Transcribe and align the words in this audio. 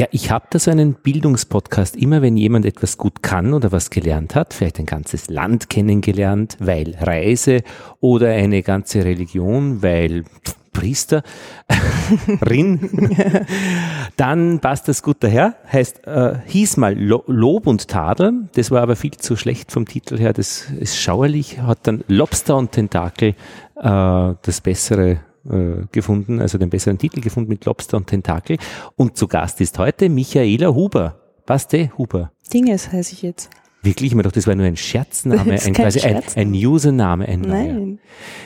Ja, 0.00 0.06
ich 0.12 0.30
habe 0.30 0.46
da 0.48 0.58
so 0.58 0.70
einen 0.70 0.94
Bildungspodcast. 0.94 1.94
Immer 1.94 2.22
wenn 2.22 2.38
jemand 2.38 2.64
etwas 2.64 2.96
gut 2.96 3.22
kann 3.22 3.52
oder 3.52 3.70
was 3.70 3.90
gelernt 3.90 4.34
hat, 4.34 4.54
vielleicht 4.54 4.78
ein 4.78 4.86
ganzes 4.86 5.28
Land 5.28 5.68
kennengelernt, 5.68 6.56
weil 6.58 6.96
Reise 6.98 7.62
oder 8.00 8.28
eine 8.28 8.62
ganze 8.62 9.04
Religion, 9.04 9.82
weil 9.82 10.24
Priester, 10.72 11.22
Rin, 12.48 13.14
dann 14.16 14.60
passt 14.60 14.88
das 14.88 15.02
gut 15.02 15.18
daher. 15.20 15.56
Heißt, 15.70 16.06
äh, 16.06 16.38
hieß 16.46 16.78
mal 16.78 16.98
Lo 16.98 17.22
Lob 17.26 17.66
und 17.66 17.88
Tadel, 17.88 18.48
das 18.54 18.70
war 18.70 18.80
aber 18.80 18.96
viel 18.96 19.18
zu 19.18 19.36
schlecht 19.36 19.70
vom 19.70 19.84
Titel 19.84 20.16
her, 20.16 20.32
das 20.32 20.70
ist 20.70 20.98
schauerlich, 20.98 21.60
hat 21.60 21.80
dann 21.82 22.04
Lobster 22.08 22.56
und 22.56 22.72
Tentakel 22.72 23.34
äh, 23.76 24.34
das 24.40 24.62
bessere 24.62 25.20
äh, 25.48 25.86
gefunden, 25.92 26.40
also 26.40 26.58
den 26.58 26.70
besseren 26.70 26.98
Titel 26.98 27.20
gefunden 27.20 27.48
mit 27.50 27.64
Lobster 27.64 27.96
und 27.96 28.06
Tentakel. 28.06 28.58
Und 28.96 29.16
zu 29.16 29.28
Gast 29.28 29.60
ist 29.60 29.78
heute 29.78 30.08
Michaela 30.08 30.74
Huber. 30.74 31.16
Passt 31.46 31.72
eh, 31.74 31.90
Huber? 31.96 32.32
Dinges 32.52 32.92
heiße 32.92 33.12
ich 33.14 33.22
jetzt. 33.22 33.50
Wirklich, 33.82 34.14
mir 34.14 34.22
doch, 34.22 34.32
das 34.32 34.46
war 34.46 34.54
nur 34.54 34.66
ein 34.66 34.76
Scherzname, 34.76 35.52
ein, 35.58 35.72
quasi 35.72 36.00
Scherz. 36.00 36.36
ein, 36.36 36.48
ein 36.48 36.52
Username, 36.54 37.26
ein 37.26 37.40
neuer. 37.40 37.72
Nein. 37.72 37.98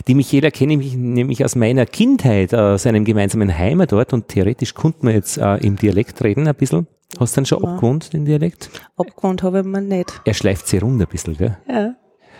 Die 0.06 0.14
Michaela 0.14 0.50
kenne 0.52 0.74
ich 0.74 0.94
nämlich 0.96 1.44
aus 1.44 1.56
meiner 1.56 1.86
Kindheit, 1.86 2.54
aus 2.54 2.86
einem 2.86 3.04
gemeinsamen 3.04 3.58
Heimatort 3.58 4.12
und 4.12 4.28
theoretisch 4.28 4.74
konnte 4.74 5.04
man 5.04 5.14
jetzt 5.14 5.36
äh, 5.38 5.56
im 5.56 5.74
Dialekt 5.74 6.22
reden 6.22 6.46
ein 6.46 6.54
bisschen. 6.54 6.86
Hast 7.18 7.34
du 7.34 7.38
dann 7.38 7.46
schon 7.46 7.62
Ja. 7.64 7.68
abgewohnt, 7.70 8.12
den 8.12 8.24
Dialekt? 8.24 8.70
Abgewohnt 8.96 9.42
habe 9.42 9.60
ich 9.60 9.64
mir 9.66 9.80
nicht. 9.82 10.20
Er 10.24 10.34
schleift 10.34 10.68
sie 10.68 10.78
runter 10.78 11.04
ein 11.06 11.10
bisschen, 11.10 11.36
gell? 11.36 11.58
Ja. 11.68 11.94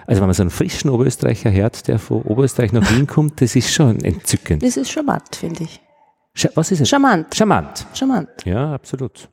Also 0.06 0.20
wenn 0.20 0.28
man 0.28 0.34
so 0.34 0.42
einen 0.42 0.50
frischen 0.50 0.90
Oberösterreicher 0.90 1.50
hört, 1.50 1.88
der 1.88 1.98
von 1.98 2.22
Oberösterreich 2.22 2.72
nach 2.72 2.90
Wien 2.90 3.06
kommt, 3.06 3.40
das 3.40 3.56
ist 3.56 3.72
schon 3.72 4.00
entzückend. 4.04 4.62
Das 4.62 4.77
ist 4.77 4.90
charmant, 4.90 5.36
finde 5.36 5.64
ich. 5.64 5.80
Scha 6.34 6.48
was 6.54 6.72
ist 6.72 6.80
es? 6.80 6.88
Charmant. 6.88 7.34
Charmant. 7.34 7.86
Charmant. 7.94 8.28
Ja, 8.44 8.74
absolut. 8.74 9.28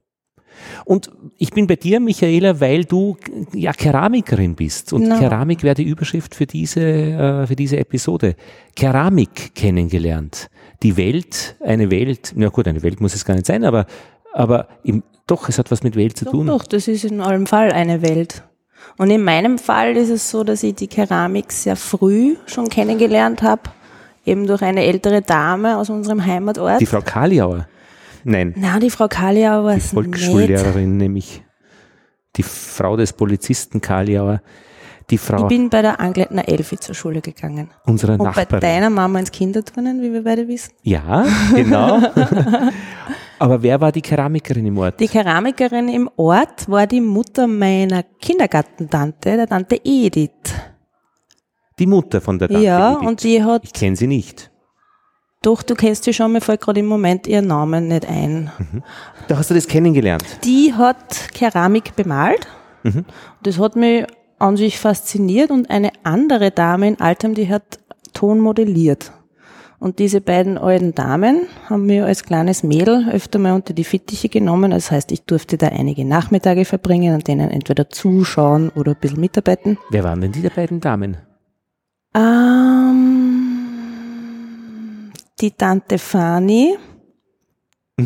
Und 0.85 1.09
ich 1.38 1.49
bin 1.52 1.67
bei 1.67 1.75
dir, 1.75 1.99
Michaela, 1.99 2.59
weil 2.59 2.85
du 2.85 3.17
ja 3.53 3.73
Keramikerin 3.73 4.55
bist. 4.55 4.94
Und 4.94 5.08
Na. 5.08 5.17
Keramik 5.17 5.63
wäre 5.63 5.75
die 5.75 5.83
Überschrift 5.83 6.36
für 6.36 6.45
diese, 6.45 6.81
äh, 6.81 7.47
für 7.47 7.56
diese 7.56 7.78
Episode. 7.78 8.35
Keramik 8.75 9.56
kennengelernt. 9.56 10.50
Die 10.83 10.97
Welt, 10.97 11.56
eine 11.61 11.89
Welt, 11.91 12.33
na 12.35 12.50
gut, 12.50 12.67
eine 12.67 12.83
Welt 12.83 13.02
muss 13.02 13.16
es 13.16 13.25
gar 13.25 13.35
nicht 13.35 13.45
sein, 13.45 13.63
aber, 13.63 13.85
aber 14.33 14.67
im, 14.83 15.03
doch, 15.28 15.47
es 15.50 15.59
hat 15.59 15.72
was 15.72 15.83
mit 15.83 15.95
Welt 15.95 16.17
zu 16.17 16.25
Doch, 16.25 16.31
tun. 16.31 16.47
doch, 16.47 16.66
das 16.66 16.88
ist 16.88 17.06
in 17.06 17.22
allem 17.22 17.45
Fall 17.45 17.72
eine 17.72 18.02
Welt. 18.02 18.44
Und 18.98 19.10
in 19.10 19.24
meinem 19.24 19.58
Fall 19.58 19.96
ist 19.98 20.10
es 20.10 20.30
so, 20.30 20.44
dass 20.44 20.64
ich 20.64 20.76
die 20.76 20.88
Keramik 20.88 21.52
sehr 21.52 21.76
früh 21.76 22.36
schon 22.46 22.70
kennengelernt 22.70 23.42
habe, 23.42 23.64
eben 24.26 24.46
durch 24.48 24.62
eine 24.62 24.84
ältere 24.86 25.22
Dame 25.22 25.78
aus 25.78 25.90
unserem 25.90 26.26
Heimatort. 26.26 26.80
Die 26.82 26.86
Frau 26.86 27.02
Kaliauer. 27.02 27.68
Nein, 28.24 28.54
Na, 28.56 28.78
die 28.80 28.92
Frau 28.92 29.08
Kalia 29.08 29.64
war 29.64 29.74
die 29.74 29.80
es 29.80 29.86
nicht. 29.86 29.94
Volksschullehrerin, 29.94 30.98
nämlich 30.98 31.42
die 32.36 32.44
Frau 32.44 32.96
des 32.96 33.14
Polizisten 33.14 33.82
Kaliauer. 33.82 34.42
Die 35.09 35.16
Ich 35.16 35.22
Frau 35.22 35.48
bin 35.48 35.70
bei 35.70 35.82
der 35.82 36.00
Angleitner 36.00 36.48
Elfi 36.48 36.78
zur 36.78 36.94
Schule 36.96 37.22
gegangen. 37.22 37.72
unserer 37.86 38.14
Und 38.14 38.20
bei 38.20 38.26
Nachbarin. 38.44 38.59
deiner 38.62 38.90
Mama 38.92 39.20
ins 39.20 39.32
Kinderturnen, 39.32 40.02
wie 40.04 40.14
wir 40.14 40.24
beide 40.24 40.48
wissen. 40.48 40.72
Ja, 40.84 41.26
genau. 41.56 42.00
Aber 43.42 43.64
wer 43.64 43.81
war 43.81 43.92
die 43.92 44.03
Keramikerin 44.03 44.67
im 44.67 44.78
Ort? 44.78 45.00
Die 45.00 45.08
Keramikerin 45.08 45.89
im 45.89 46.08
Ort 46.16 46.70
war 46.70 46.86
die 46.86 47.02
Mutter 47.02 47.47
meiner 47.47 48.03
Kindergartentante, 48.03 49.36
der 49.36 49.47
Tante 49.47 49.81
Edith. 49.84 50.53
Die 51.80 51.88
Mutter 51.88 52.22
von 52.22 52.38
der 52.38 52.50
Tante 52.50 52.64
ja, 52.64 52.92
Edith. 52.92 53.08
und 53.08 53.23
die 53.23 53.44
hat 53.44 53.64
Ich 53.64 53.73
kenne 53.73 53.95
sie 53.95 54.06
nicht. 54.06 54.52
Doch, 55.42 55.64
du 55.64 55.73
kennst 55.73 56.03
sie 56.03 56.14
schon, 56.14 56.34
mir 56.34 56.42
fällt 56.42 56.62
gerade 56.62 56.81
im 56.81 56.86
Moment 56.86 57.25
ihr 57.25 57.42
Namen 57.42 57.88
nicht 57.88 58.08
ein. 58.08 58.52
Da 59.28 59.38
hast 59.38 59.50
du 59.50 59.56
das 59.56 59.67
kennengelernt. 59.67 60.23
Die 60.44 60.75
hat 60.75 61.34
Keramik 61.34 61.95
bemalt. 61.95 62.47
Mhm. 62.84 63.06
Das 63.42 63.58
hat 63.58 63.75
mich 63.75 64.06
an 64.38 64.56
sich 64.56 64.78
fasziniert 64.78 65.50
und 65.50 65.67
eine 65.72 65.92
andere 66.03 66.52
Dame 66.52 66.89
in 66.89 67.00
Altem, 67.00 67.34
die 67.34 67.50
hat 67.50 67.79
Ton 68.13 68.40
modelliert. 68.40 69.12
Und 69.81 69.97
diese 69.97 70.22
beiden 70.22 70.59
alten 70.59 70.94
Damen 70.94 71.47
haben 71.68 71.88
mir 71.88 72.06
als 72.06 72.24
kleines 72.24 72.62
Mädel 72.62 73.09
öfter 73.12 73.40
mal 73.40 73.53
unter 73.53 73.74
die 73.74 73.84
Fittiche 73.84 74.30
genommen. 74.30 74.69
Das 74.69 74.92
heißt, 74.92 75.12
ich 75.12 75.24
durfte 75.24 75.58
da 75.58 75.69
einige 75.69 76.06
Nachmittage 76.06 76.66
verbringen 76.66 77.16
und 77.16 77.28
denen 77.28 77.50
entweder 77.50 77.90
zuschauen 77.90 78.70
oder 78.70 78.91
ein 78.91 79.00
bisschen 79.02 79.20
mitarbeiten. 79.20 79.80
Wer 79.90 80.03
waren 80.03 80.22
denn 80.22 80.34
die 80.34 80.44
der 80.44 80.52
beiden 80.52 80.81
Damen? 80.81 81.18
Ähm, 82.14 82.62
die 85.41 85.50
Tante 85.50 85.97
Fanny, 85.97 86.78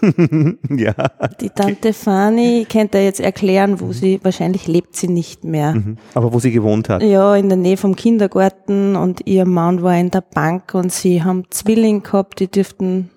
ja. 0.70 0.94
Die 1.40 1.50
Tante 1.50 1.92
Fanny, 1.92 2.66
könnte 2.70 2.98
jetzt 2.98 3.20
erklären, 3.20 3.80
wo 3.80 3.92
sie, 3.92 4.20
wahrscheinlich 4.22 4.66
lebt 4.66 4.96
sie 4.96 5.08
nicht 5.08 5.44
mehr. 5.44 5.74
Aber 6.14 6.32
wo 6.32 6.38
sie 6.38 6.50
gewohnt 6.52 6.88
hat. 6.88 7.02
Ja, 7.02 7.34
in 7.36 7.48
der 7.48 7.58
Nähe 7.58 7.76
vom 7.76 7.96
Kindergarten 7.96 8.96
und 8.96 9.26
ihr 9.26 9.44
Mann 9.44 9.82
war 9.82 9.96
in 9.98 10.10
der 10.10 10.20
Bank 10.22 10.74
und 10.74 10.92
sie 10.92 11.22
haben 11.22 11.44
Zwilling 11.50 12.02
gehabt, 12.02 12.40
die 12.40 12.48
dürften 12.48 13.10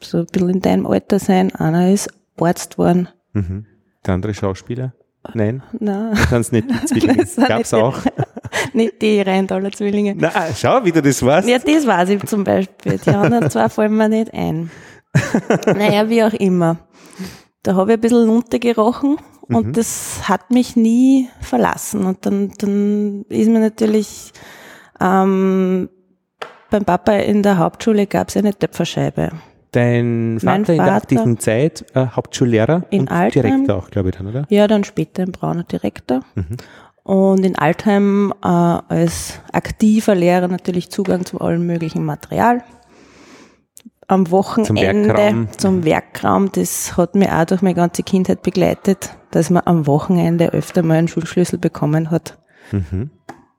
so 0.00 0.18
ein 0.18 0.26
bisschen 0.26 0.50
in 0.50 0.60
deinem 0.60 0.86
Alter 0.86 1.18
sein. 1.18 1.54
Einer 1.54 1.92
ist 1.92 2.08
Arzt 2.40 2.72
geworden. 2.76 3.08
Mhm. 3.32 3.66
Der 4.06 4.14
andere 4.14 4.34
Schauspieler? 4.34 4.92
Nein, 5.32 5.62
Nein, 5.80 6.12
es 6.32 6.52
nicht. 6.52 6.68
Die 6.70 6.84
Zwillinge. 6.86 7.24
Gab's 7.48 7.72
nicht- 7.72 7.82
auch. 7.82 7.98
nicht 8.74 9.00
die 9.00 9.22
Rheintaler 9.22 9.70
Zwillinge. 9.72 10.14
Na, 10.18 10.30
schau, 10.54 10.84
wie 10.84 10.92
du 10.92 11.00
das 11.00 11.22
warst. 11.22 11.48
Ja, 11.48 11.58
das 11.58 11.86
weiß 11.86 12.10
ich 12.10 12.22
zum 12.26 12.44
Beispiel. 12.44 12.98
Die 12.98 13.10
anderen 13.10 13.48
zwei 13.48 13.70
fallen 13.70 13.96
mir 13.96 14.10
nicht 14.10 14.34
ein. 14.34 14.70
Naja, 15.66 16.08
wie 16.08 16.22
auch 16.24 16.32
immer. 16.32 16.76
Da 17.62 17.74
habe 17.76 17.92
ich 17.92 17.98
ein 17.98 18.00
bisschen 18.00 18.28
runtergerochen 18.28 19.16
und 19.48 19.76
das 19.76 20.28
hat 20.28 20.50
mich 20.50 20.76
nie 20.76 21.28
verlassen. 21.40 22.04
Und 22.04 22.26
dann, 22.26 22.52
dann 22.58 23.24
ist 23.28 23.48
mir 23.48 23.60
natürlich 23.60 24.32
ähm, 25.00 25.88
beim 26.70 26.84
Papa 26.84 27.12
in 27.12 27.42
der 27.42 27.58
Hauptschule 27.58 28.06
gab 28.06 28.28
es 28.28 28.36
eine 28.36 28.52
Töpferscheibe. 28.54 29.30
Dein 29.72 30.38
Vater, 30.40 30.50
Mein 30.52 30.60
in 30.60 30.66
der 30.66 30.76
Vater- 30.76 30.92
aktiven 30.96 31.38
Zeit 31.38 31.84
äh, 31.94 32.06
Hauptschullehrer 32.06 32.84
In 32.90 33.02
und 33.02 33.10
Altheim. 33.10 33.42
Direktor 33.42 33.76
auch, 33.76 33.90
glaube 33.90 34.10
ich, 34.10 34.16
dann, 34.16 34.26
oder? 34.28 34.44
Ja, 34.48 34.66
dann 34.68 34.84
später 34.84 35.22
ein 35.22 35.32
brauner 35.32 35.64
Direktor. 35.64 36.20
Und 37.02 37.44
in 37.44 37.56
Altheim 37.58 38.32
äh, 38.42 38.46
als 38.46 39.40
aktiver 39.52 40.14
Lehrer 40.14 40.48
natürlich 40.48 40.90
Zugang 40.90 41.24
zu 41.26 41.40
allem 41.40 41.66
möglichen 41.66 42.04
Material. 42.04 42.62
Am 44.06 44.30
Wochenende 44.30 45.08
Werkraum. 45.08 45.48
zum 45.56 45.84
Werkraum, 45.84 46.52
das 46.52 46.96
hat 46.96 47.14
mich 47.14 47.30
auch 47.30 47.44
durch 47.44 47.62
meine 47.62 47.74
ganze 47.74 48.02
Kindheit 48.02 48.42
begleitet, 48.42 49.16
dass 49.30 49.50
man 49.50 49.62
am 49.64 49.86
Wochenende 49.86 50.52
öfter 50.52 50.82
mal 50.82 50.98
einen 50.98 51.08
Schulschlüssel 51.08 51.58
bekommen 51.58 52.10
hat. 52.10 52.38
Mhm. 52.72 53.10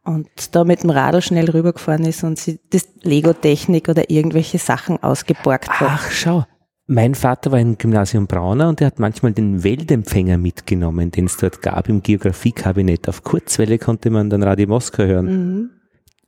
Und 0.03 0.55
da 0.55 0.63
mit 0.63 0.84
dem 0.84 0.91
Radl 0.91 1.22
schnell 1.22 1.50
rübergefahren 1.50 2.05
ist 2.05 2.23
und 2.23 2.38
sie 2.38 2.59
das 2.69 2.88
Lego-Technik 3.01 3.89
oder 3.89 4.09
irgendwelche 4.11 4.59
Sachen 4.59 5.01
ausgeborgt 5.01 5.69
hat. 5.69 5.89
Ach, 5.89 6.11
schau. 6.11 6.45
Mein 6.88 7.16
Vater 7.16 7.51
war 7.51 7.59
im 7.59 7.79
Gymnasium 7.79 8.28
Brauner 8.28 8.69
und 8.69 8.79
er 8.79 8.88
hat 8.88 9.00
manchmal 9.00 9.31
den 9.31 9.63
Weltempfänger 9.63 10.38
mitgenommen, 10.38 11.09
den 11.09 11.25
es 11.25 11.38
dort 11.38 11.63
gab 11.63 11.89
im 11.89 12.03
Geografiekabinett. 12.03 13.09
Auf 13.09 13.23
Kurzwelle 13.23 13.79
konnte 13.79 14.11
man 14.11 14.29
dann 14.29 14.44
Radio 14.44 14.67
Moskau 14.67 15.03
hören. 15.03 15.25
Mhm. 15.25 15.69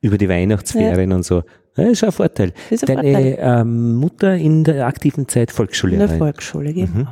Über 0.01 0.17
die 0.17 0.29
Weihnachtsferien 0.29 1.11
und 1.11 1.23
so. 1.23 1.43
Ja, 1.77 1.83
ist 1.85 2.03
ein 2.03 2.11
Vorteil. 2.11 2.53
Das 2.69 2.81
ist 2.83 2.89
ein 2.89 2.97
Deine 2.97 3.11
Vorteil. 3.11 3.37
Ähm, 3.39 3.95
Mutter 3.95 4.35
in 4.35 4.63
der 4.63 4.87
aktiven 4.87 5.27
Zeit 5.27 5.51
In 5.51 6.07
der. 6.07 6.09
Volksschule, 6.17 6.73
genau. 6.73 7.07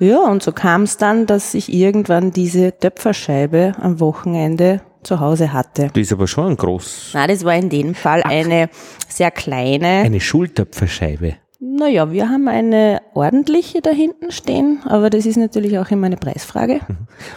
Ja, 0.00 0.20
und 0.30 0.42
so 0.42 0.52
kam 0.52 0.82
es 0.82 0.96
dann, 0.96 1.26
dass 1.26 1.54
ich 1.54 1.72
irgendwann 1.72 2.30
diese 2.30 2.76
Töpferscheibe 2.78 3.72
am 3.80 3.98
Wochenende 3.98 4.80
zu 5.02 5.18
Hause 5.18 5.52
hatte. 5.52 5.88
Das 5.92 6.00
ist 6.02 6.12
aber 6.12 6.28
schon 6.28 6.50
ein 6.52 6.56
groß, 6.56 7.10
Na, 7.14 7.26
das 7.26 7.44
war 7.44 7.54
in 7.54 7.68
dem 7.68 7.94
Fall 7.94 8.22
eine 8.22 8.68
sehr 9.08 9.30
kleine. 9.30 9.86
eine 10.04 10.20
Schultöpferscheibe. 10.20 11.34
Naja, 11.60 12.12
wir 12.12 12.28
haben 12.28 12.46
eine 12.46 13.02
ordentliche 13.14 13.82
da 13.82 13.90
hinten 13.90 14.30
stehen, 14.30 14.78
aber 14.84 15.10
das 15.10 15.26
ist 15.26 15.36
natürlich 15.36 15.76
auch 15.80 15.90
immer 15.90 16.06
eine 16.06 16.16
Preisfrage. 16.16 16.78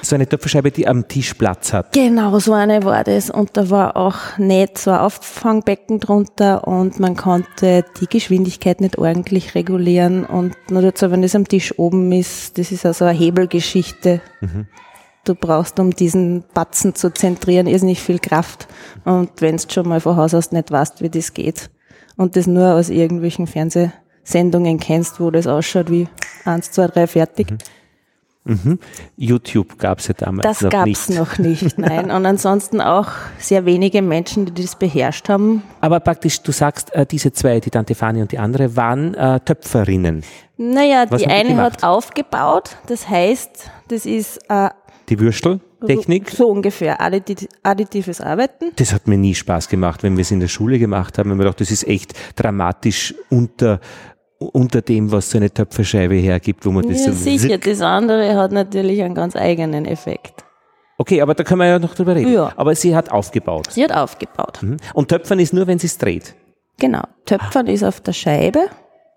So 0.04 0.14
eine 0.14 0.30
Töpferscheibe, 0.30 0.70
die 0.70 0.88
am 0.88 1.08
Tisch 1.08 1.34
Platz 1.34 1.74
hat. 1.74 1.92
Genau, 1.94 2.38
so 2.38 2.54
eine 2.54 2.84
war 2.84 3.04
das. 3.04 3.32
Und 3.32 3.58
da 3.58 3.72
war 3.72 3.98
auch 3.98 4.38
nicht 4.38 4.78
so 4.78 4.92
ein 4.92 5.00
Auffangbecken 5.00 6.00
drunter 6.00 6.68
und 6.68 7.00
man 7.00 7.16
konnte 7.16 7.84
die 8.00 8.06
Geschwindigkeit 8.06 8.80
nicht 8.80 9.00
ordentlich 9.00 9.56
regulieren. 9.56 10.24
Und 10.24 10.56
nur 10.70 10.84
dazu, 10.84 11.10
wenn 11.10 11.24
das 11.24 11.34
am 11.34 11.48
Tisch 11.48 11.80
oben 11.80 12.12
ist, 12.12 12.60
das 12.60 12.72
ist 12.72 12.86
also 12.86 13.06
eine 13.06 13.18
Hebelgeschichte. 13.18 14.22
Du 15.24 15.34
brauchst, 15.34 15.80
um 15.80 15.96
diesen 15.96 16.44
Batzen 16.54 16.94
zu 16.94 17.12
zentrieren, 17.12 17.66
irrsinnig 17.66 18.02
viel 18.04 18.20
Kraft. 18.20 18.68
Und 19.04 19.32
wenn 19.40 19.58
du 19.58 19.64
schon 19.68 19.88
mal 19.88 20.00
von 20.00 20.16
Haus 20.16 20.36
aus 20.36 20.52
nicht 20.52 20.70
weißt, 20.70 21.02
wie 21.02 21.10
das 21.10 21.34
geht 21.34 21.72
und 22.18 22.36
das 22.36 22.46
nur 22.46 22.76
aus 22.76 22.90
irgendwelchen 22.90 23.48
Fernsehsendungen 24.24 24.80
kennst, 24.80 25.20
wo 25.20 25.32
das 25.32 25.48
ausschaut 25.48 25.90
wie 25.92 26.08
eins, 26.46 26.72
zwei, 26.72 26.88
drei, 26.88 27.08
fertig, 27.08 27.48
Mhm. 28.44 28.80
YouTube 29.18 29.78
gab 29.78 30.00
es 30.00 30.08
ja 30.08 30.16
damals 30.18 30.42
das 30.48 30.62
noch 30.62 30.72
gab's 30.72 31.10
nicht. 31.10 31.20
noch 31.20 31.38
nicht, 31.38 31.78
nein. 31.78 32.10
Und 32.12 32.26
ansonsten 32.26 32.82
auch 32.82 33.10
sehr 33.38 33.66
wenige 33.68 34.02
Menschen, 34.02 34.46
die 34.52 34.64
das 34.64 34.76
beherrscht 34.76 35.30
haben. 35.30 35.62
Aber 35.80 36.00
praktisch, 36.00 36.42
du 36.42 36.52
sagst, 36.52 36.92
äh, 36.96 37.06
diese 37.06 37.32
zwei, 37.34 37.60
die 37.60 37.70
Tante 37.70 37.94
Fani 37.94 38.20
und 38.20 38.32
die 38.32 38.40
andere, 38.40 38.76
waren 38.76 39.14
äh, 39.14 39.40
Töpferinnen. 39.42 40.24
Naja, 40.58 41.06
Was 41.08 41.22
die 41.22 41.26
haben 41.28 41.30
die 41.30 41.36
eine 41.40 41.50
gemacht? 41.50 41.74
hat 41.74 41.84
aufgebaut, 41.84 42.78
das 42.88 43.08
heißt, 43.08 43.70
das 43.90 44.08
ist 44.08 44.40
äh, 44.50 44.70
Die 45.10 45.20
Würsteltechnik. 45.20 46.32
so 46.32 46.48
ungefähr 46.50 47.00
additi 47.00 47.48
additives 47.62 48.22
Arbeiten. 48.22 48.72
Das 48.78 48.92
hat 48.92 49.08
mir 49.08 49.18
nie 49.20 49.36
Spaß 49.36 49.70
gemacht, 49.70 50.02
wenn 50.02 50.18
wir 50.18 50.24
es 50.24 50.32
in 50.32 50.40
der 50.40 50.48
Schule 50.48 50.80
gemacht 50.80 51.20
haben. 51.20 51.30
Ich 51.30 51.38
mir 51.38 51.44
gedacht, 51.44 51.62
das 51.62 51.70
ist 51.70 51.88
echt 51.88 52.14
dramatisch 52.36 53.14
unter, 53.30 53.80
unter 54.48 54.82
dem, 54.82 55.12
was 55.12 55.30
so 55.30 55.38
eine 55.38 55.52
Töpferscheibe 55.52 56.16
hergibt, 56.16 56.66
wo 56.66 56.72
man 56.72 56.88
das 56.88 57.06
Ja, 57.06 57.12
so 57.12 57.18
sicher, 57.18 57.58
das 57.58 57.82
andere 57.82 58.36
hat 58.36 58.52
natürlich 58.52 59.02
einen 59.04 59.16
ganz 59.16 59.36
eigenen 59.36 59.86
Effekt. 59.86 60.44
Okay, 60.98 61.22
aber 61.22 61.34
da 61.34 61.44
können 61.44 61.60
wir 61.60 61.68
ja 61.68 61.80
noch 61.80 61.96
drüber 61.96 62.16
reden. 62.16 62.32
Ja. 62.32 62.52
Aber 62.56 62.76
sie 62.76 62.96
hat 62.96 63.12
aufgebaut. 63.12 63.72
Sie 63.72 63.84
hat 63.84 63.92
aufgebaut. 63.92 64.60
Mhm. 64.62 64.78
Und 64.94 65.08
Töpfern 65.10 65.40
ist 65.40 65.54
nur, 65.54 65.66
wenn 65.66 65.80
sie 65.80 65.88
es 65.88 65.98
dreht. 65.98 66.36
Genau. 66.78 67.02
Töpfern 67.26 67.68
ist 67.68 67.84
auf 67.84 68.02
der 68.02 68.14
Scheibe. 68.14 68.68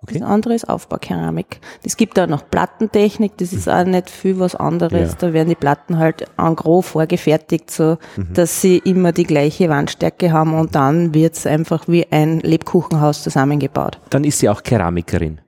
Okay. 0.05 0.19
Das 0.19 0.29
andere 0.29 0.55
ist 0.55 0.69
Aufbaukeramik. 0.69 1.61
Es 1.83 1.97
gibt 1.97 2.19
auch 2.21 2.27
noch 2.27 2.49
Plattentechnik, 2.51 3.37
das 3.39 3.53
ist 3.53 3.69
auch 3.69 3.85
nicht 3.85 4.11
viel 4.11 4.39
was 4.39 4.55
anderes. 4.55 5.13
Ja. 5.13 5.17
Da 5.19 5.33
werden 5.33 5.49
die 5.49 5.55
Platten 5.55 5.99
halt 5.99 6.27
en 6.37 6.55
gros 6.57 6.87
vorgefertigt, 6.87 7.71
so 7.71 7.97
dass 8.33 8.61
sie 8.61 8.79
immer 8.79 9.13
die 9.13 9.25
gleiche 9.25 9.69
Wandstärke 9.69 10.31
haben 10.33 10.55
und 10.55 10.75
dann 10.75 11.15
wird's 11.15 11.47
einfach 11.47 11.89
wie 11.89 12.07
ein 12.13 12.41
Lebkuchenhaus 12.41 13.23
zusammengebaut. 13.23 13.99
Dann 14.11 14.25
ist 14.25 14.39
sie 14.41 14.49
auch 14.49 14.63
Keramikerin. 14.63 15.41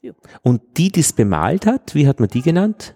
Ja. 0.00 0.12
Und 0.42 0.62
die, 0.76 0.92
die 0.92 1.00
es 1.00 1.12
bemalt 1.12 1.66
hat, 1.66 1.94
wie 1.94 2.06
hat 2.06 2.20
man 2.20 2.28
die 2.28 2.42
genannt? 2.42 2.94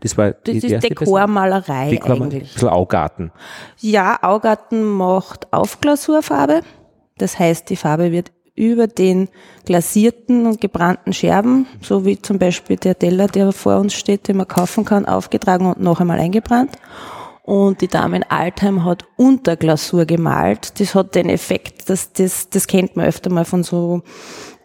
Das 0.00 0.16
war 0.16 0.30
Das 0.30 0.40
die, 0.46 0.60
die 0.60 0.74
ist 0.74 0.82
Dekormalerei? 0.84 1.90
Dekor- 1.90 2.12
eigentlich. 2.22 2.42
Ein 2.50 2.52
bisschen 2.54 2.68
Augarten. 2.68 3.32
Ja, 3.80 4.18
Augarten 4.22 4.82
macht 4.84 5.52
Aufglasurfarbe. 5.52 6.62
Das 7.18 7.38
heißt, 7.38 7.68
die 7.68 7.76
Farbe 7.76 8.12
wird 8.12 8.32
über 8.54 8.86
den 8.86 9.28
glasierten 9.64 10.46
und 10.46 10.60
gebrannten 10.60 11.12
Scherben, 11.12 11.66
so 11.80 12.04
wie 12.04 12.20
zum 12.20 12.38
Beispiel 12.38 12.76
der 12.76 12.98
Teller, 12.98 13.26
der 13.26 13.52
vor 13.52 13.78
uns 13.78 13.94
steht, 13.94 14.28
den 14.28 14.36
man 14.36 14.48
kaufen 14.48 14.84
kann, 14.84 15.06
aufgetragen 15.06 15.66
und 15.66 15.80
noch 15.80 16.00
einmal 16.00 16.18
eingebrannt. 16.18 16.72
Und 17.42 17.80
die 17.80 17.88
Dame 17.88 18.16
in 18.16 18.22
Altheim 18.22 18.84
hat 18.84 19.04
unter 19.16 19.56
Glasur 19.56 20.04
gemalt. 20.04 20.78
Das 20.78 20.94
hat 20.94 21.14
den 21.14 21.28
Effekt, 21.28 21.88
dass 21.88 22.12
das, 22.12 22.48
das 22.50 22.66
kennt 22.66 22.96
man 22.96 23.06
öfter 23.06 23.30
mal 23.30 23.44
von 23.44 23.64
so 23.64 24.02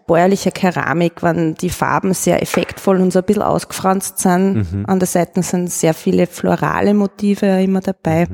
bäuerlicher 0.08 0.52
Keramik, 0.52 1.24
wenn 1.24 1.56
die 1.56 1.70
Farben 1.70 2.14
sehr 2.14 2.42
effektvoll 2.42 3.02
und 3.02 3.12
so 3.12 3.20
ein 3.20 3.26
bisschen 3.26 3.42
ausgefranst 3.42 4.20
sind. 4.20 4.86
An 4.88 5.00
der 5.00 5.08
Seite 5.08 5.42
sind 5.42 5.72
sehr 5.72 5.94
viele 5.94 6.28
florale 6.28 6.94
Motive 6.94 7.62
immer 7.62 7.82
dabei. 7.82 8.28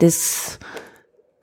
Das 0.00 0.58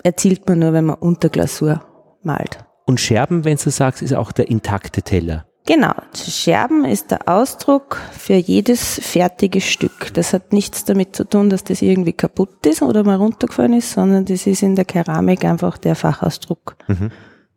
erzielt 0.03 0.47
man 0.49 0.59
nur, 0.59 0.73
wenn 0.73 0.85
man 0.85 0.97
unter 0.97 1.29
Glasur 1.29 1.81
malt. 2.23 2.65
Und 2.91 2.99
Scherben, 2.99 3.45
wenn 3.45 3.55
du 3.55 3.69
sagst, 3.69 4.01
ist 4.01 4.13
auch 4.13 4.33
der 4.33 4.49
intakte 4.49 5.01
Teller. 5.01 5.45
Genau, 5.65 5.93
Scherben 6.13 6.83
ist 6.83 7.09
der 7.09 7.29
Ausdruck 7.29 7.95
für 8.11 8.33
jedes 8.33 8.99
fertige 9.01 9.61
Stück. 9.61 10.13
Das 10.13 10.33
hat 10.33 10.51
nichts 10.51 10.83
damit 10.83 11.15
zu 11.15 11.23
tun, 11.23 11.49
dass 11.49 11.63
das 11.63 11.81
irgendwie 11.81 12.11
kaputt 12.11 12.65
ist 12.65 12.81
oder 12.81 13.05
mal 13.05 13.15
runtergefallen 13.15 13.75
ist, 13.75 13.93
sondern 13.93 14.25
das 14.25 14.45
ist 14.45 14.61
in 14.61 14.75
der 14.75 14.83
Keramik 14.83 15.45
einfach 15.45 15.77
der 15.77 15.95
Fachausdruck 15.95 16.75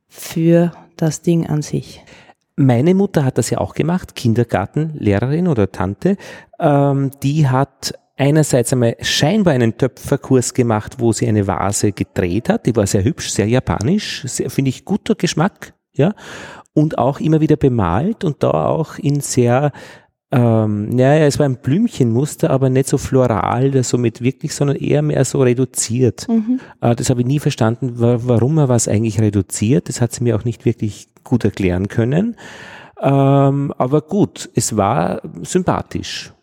für 0.07 0.71
das 0.97 1.23
Ding 1.23 1.49
an 1.49 1.63
sich. 1.63 2.05
Meine 2.55 2.95
Mutter 2.95 3.25
hat 3.25 3.37
das 3.37 3.51
ja 3.51 3.59
auch 3.59 3.75
gemacht, 3.75 4.15
Kindergartenlehrerin 4.15 5.49
oder 5.49 5.73
Tante. 5.73 6.17
Ähm, 6.61 7.11
die 7.25 7.49
hat 7.49 7.95
einerseits 8.17 8.73
einmal 8.73 8.97
scheinbar 9.01 9.55
einen 9.55 9.77
Töpferkurs 9.77 10.55
gemacht, 10.55 10.97
wo 10.99 11.13
sie 11.13 11.29
eine 11.29 11.47
Vase 11.47 11.93
gedreht 11.93 12.49
hat. 12.49 12.67
Die 12.67 12.77
war 12.77 12.87
sehr 12.87 13.05
hübsch, 13.05 13.31
sehr 13.31 13.47
japanisch, 13.47 14.25
finde 14.49 14.69
ich, 14.69 14.85
guter 14.85 15.15
Geschmack, 15.15 15.75
ja. 15.93 16.15
Und 16.75 16.99
auch 16.99 17.21
immer 17.21 17.41
wieder 17.41 17.57
bemalt 17.57 18.25
und 18.25 18.43
da 18.43 18.51
auch 18.51 18.99
in 18.99 19.21
sehr, 19.21 19.71
ähm, 20.33 20.89
naja, 20.89 21.25
es 21.25 21.39
war 21.39 21.47
ein 21.47 21.61
Blümchenmuster, 21.61 22.51
aber 22.51 22.69
nicht 22.69 22.89
so 22.89 22.99
floral, 22.99 23.71
das 23.71 23.91
so 23.91 23.99
mit 23.99 24.21
wirklich, 24.21 24.55
sondern 24.55 24.77
eher 24.77 25.03
mehr 25.03 25.25
so 25.25 25.41
reduziert. 25.43 26.27
Äh, 26.81 26.97
das 26.97 27.11
habe 27.11 27.21
ich 27.21 27.27
nie 27.27 27.39
verstanden, 27.39 28.01
wa 28.01 28.19
warum 28.23 28.59
er 28.59 28.69
was 28.69 28.89
eigentlich 28.89 29.21
reduziert. 29.21 29.89
Das 29.89 30.01
hat 30.01 30.13
sie 30.13 30.25
mir 30.25 30.35
auch 30.37 30.45
nicht 30.45 30.65
wirklich 30.65 31.09
gut 31.23 31.45
erklären 31.45 31.87
können. 31.89 32.37
Ähm, 33.01 33.73
aber 33.79 34.03
gut, 34.03 34.51
es 34.55 34.77
war 34.77 35.23
sympathisch. 35.43 36.34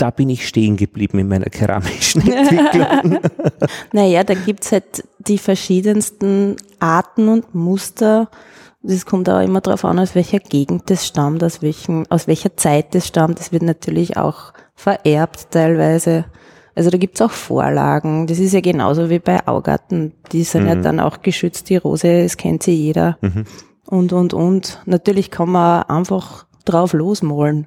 Da 0.00 0.08
bin 0.10 0.30
ich 0.30 0.48
stehen 0.48 0.78
geblieben 0.78 1.18
in 1.18 1.28
meiner 1.28 1.50
keramischen 1.50 2.22
Entwicklung. 2.32 3.20
Naja, 3.92 4.24
da 4.24 4.32
gibt's 4.32 4.72
halt 4.72 5.04
die 5.18 5.36
verschiedensten 5.36 6.56
Arten 6.78 7.28
und 7.28 7.54
Muster. 7.54 8.30
Das 8.82 9.04
kommt 9.04 9.28
auch 9.28 9.40
immer 9.40 9.60
darauf 9.60 9.84
an, 9.84 9.98
aus 9.98 10.14
welcher 10.14 10.38
Gegend 10.38 10.88
das 10.88 11.06
stammt, 11.06 11.44
aus, 11.44 11.60
welchen, 11.60 12.10
aus 12.10 12.26
welcher 12.26 12.56
Zeit 12.56 12.94
das 12.94 13.06
stammt. 13.06 13.40
Das 13.40 13.52
wird 13.52 13.62
natürlich 13.62 14.16
auch 14.16 14.54
vererbt 14.74 15.50
teilweise. 15.50 16.24
Also 16.74 16.88
da 16.88 16.96
gibt's 16.96 17.20
auch 17.20 17.30
Vorlagen. 17.30 18.26
Das 18.26 18.38
ist 18.38 18.54
ja 18.54 18.60
genauso 18.60 19.10
wie 19.10 19.18
bei 19.18 19.46
Augarten. 19.46 20.14
Die 20.32 20.44
sind 20.44 20.66
ja 20.66 20.76
dann 20.76 20.98
auch 20.98 21.20
geschützt. 21.20 21.68
Die 21.68 21.76
Rose, 21.76 22.22
das 22.22 22.38
kennt 22.38 22.62
sie 22.62 22.72
jeder. 22.72 23.18
Und, 23.84 24.14
und, 24.14 24.32
und. 24.32 24.80
Natürlich 24.86 25.30
kann 25.30 25.50
man 25.50 25.82
einfach 25.82 26.46
drauf 26.64 26.94
losmalen. 26.94 27.66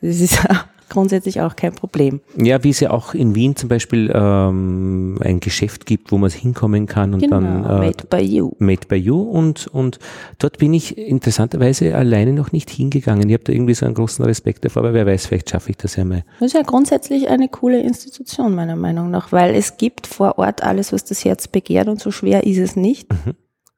Das 0.00 0.20
ist 0.20 0.42
ja 0.42 0.64
grundsätzlich 0.88 1.40
auch 1.40 1.56
kein 1.56 1.74
Problem. 1.74 2.20
ja, 2.36 2.62
wie 2.64 2.70
es 2.70 2.80
ja 2.80 2.90
auch 2.90 3.14
in 3.14 3.34
Wien 3.34 3.56
zum 3.56 3.68
Beispiel 3.68 4.10
ähm, 4.14 5.18
ein 5.22 5.40
Geschäft 5.40 5.86
gibt, 5.86 6.12
wo 6.12 6.18
man 6.18 6.30
hinkommen 6.30 6.86
kann 6.86 7.14
und 7.14 7.20
Genau, 7.20 7.40
dann 7.40 7.64
äh, 7.64 7.86
made 7.86 8.06
by 8.08 8.18
you. 8.18 8.52
Made 8.58 8.86
by 8.88 8.96
You 8.96 9.20
und, 9.20 9.66
und 9.68 9.98
dort 10.38 10.58
bin 10.58 10.74
ich 10.74 10.96
interessanterweise 10.98 11.94
alleine 11.94 12.32
noch 12.32 12.52
nicht 12.52 12.70
hingegangen. 12.70 13.28
Ich 13.28 13.34
habe 13.34 13.44
da 13.44 13.52
irgendwie 13.52 13.74
so 13.74 13.86
einen 13.86 13.94
großen 13.94 14.24
Respekt 14.24 14.64
davor, 14.64 14.82
aber 14.82 14.94
wer 14.94 15.06
weiß, 15.06 15.26
vielleicht 15.26 15.50
schaffe 15.50 15.70
ich 15.70 15.76
das 15.76 15.96
ja 15.96 16.04
mal. 16.04 16.24
Das 16.40 16.48
ist 16.48 16.54
ja 16.54 16.62
grundsätzlich 16.62 17.28
eine 17.28 17.48
coole 17.48 17.80
Institution, 17.80 18.54
meiner 18.54 18.76
Meinung 18.76 19.10
nach, 19.10 19.32
weil 19.32 19.54
es 19.54 19.76
gibt 19.76 20.06
vor 20.06 20.38
Ort 20.38 20.62
alles, 20.62 20.92
was 20.92 21.04
das 21.04 21.24
Herz 21.24 21.48
begehrt 21.48 21.88
und 21.88 22.00
so 22.00 22.10
schwer 22.10 22.44
ist 22.44 22.58
es 22.58 22.76
nicht. 22.76 23.08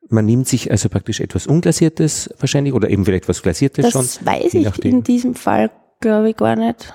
Man 0.09 0.27
nimmt 0.27 0.49
sich 0.49 0.71
also 0.71 0.89
praktisch 0.89 1.21
etwas 1.21 1.47
Unglasiertes 1.47 2.31
wahrscheinlich 2.41 2.75
oder 2.75 2.91
eben 2.91 3.05
vielleicht 3.05 3.29
was 3.29 3.43
Glasiertes 3.43 3.85
Das 3.85 3.93
schon 3.93 4.27
weiß 4.27 4.53
je 4.53 4.67
ich 4.69 4.85
in 4.85 5.05
diesem 5.05 5.35
Fall, 5.37 5.71
glaube 6.01 6.31
ich, 6.31 6.37
gar 6.37 6.57
nicht. 6.57 6.93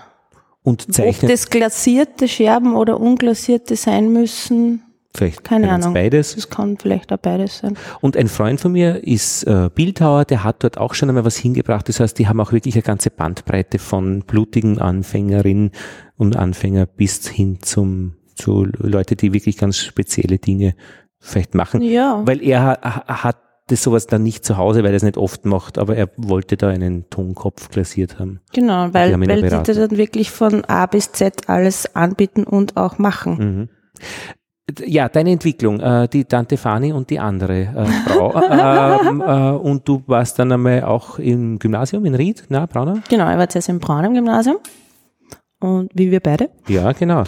und 0.64 0.86
Ob 0.88 0.94
zeichnet 0.94 1.32
das 1.32 1.50
glasierte 1.50 2.28
Scherben 2.28 2.76
oder 2.76 3.00
unglasierte 3.00 3.76
sein 3.76 4.12
müssen, 4.12 4.82
vielleicht 5.16 5.44
keine 5.44 5.72
Ahnung. 5.72 5.94
beides. 5.94 6.36
das 6.36 6.50
kann 6.50 6.78
vielleicht 6.78 7.14
auch 7.14 7.18
beides 7.18 7.60
sein. 7.60 7.78
Und 8.02 8.18
ein 8.18 8.28
Freund 8.28 8.60
von 8.60 8.72
mir 8.74 9.04
ist 9.08 9.44
äh, 9.44 9.70
Bildhauer, 9.74 10.26
der 10.26 10.44
hat 10.44 10.64
dort 10.64 10.78
auch 10.78 10.94
schon 10.94 11.08
einmal 11.10 11.24
was 11.26 11.38
hingebracht. 11.38 11.88
Das 11.88 12.00
heißt, 12.00 12.18
die 12.20 12.28
haben 12.28 12.40
auch 12.42 12.52
wirklich 12.52 12.76
eine 12.76 12.82
ganze 12.84 13.12
Bandbreite 13.12 13.80
von 13.80 14.24
blutigen 14.24 14.80
Anfängerinnen 14.80 15.72
und 16.18 16.36
Anfänger 16.36 16.86
bis 16.86 17.28
hin 17.28 17.60
zum 17.62 18.16
zu 18.36 18.66
Leute, 18.80 19.16
die 19.16 19.32
wirklich 19.32 19.58
ganz 19.58 19.78
spezielle 19.78 20.40
Dinge 20.40 20.76
vielleicht 21.20 21.56
machen. 21.56 21.82
Ja. 21.82 22.22
Weil 22.26 22.44
er 22.44 22.62
ha- 22.66 23.24
hat 23.24 23.38
das 23.68 23.82
sowas 23.82 24.06
dann 24.06 24.24
nicht 24.24 24.46
zu 24.46 24.58
Hause, 24.58 24.84
weil 24.84 24.92
er 24.92 24.98
es 24.98 25.04
nicht 25.04 25.18
oft 25.18 25.46
macht, 25.46 25.78
aber 25.78 25.96
er 25.96 26.10
wollte 26.18 26.56
da 26.56 26.70
einen 26.70 27.10
Tonkopf 27.10 27.70
glasiert 27.70 28.20
haben. 28.20 28.40
Genau, 28.54 28.88
Die 28.88 28.94
weil, 28.94 29.12
ihn 29.12 29.28
weil 29.28 29.42
die 29.42 29.50
dann 29.50 29.98
wirklich 29.98 30.30
von 30.32 30.64
A 30.66 30.86
bis 30.86 31.12
Z 31.12 31.50
alles 31.50 31.96
anbieten 31.96 32.44
und 32.44 32.78
auch 32.78 33.00
machen. 33.00 33.38
Mhm. 33.38 33.70
Ja, 34.84 35.10
deine 35.10 35.32
Entwicklung, 35.32 35.80
äh, 35.80 36.08
die 36.08 36.26
Tante 36.26 36.58
Fani 36.58 36.92
und 36.92 37.10
die 37.12 37.20
andere 37.20 37.62
äh, 37.62 37.86
Frau. 38.08 38.34
ähm, 38.52 39.22
äh, 39.22 39.52
und 39.52 39.88
du 39.88 40.02
warst 40.08 40.40
dann 40.40 40.52
einmal 40.52 40.84
auch 40.84 41.20
im 41.20 41.60
Gymnasium 41.60 42.04
in 42.06 42.16
Ried, 42.16 42.46
na, 42.50 42.66
Braunau? 42.66 42.98
Genau, 43.08 43.30
ich 43.32 43.38
war 43.38 43.48
zuerst 43.48 43.70
in 43.70 43.80
Braun 43.80 44.06
im 44.06 44.14
Gymnasium. 44.16 44.58
Und 45.60 45.92
wie 45.94 46.10
wir 46.12 46.20
beide. 46.20 46.50
Ja, 46.68 46.92
genau. 46.92 47.24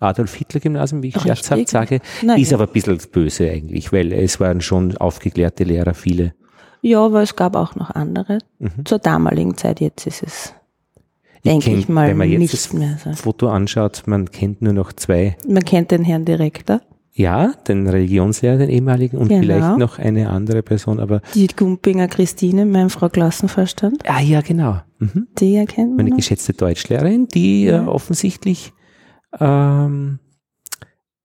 Adolf 0.00 0.34
Hitler 0.34 0.60
Gymnasium, 0.60 1.02
wie 1.02 1.08
ich 1.08 1.20
scherzhaft 1.20 1.68
sage, 1.68 2.00
Na 2.22 2.36
ist 2.36 2.50
ja. 2.50 2.56
aber 2.56 2.66
ein 2.66 2.72
bisschen 2.72 2.98
böse 3.12 3.50
eigentlich, 3.50 3.92
weil 3.92 4.12
es 4.12 4.38
waren 4.40 4.60
schon 4.60 4.96
aufgeklärte 4.96 5.64
Lehrer, 5.64 5.94
viele. 5.94 6.34
Ja, 6.82 7.04
aber 7.04 7.22
es 7.22 7.34
gab 7.34 7.56
auch 7.56 7.74
noch 7.74 7.90
andere. 7.90 8.38
Zur 8.84 8.98
damaligen 9.00 9.56
Zeit, 9.56 9.80
jetzt 9.80 10.06
ist 10.06 10.22
es, 10.22 10.54
denke 11.44 11.70
kenn- 11.70 11.78
ich 11.78 11.88
mal, 11.88 12.08
wenn 12.10 12.16
man 12.16 12.30
jetzt 12.30 12.38
nicht 12.40 12.52
das 12.52 12.72
mehr 12.72 12.98
so. 13.02 13.12
Foto 13.14 13.48
anschaut, 13.48 14.02
man 14.06 14.30
kennt 14.30 14.62
nur 14.62 14.72
noch 14.72 14.92
zwei. 14.92 15.36
Man 15.48 15.64
kennt 15.64 15.90
den 15.90 16.04
Herrn 16.04 16.24
Direktor, 16.24 16.80
Ja, 17.14 17.52
den 17.66 17.88
Religionslehrer, 17.88 18.58
den 18.58 18.70
ehemaligen 18.70 19.18
und 19.18 19.26
Genau. 19.28 19.40
vielleicht 19.42 19.78
noch 19.78 19.98
eine 19.98 20.30
andere 20.30 20.62
Person, 20.62 21.00
aber 21.00 21.20
die 21.34 21.48
Gumpinger 21.48 22.06
Christine, 22.06 22.64
meine 22.64 22.90
Frau 22.90 23.08
Klassenvorstand, 23.08 24.04
ah 24.08 24.20
ja, 24.20 24.40
genau. 24.40 24.78
Mhm. 25.00 25.26
die 25.38 25.56
erkennt 25.56 25.88
man 25.88 25.96
Meine 25.96 26.10
noch. 26.10 26.16
geschätzte 26.18 26.52
Deutschlehrerin, 26.52 27.26
die 27.26 27.66
äh, 27.66 27.78
offensichtlich 27.80 28.72
ähm, 29.38 30.18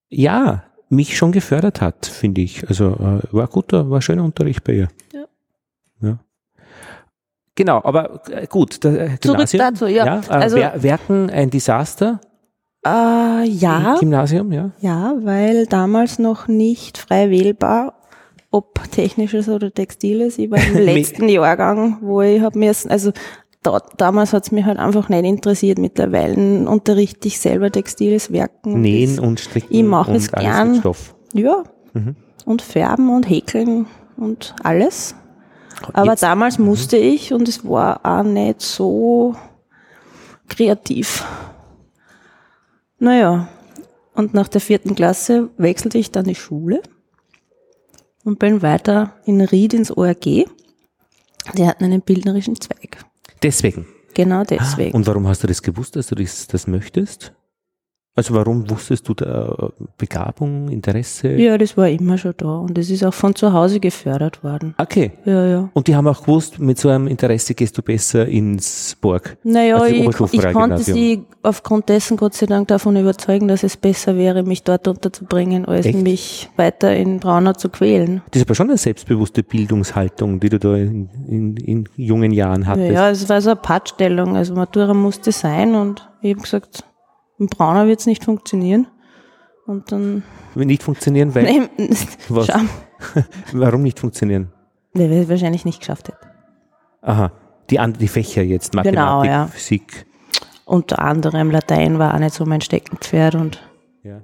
ja 0.10 0.64
mich 0.90 1.18
schon 1.18 1.32
gefördert 1.32 1.82
hat, 1.82 2.06
finde 2.06 2.42
ich. 2.42 2.68
Also 2.70 2.92
äh, 2.92 3.20
war 3.34 3.48
guter, 3.48 3.90
war 3.90 4.02
schöner 4.02 4.24
Unterricht 4.24 4.64
bei 4.64 4.74
ihr. 4.74 4.88
Ja. 5.12 5.26
ja. 6.02 6.20
Genau, 7.56 7.82
aber 7.84 8.22
äh, 8.30 8.46
gut, 8.48 8.84
da, 8.84 8.90
äh, 8.94 9.20
Zurück 9.20 9.50
dazu, 9.52 9.88
ja. 9.88 10.20
äh, 10.20 10.30
Also- 10.30 10.58
Wer- 10.58 10.82
Werken 10.84 11.30
ein 11.30 11.50
Desaster 11.50 12.20
Äh, 12.86 12.90
ja, 13.48 13.94
im 13.94 14.00
Gymnasium, 14.02 14.52
ja. 14.52 14.72
ja, 14.82 15.16
weil 15.22 15.66
damals 15.68 16.20
noch 16.20 16.48
nicht 16.48 16.98
frei 16.98 17.30
wählbar, 17.32 18.00
ob 18.52 18.80
technisches 18.92 19.50
oder 19.50 19.74
textiles. 19.74 20.38
Ich 20.38 20.52
war 20.52 20.60
im 20.60 20.76
letzten 20.86 21.28
Jahrgang, 21.30 21.98
wo 22.02 22.22
ich 22.22 22.42
habe 22.42 22.60
mir, 22.60 22.72
also 22.90 23.12
da, 23.64 23.80
damals 23.98 24.34
hat's 24.34 24.52
mich 24.52 24.66
halt 24.66 24.78
einfach 24.78 25.10
nicht 25.10 25.24
interessiert. 25.26 25.80
Mittlerweile 25.80 26.68
unterrichte 26.70 27.28
ich 27.28 27.40
selber 27.40 27.72
textiles 27.72 28.32
Werken. 28.32 28.82
Nähen 28.82 29.20
und 29.20 29.40
Stricken 29.40 29.74
ich 29.74 29.84
mach 29.84 30.08
und 30.08 30.16
es 30.16 30.32
gern. 30.32 30.76
Stoff. 30.76 31.16
Ja. 31.34 31.64
Mhm. 31.94 32.16
Und 32.46 32.62
färben 32.62 33.10
und 33.10 33.30
häkeln 33.30 33.86
und 34.18 34.54
alles. 34.64 35.16
Aber 35.94 36.12
Jetzt- 36.12 36.24
damals 36.24 36.60
musste 36.60 36.98
ich 36.98 37.34
und 37.34 37.48
es 37.48 37.68
war 37.68 38.02
auch 38.06 38.24
nicht 38.24 38.62
so 38.62 39.36
kreativ. 40.48 41.26
Naja, 43.00 43.48
und 44.14 44.34
nach 44.34 44.48
der 44.48 44.62
vierten 44.62 44.96
Klasse 44.96 45.50
wechselte 45.58 45.98
ich 45.98 46.12
dann 46.12 46.26
die 46.26 46.36
Schule 46.36 46.82
und 48.24 48.40
bin 48.40 48.62
weiter 48.62 49.14
in 49.26 49.42
Ried 49.42 49.74
ins 49.74 49.92
ORG. 49.96 50.46
Die 51.58 51.68
hatten 51.68 51.84
einen 51.84 52.02
bildnerischen 52.02 52.60
Zweig. 52.60 53.04
Deswegen. 53.44 53.86
Genau 54.14 54.44
deswegen. 54.44 54.96
Und 54.96 55.08
warum 55.08 55.28
hast 55.28 55.44
du 55.44 55.48
das 55.48 55.62
gewusst, 55.62 55.96
dass 55.96 56.08
du 56.08 56.16
das, 56.16 56.48
das 56.48 56.68
möchtest? 56.68 57.34
Also 58.16 58.36
warum 58.36 58.70
wusstest 58.70 59.10
du 59.10 59.16
da 59.16 59.72
äh, 59.80 59.84
Begabung, 59.98 60.70
Interesse? 60.70 61.30
ja, 61.30 61.58
das 61.58 61.76
war 61.76 61.90
immer 61.90 62.20
schon 62.20 62.34
da 62.38 62.58
und 62.58 62.78
es 62.78 62.92
ist 62.92 63.04
auch 63.04 63.14
von 63.14 63.34
zu 63.34 63.54
Hause 63.54 63.80
gefördert 63.80 64.44
worden. 64.44 64.76
Okay. 64.78 65.14
Ja, 65.26 65.46
ja. 65.48 65.70
Und 65.74 65.88
die 65.88 65.96
haben 65.96 66.08
auch 66.08 66.22
gewusst, 66.22 66.60
mit 66.60 66.78
so 66.78 66.90
einem 66.90 67.08
Interesse 67.08 67.56
gehst 67.56 67.76
du 67.76 67.82
besser 67.82 68.28
ins 68.28 68.96
Borg. 69.02 69.38
Naja, 69.44 69.84
die 69.88 69.96
ich, 69.96 70.34
ich 70.34 70.54
konnte 70.54 70.78
sie 70.78 71.24
aufgrund 71.42 71.90
dessen 71.90 72.16
Gott 72.16 72.36
sei 72.36 72.46
Dank 72.46 72.68
davon 72.68 72.96
überzeugen, 72.98 73.48
dass 73.48 73.64
es 73.64 73.78
besser 73.78 74.16
wäre, 74.16 74.44
mich 74.44 74.62
dort 74.62 74.88
unterzubringen, 74.88 75.66
als 75.66 75.88
Echt? 75.88 76.04
mich 76.04 76.50
weiter 76.56 76.96
in 76.96 77.20
Braunau 77.20 77.54
zu 77.54 77.70
quälen. 77.70 78.22
Das 78.30 78.42
ist 78.42 78.48
aber 78.48 78.54
schon 78.54 78.70
eine 78.70 78.78
selbstbewusste 78.78 79.42
Bildungshaltung, 79.42 80.40
die 80.40 80.50
du 80.50 80.60
da 80.60 80.76
in, 80.76 81.10
in, 81.28 81.58
in 81.58 81.90
jungen 81.96 82.32
Jahren 82.32 82.68
hattest. 82.68 82.92
Ja, 82.92 83.10
es 83.10 83.28
war 83.28 83.42
so 83.42 83.50
eine 83.50 83.60
Pattstellung. 83.60 84.38
Also 84.38 84.54
Matura 84.54 84.94
musste 84.94 85.32
sein 85.32 85.74
und 85.74 86.08
ich 86.22 86.36
habe 86.36 86.44
gesagt, 86.44 86.84
in 87.44 87.48
Braunau 87.48 87.88
wird 87.88 88.00
es 88.00 88.06
nicht 88.06 88.24
funktionieren. 88.24 88.88
Und 89.66 89.92
dann, 89.92 90.24
Will 90.56 90.66
Nicht 90.66 90.84
funktionieren, 90.84 91.34
weil, 91.36 91.44
nein, 91.44 91.70
Was? 92.30 92.48
warum 93.54 93.84
nicht 93.84 94.00
funktionieren? 94.00 94.52
weil 94.94 95.10
wir 95.10 95.22
es 95.22 95.30
wahrscheinlich 95.30 95.66
nicht 95.66 95.80
geschafft 95.80 96.10
hätten. 96.10 96.26
Aha, 97.02 97.32
die, 97.70 97.80
die 98.00 98.08
Fächer 98.08 98.44
jetzt, 98.44 98.74
Mathematik, 98.76 99.00
Genau, 99.00 99.24
ja. 99.24 99.48
Physik. 99.48 100.06
Unter 100.66 101.00
anderem 101.00 101.50
Latein 101.52 101.98
war 102.00 102.14
auch 102.14 102.20
nicht 102.20 102.36
so 102.36 102.46
mein 102.46 102.62
Steckenpferd 102.62 103.36
und 103.36 103.60
Ja. 104.04 104.22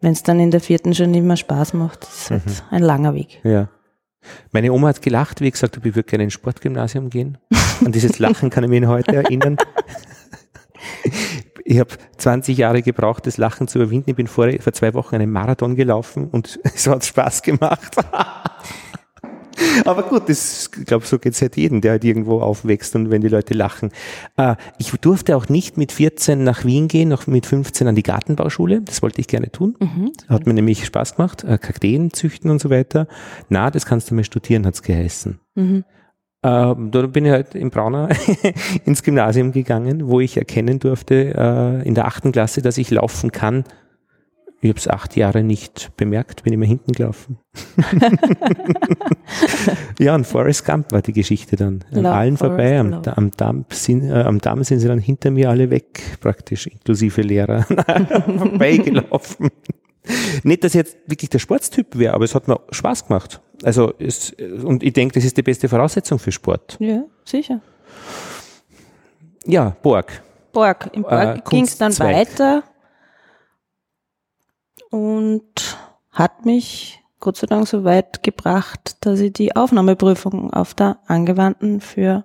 wenn 0.00 0.12
es 0.12 0.22
dann 0.22 0.40
in 0.40 0.50
der 0.50 0.60
vierten 0.60 0.94
schon 0.94 1.10
nicht 1.10 1.24
mehr 1.24 1.36
Spaß 1.36 1.74
macht, 1.74 2.04
ist 2.04 2.30
halt 2.30 2.46
Mhm. 2.46 2.52
ein 2.70 2.82
langer 2.82 3.14
Weg. 3.14 3.40
Ja. 3.44 3.68
Meine 4.52 4.72
Oma 4.72 4.88
hat 4.88 5.02
gelacht, 5.02 5.40
wie 5.40 5.50
gesagt, 5.50 5.76
ich 5.76 5.84
würde 5.84 6.04
gerne 6.04 6.24
ins 6.24 6.32
Sportgymnasium 6.32 7.10
gehen. 7.10 7.38
An 7.84 7.92
dieses 7.92 8.18
Lachen 8.20 8.48
kann 8.50 8.64
ich 8.64 8.70
mich 8.70 8.86
heute 8.86 9.14
erinnern. 9.16 9.56
Ich 11.64 11.78
habe 11.78 11.90
20 12.18 12.56
Jahre 12.58 12.82
gebraucht, 12.82 13.26
das 13.26 13.36
Lachen 13.36 13.68
zu 13.68 13.78
überwinden. 13.78 14.10
Ich 14.10 14.16
bin 14.16 14.26
vor, 14.26 14.50
vor 14.60 14.72
zwei 14.72 14.94
Wochen 14.94 15.16
einen 15.16 15.30
Marathon 15.30 15.76
gelaufen 15.76 16.28
und 16.30 16.58
es 16.74 16.86
hat 16.86 17.04
Spaß 17.04 17.42
gemacht. 17.42 17.96
Aber 19.84 20.02
gut, 20.02 20.28
das, 20.28 20.70
ich 20.76 20.86
glaube, 20.86 21.06
so 21.06 21.18
geht 21.18 21.34
es 21.34 21.42
halt 21.42 21.56
jedem, 21.56 21.80
der 21.80 21.92
halt 21.92 22.04
irgendwo 22.04 22.40
aufwächst 22.40 22.94
und 22.96 23.10
wenn 23.10 23.20
die 23.20 23.28
Leute 23.28 23.54
lachen. 23.54 23.90
Äh, 24.36 24.56
ich 24.78 24.90
durfte 24.92 25.36
auch 25.36 25.48
nicht 25.48 25.76
mit 25.76 25.92
14 25.92 26.42
nach 26.42 26.64
Wien 26.64 26.88
gehen, 26.88 27.08
noch 27.08 27.26
mit 27.26 27.46
15 27.46 27.86
an 27.86 27.94
die 27.94 28.02
Gartenbauschule. 28.02 28.80
Das 28.82 29.02
wollte 29.02 29.20
ich 29.20 29.28
gerne 29.28 29.50
tun. 29.50 29.76
Hat 30.28 30.46
mir 30.46 30.54
nämlich 30.54 30.84
Spaß 30.84 31.16
gemacht. 31.16 31.44
Äh, 31.44 31.58
Kakteen 31.58 32.12
züchten 32.12 32.50
und 32.50 32.60
so 32.60 32.70
weiter. 32.70 33.06
Na, 33.48 33.70
das 33.70 33.86
kannst 33.86 34.10
du 34.10 34.14
mal 34.14 34.24
studieren, 34.24 34.66
hat's 34.66 34.82
geheißen. 34.82 35.38
Mhm. 35.54 35.84
Ähm, 36.44 36.90
da 36.90 37.06
bin 37.06 37.24
ich 37.24 37.30
halt 37.30 37.54
in 37.54 37.70
Braunau 37.70 38.08
ins 38.84 39.02
Gymnasium 39.02 39.52
gegangen, 39.52 40.08
wo 40.08 40.18
ich 40.18 40.36
erkennen 40.36 40.80
durfte 40.80 41.34
äh, 41.36 41.86
in 41.86 41.94
der 41.94 42.06
achten 42.06 42.32
Klasse, 42.32 42.62
dass 42.62 42.78
ich 42.78 42.90
laufen 42.90 43.30
kann. 43.30 43.64
Ich 44.60 44.68
habe 44.68 44.78
es 44.78 44.86
acht 44.86 45.16
Jahre 45.16 45.42
nicht 45.42 45.90
bemerkt, 45.96 46.44
bin 46.44 46.52
immer 46.52 46.66
hinten 46.66 46.92
gelaufen. 46.92 47.38
ja, 49.98 50.14
und 50.14 50.24
Forrest 50.24 50.64
Gump 50.64 50.92
war 50.92 51.02
die 51.02 51.12
Geschichte 51.12 51.56
dann. 51.56 51.84
An 51.92 52.02
Lauf, 52.02 52.14
allen 52.14 52.36
Forrest, 52.36 52.56
vorbei, 52.56 52.78
am, 52.78 52.90
lauf. 52.90 53.08
am, 53.08 53.30
Damm 53.32 53.64
sind, 53.70 54.08
äh, 54.08 54.22
am 54.22 54.40
Damm 54.40 54.62
sind 54.62 54.78
sie 54.78 54.86
dann 54.86 55.00
hinter 55.00 55.32
mir 55.32 55.50
alle 55.50 55.70
weg, 55.70 56.00
praktisch, 56.20 56.68
inklusive 56.68 57.22
Lehrer, 57.22 57.62
vorbeigelaufen. 57.62 59.50
Nicht, 60.44 60.62
dass 60.62 60.74
ich 60.74 60.78
jetzt 60.78 60.96
wirklich 61.06 61.30
der 61.30 61.40
Sportstyp 61.40 61.98
wäre, 61.98 62.14
aber 62.14 62.24
es 62.24 62.34
hat 62.34 62.46
mir 62.46 62.60
Spaß 62.70 63.08
gemacht. 63.08 63.40
Also 63.62 63.94
es, 63.98 64.32
und 64.32 64.82
ich 64.82 64.92
denke, 64.92 65.14
das 65.14 65.24
ist 65.24 65.36
die 65.36 65.42
beste 65.42 65.68
Voraussetzung 65.68 66.18
für 66.18 66.32
Sport. 66.32 66.76
Ja, 66.80 67.04
sicher. 67.24 67.60
Ja, 69.46 69.76
Borg. 69.82 70.22
Borg. 70.52 70.90
Im 70.92 71.02
Borg 71.02 71.38
Äh, 71.38 71.40
ging 71.50 71.64
es 71.64 71.78
dann 71.78 71.98
weiter 71.98 72.62
und 74.90 75.78
hat 76.10 76.44
mich 76.44 77.00
Gott 77.20 77.36
sei 77.36 77.46
Dank 77.46 77.68
so 77.68 77.84
weit 77.84 78.22
gebracht, 78.22 78.96
dass 79.00 79.20
ich 79.20 79.32
die 79.32 79.54
Aufnahmeprüfung 79.54 80.52
auf 80.52 80.74
der 80.74 80.98
Angewandten 81.06 81.80
für 81.80 82.24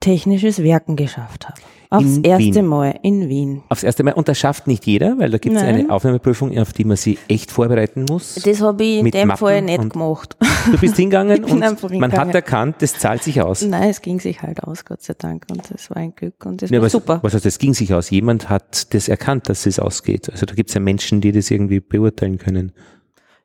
technisches 0.00 0.62
Werken 0.62 0.96
geschafft 0.96 1.48
habe. 1.48 1.60
Aufs 1.96 2.18
erste 2.22 2.54
Wien. 2.54 2.66
Mal 2.66 2.98
in 3.02 3.28
Wien. 3.28 3.62
Aufs 3.68 3.82
erste 3.82 4.02
Mal. 4.04 4.12
Und 4.14 4.28
das 4.28 4.38
schafft 4.38 4.66
nicht 4.66 4.86
jeder, 4.86 5.18
weil 5.18 5.30
da 5.30 5.38
gibt 5.38 5.56
es 5.56 5.62
eine 5.62 5.90
Aufnahmeprüfung, 5.90 6.56
auf 6.58 6.72
die 6.72 6.84
man 6.84 6.96
sich 6.96 7.18
echt 7.28 7.50
vorbereiten 7.50 8.04
muss. 8.08 8.34
Das 8.36 8.60
habe 8.60 8.82
ich 8.84 8.98
in 8.98 9.04
Mit 9.04 9.14
dem 9.14 9.28
Mappen 9.28 9.38
Fall 9.40 9.62
nicht 9.62 9.90
gemacht. 9.90 10.36
Du 10.70 10.78
bist 10.78 10.96
hingegangen 10.96 11.44
und 11.44 11.60
man 11.60 11.76
hingegangen. 11.78 12.12
hat 12.18 12.34
erkannt, 12.34 12.76
das 12.80 12.98
zahlt 12.98 13.22
sich 13.22 13.40
aus. 13.40 13.62
Nein, 13.62 13.90
es 13.90 14.00
ging 14.02 14.20
sich 14.20 14.42
halt 14.42 14.62
aus, 14.64 14.84
Gott 14.84 15.02
sei 15.02 15.14
Dank. 15.16 15.44
Und 15.50 15.62
das 15.70 15.90
war 15.90 15.96
ein 15.98 16.14
Glück 16.14 16.44
und 16.46 16.62
das 16.62 16.70
Ja, 16.70 16.78
war 16.78 16.86
was, 16.86 16.92
super. 16.92 17.18
was 17.22 17.34
heißt, 17.34 17.44
das 17.44 17.58
ging 17.58 17.74
sich 17.74 17.92
aus? 17.94 18.10
Jemand 18.10 18.48
hat 18.50 18.92
das 18.94 19.08
erkannt, 19.08 19.48
dass 19.48 19.66
es 19.66 19.78
ausgeht. 19.78 20.28
Also 20.30 20.46
da 20.46 20.54
gibt 20.54 20.70
es 20.70 20.74
ja 20.74 20.80
Menschen, 20.80 21.20
die 21.20 21.32
das 21.32 21.50
irgendwie 21.50 21.80
beurteilen 21.80 22.38
können. 22.38 22.72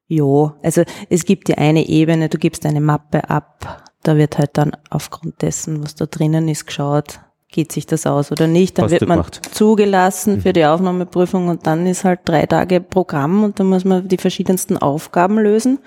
Ja, 0.08 0.56
also 0.64 0.84
es 1.10 1.24
gibt 1.26 1.50
die 1.50 1.58
eine 1.58 1.88
Ebene, 1.88 2.30
du 2.30 2.40
gibst 2.40 2.66
eine 2.66 2.82
Mappe 2.82 3.30
ab, 3.30 3.84
da 4.02 4.18
wird 4.18 4.38
halt 4.40 4.52
dann 4.58 4.72
aufgrund 4.90 5.42
dessen, 5.44 5.84
was 5.84 5.94
da 5.94 6.08
drinnen 6.08 6.48
ist, 6.48 6.66
geschaut, 6.66 7.20
geht 7.52 7.72
sich 7.72 7.86
das 7.88 8.06
aus 8.06 8.32
oder 8.32 8.48
nicht. 8.48 8.78
Dann 8.78 8.90
wird 8.92 9.02
man 9.08 9.18
gemacht. 9.18 9.42
zugelassen 9.54 10.40
für 10.42 10.54
die 10.54 10.66
Aufnahmeprüfung 10.66 11.48
und 11.50 11.66
dann 11.66 11.86
ist 11.88 12.04
halt 12.04 12.22
drei 12.26 12.46
Tage 12.46 12.80
Programm 12.80 13.44
und 13.44 13.60
dann 13.60 13.68
muss 13.68 13.84
man 13.86 14.08
die 14.08 14.18
verschiedensten 14.18 14.78
Aufgaben 14.78 15.38
lösen. 15.40 15.80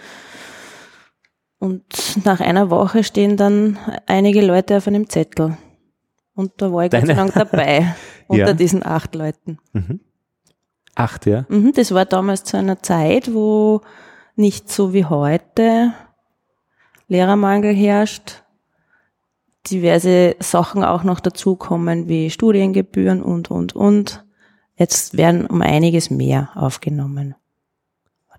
Und 1.58 1.84
nach 2.24 2.40
einer 2.40 2.70
Woche 2.70 3.04
stehen 3.04 3.36
dann 3.36 3.78
einige 4.06 4.44
Leute 4.44 4.76
auf 4.76 4.88
einem 4.88 5.08
Zettel. 5.08 5.56
Und 6.34 6.52
da 6.60 6.72
war 6.72 6.84
ich 6.86 6.90
Gott 6.90 7.02
sei 7.02 7.06
Deine- 7.14 7.30
Dank 7.32 7.34
dabei, 7.34 7.94
unter 8.26 8.48
Ja. 8.48 8.52
diesen 8.54 8.84
acht 8.84 9.14
Leuten. 9.14 9.58
Acht, 10.96 11.26
ja. 11.26 11.44
Mhm, 11.48 11.72
das 11.74 11.92
war 11.94 12.04
damals 12.04 12.42
zu 12.44 12.56
einer 12.56 12.82
Zeit, 12.82 13.32
wo 13.32 13.82
nicht 14.34 14.68
so 14.70 14.92
wie 14.92 15.04
heute 15.04 15.92
Lehrermangel 17.08 17.74
herrscht, 17.74 18.41
diverse 19.70 20.36
Sachen 20.40 20.84
auch 20.84 21.04
noch 21.04 21.20
dazukommen, 21.20 22.08
wie 22.08 22.30
Studiengebühren 22.30 23.22
und, 23.22 23.50
und, 23.50 23.74
und. 23.74 24.24
Jetzt 24.76 25.16
werden 25.16 25.46
um 25.46 25.62
einiges 25.62 26.10
mehr 26.10 26.50
aufgenommen. 26.54 27.34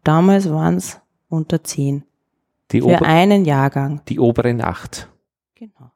Damals 0.03 0.49
waren 0.49 0.75
es 0.75 0.99
unter 1.29 1.63
zehn. 1.63 2.03
Die, 2.71 2.81
Für 2.81 3.01
einen 3.01 3.45
Jahrgang. 3.45 4.01
die 4.09 4.19
oberen 4.19 4.61
acht. 4.61 5.09
Genau. 5.55 5.91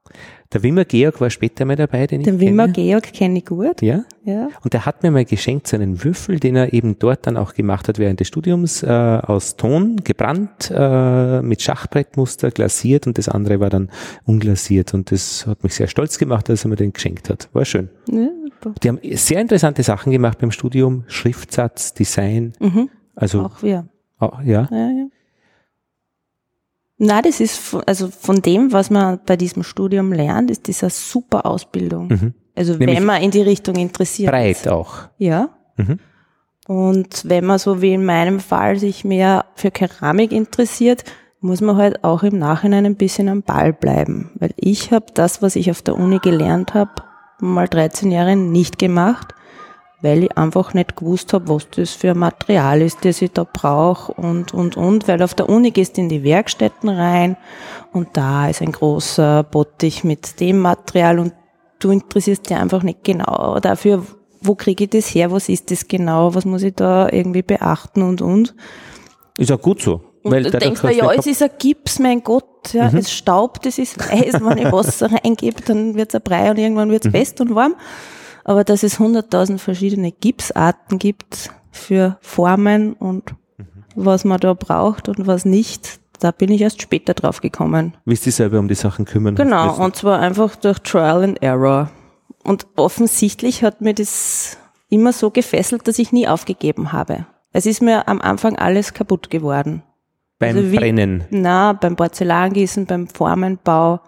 Der 0.54 0.64
Wimmer 0.64 0.86
Georg 0.86 1.20
war 1.20 1.30
später 1.30 1.66
mal 1.66 1.76
dabei, 1.76 2.08
den 2.08 2.22
ich 2.22 2.26
Den 2.26 2.40
Wimmer 2.40 2.70
kenne. 2.70 2.74
Georg 2.88 3.12
kenne 3.14 3.40
ich 3.40 3.46
gut. 3.46 3.82
Ja? 3.82 4.06
Ja. 4.24 4.48
Und 4.64 4.74
der 4.74 4.86
hat 4.86 5.04
mir 5.04 5.12
mal 5.12 5.26
geschenkt 5.26 5.68
so 5.68 5.76
einen 5.76 6.04
Würfel, 6.04 6.40
den 6.40 6.56
er 6.56 6.72
eben 6.74 6.98
dort 7.00 7.28
dann 7.28 7.36
auch 7.36 7.54
gemacht 7.54 7.88
hat 7.90 8.00
während 8.00 8.20
des 8.22 8.30
Studiums, 8.30 8.82
äh, 8.82 8.88
aus 8.88 9.58
Ton, 9.58 9.98
gebrannt, 10.04 10.72
äh, 10.74 11.42
mit 11.42 11.62
Schachbrettmuster, 11.62 12.52
glasiert 12.52 13.08
und 13.08 13.18
das 13.18 13.28
andere 13.28 13.60
war 13.60 13.70
dann 13.70 13.90
unglasiert. 14.26 14.94
Und 14.94 15.12
das 15.12 15.46
hat 15.48 15.64
mich 15.64 15.76
sehr 15.76 15.88
stolz 15.88 16.18
gemacht, 16.18 16.48
dass 16.48 16.64
er 16.66 16.70
mir 16.70 16.76
den 16.78 16.94
geschenkt 16.94 17.30
hat. 17.30 17.50
War 17.54 17.66
schön. 17.66 17.90
ja 18.10 18.28
super. 18.46 18.74
Die 18.82 18.88
haben 18.88 19.00
sehr 19.14 19.42
interessante 19.42 19.84
Sachen 19.84 20.12
gemacht 20.12 20.40
beim 20.40 20.52
Studium, 20.52 21.04
Schriftsatz, 21.08 21.94
Design, 21.94 22.54
Mhm. 22.60 22.90
also 23.16 23.42
Auch 23.42 23.62
wir. 23.64 23.88
auch, 24.20 24.42
ja. 24.44 24.68
Ja, 24.72 24.78
ja. 24.92 25.08
Na, 27.00 27.22
das 27.22 27.40
ist 27.40 27.76
also 27.86 28.08
von 28.08 28.42
dem, 28.42 28.72
was 28.72 28.90
man 28.90 29.20
bei 29.26 29.38
diesem 29.38 29.64
Studium 29.64 30.12
lernt, 30.12 30.50
ist 30.50 30.68
das 30.68 30.84
eine 30.84 30.90
super 30.90 31.46
Ausbildung. 31.46 32.08
Mhm. 32.08 32.34
Also 32.56 32.74
Nämlich 32.74 32.98
wenn 32.98 33.06
man 33.06 33.22
in 33.22 33.32
die 33.32 33.42
Richtung 33.42 33.76
interessiert 33.76 34.34
ist. 34.34 34.64
Breit 34.64 34.68
auch. 34.68 34.96
Ja. 35.18 35.50
Mhm. 35.76 36.00
Und 36.68 37.30
wenn 37.30 37.46
man 37.46 37.60
so 37.60 37.82
wie 37.82 37.94
in 37.94 38.04
meinem 38.04 38.40
Fall 38.40 38.78
sich 38.80 39.06
mehr 39.06 39.46
für 39.56 39.72
Keramik 39.72 40.32
interessiert, 40.32 41.04
muss 41.40 41.62
man 41.62 41.78
halt 41.78 42.04
auch 42.04 42.24
im 42.24 42.40
Nachhinein 42.40 42.86
ein 42.86 42.96
bisschen 42.96 43.30
am 43.30 43.44
Ball 43.44 43.74
bleiben. 43.74 44.32
Weil 44.36 44.52
ich 44.58 44.92
habe 44.92 45.06
das, 45.14 45.42
was 45.42 45.56
ich 45.56 45.70
auf 45.70 45.84
der 45.84 45.96
Uni 45.96 46.20
gelernt 46.20 46.74
habe, 46.74 46.92
mal 47.40 47.68
13 47.68 48.12
Jahre 48.12 48.36
nicht 48.36 48.80
gemacht, 48.80 49.34
weil 50.02 50.24
ich 50.24 50.38
einfach 50.38 50.74
nicht 50.74 50.96
gewusst 50.96 51.34
habe, 51.34 51.48
was 51.50 51.68
das 51.72 51.92
für 51.92 52.12
ein 52.12 52.20
Material 52.20 52.82
ist, 52.82 53.04
das 53.04 53.22
ich 53.22 53.32
da 53.32 53.44
brauche 53.52 54.14
und, 54.14 54.54
und, 54.54 54.78
und. 54.78 55.08
Weil 55.08 55.24
auf 55.24 55.34
der 55.34 55.50
Uni 55.50 55.72
gehst 55.72 55.98
du 55.98 56.02
in 56.02 56.10
die 56.10 56.24
Werkstätten 56.24 56.90
rein 56.90 57.36
und 57.94 58.10
da 58.14 58.48
ist 58.50 58.62
ein 58.62 58.72
großer 58.72 59.44
Bottich 59.44 60.04
mit 60.04 60.40
dem 60.40 60.60
Material 60.60 61.18
und 61.20 61.34
du 61.80 61.90
interessierst 61.92 62.50
dich 62.50 62.58
einfach 62.58 62.84
nicht 62.84 63.04
genau 63.04 63.60
dafür, 63.60 64.04
wo 64.42 64.54
kriege 64.56 64.84
ich 64.84 64.90
das 64.92 65.08
her, 65.16 65.32
was 65.32 65.50
ist 65.50 65.72
das 65.72 65.88
genau, 65.88 66.36
was 66.36 66.46
muss 66.46 66.62
ich 66.64 66.76
da 66.76 67.10
irgendwie 67.10 67.42
beachten 67.42 68.04
und, 68.04 68.22
und. 68.22 68.56
Ist 69.36 69.52
auch 69.52 69.62
gut 69.62 69.82
so. 69.82 70.02
Und 70.24 70.32
Weil 70.32 70.44
du 70.44 70.52
denkst 70.52 70.82
du 70.82 70.90
ja, 70.90 71.12
es 71.14 71.26
ist 71.26 71.42
ein 71.42 71.50
Gips, 71.58 72.00
mein 72.00 72.24
Gott, 72.24 72.74
ja, 72.74 72.90
Mhm. 72.92 72.98
es 72.98 73.12
staubt, 73.12 73.66
es 73.66 73.78
ist 73.80 73.98
weiß, 74.00 74.34
wenn 74.42 74.58
ich 74.60 74.72
Wasser 74.72 75.10
reingebe, 75.12 75.62
dann 75.64 75.96
wird 75.96 76.10
es 76.10 76.16
ein 76.16 76.22
Brei 76.22 76.52
und 76.52 76.58
irgendwann 76.60 76.90
Mhm. 76.90 76.94
wird 76.94 77.06
es 77.06 77.12
fest 77.12 77.42
und 77.42 77.56
warm. 77.56 77.76
Aber 78.48 78.64
dass 78.64 78.82
es 78.82 78.98
hunderttausend 78.98 79.62
verschiedene 79.62 80.12
Gipsarten 80.12 80.98
gibt 80.98 81.52
für 81.72 82.18
Formen 82.22 82.94
und 82.94 83.36
Mhm. 83.58 83.66
was 83.96 84.24
man 84.26 84.40
da 84.40 84.54
braucht 84.54 85.10
und 85.10 85.28
was 85.28 85.46
nicht, 85.46 86.00
da 86.20 86.32
bin 86.32 86.50
ich 86.52 86.62
erst 86.62 86.82
später 86.82 87.14
drauf 87.14 87.42
gekommen. 87.42 87.96
Willst 88.06 88.26
du 88.26 88.32
selber 88.32 88.58
um 88.60 88.68
die 88.68 88.74
Sachen 88.76 89.06
kümmern? 89.06 89.36
Genau, 89.36 89.76
und 89.84 89.96
zwar 89.96 90.20
einfach 90.20 90.56
durch 90.56 90.80
Trial 90.80 91.24
and 91.24 91.44
Error. 91.44 91.90
Und 92.44 92.66
offensichtlich 92.76 93.64
hat 93.64 93.82
mir 93.82 93.94
das 93.94 94.58
immer 94.90 95.12
so 95.12 95.30
gefesselt, 95.30 95.88
dass 95.88 96.00
ich 96.00 96.12
nie 96.14 96.28
aufgegeben 96.28 96.94
habe. 96.94 97.26
Es 97.52 97.66
ist 97.66 97.82
mir 97.82 98.08
am 98.08 98.22
Anfang 98.22 98.56
alles 98.58 98.94
kaputt 98.94 99.30
geworden. 99.30 99.84
Beim 100.40 100.56
also 100.56 100.72
wie- 100.72 100.78
Brennen. 100.78 101.26
Na, 101.32 101.74
beim 101.74 101.96
Porzellangießen, 101.96 102.86
beim 102.86 103.08
Formenbau, 103.08 104.00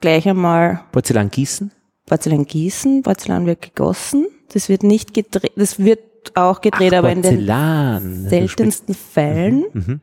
gleich 0.00 0.28
einmal 0.28 0.80
Porzellan 0.92 1.30
gießen? 1.30 1.70
Porzellan 2.06 2.44
gießen, 2.46 3.02
Porzellan 3.02 3.46
wird 3.46 3.62
gegossen, 3.62 4.26
das 4.52 4.68
wird 4.68 4.82
nicht 4.82 5.14
gedreht, 5.14 5.52
das 5.56 5.78
wird 5.78 6.00
auch 6.34 6.60
gedreht, 6.60 6.94
aber 6.94 7.10
in 7.10 7.22
den 7.22 8.28
seltensten 8.28 8.94
Fällen. 8.94 9.64
Mhm. 9.72 10.00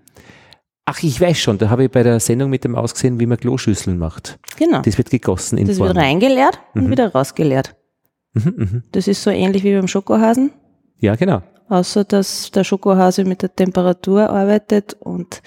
Ach, 0.86 1.04
ich 1.04 1.22
weiß 1.22 1.38
schon, 1.38 1.58
da 1.60 1.70
habe 1.70 1.86
ich 1.86 1.92
bei 1.92 2.02
der 2.02 2.20
Sendung 2.20 2.50
mit 2.50 2.64
dem 2.64 2.76
ausgesehen, 2.76 3.20
wie 3.20 3.28
man 3.28 3.38
Kloschüsseln 3.38 3.98
macht. 4.00 4.40
Genau. 4.58 4.82
Das 4.82 4.98
wird 4.98 5.12
gegossen 5.12 5.58
in 5.60 5.68
Das 5.68 5.78
Form. 5.78 5.90
wird 5.90 5.98
reingeleert 5.98 6.60
und 6.74 6.90
wieder 6.90 7.12
rausgeleert. 7.12 7.76
Mhm, 8.34 8.54
mhm. 8.58 8.84
Das 8.92 9.08
ist 9.08 9.22
so 9.22 9.30
ähnlich 9.30 9.64
wie 9.64 9.76
beim 9.76 9.88
Schokohasen. 9.88 10.52
Ja, 10.98 11.16
genau. 11.16 11.42
außer 11.70 12.04
dass 12.04 12.50
der 12.52 12.64
Schokohase 12.64 13.24
mit 13.24 13.44
der 13.44 13.56
Temperatur 13.56 14.30
arbeitet 14.30 14.96
und 15.00 15.42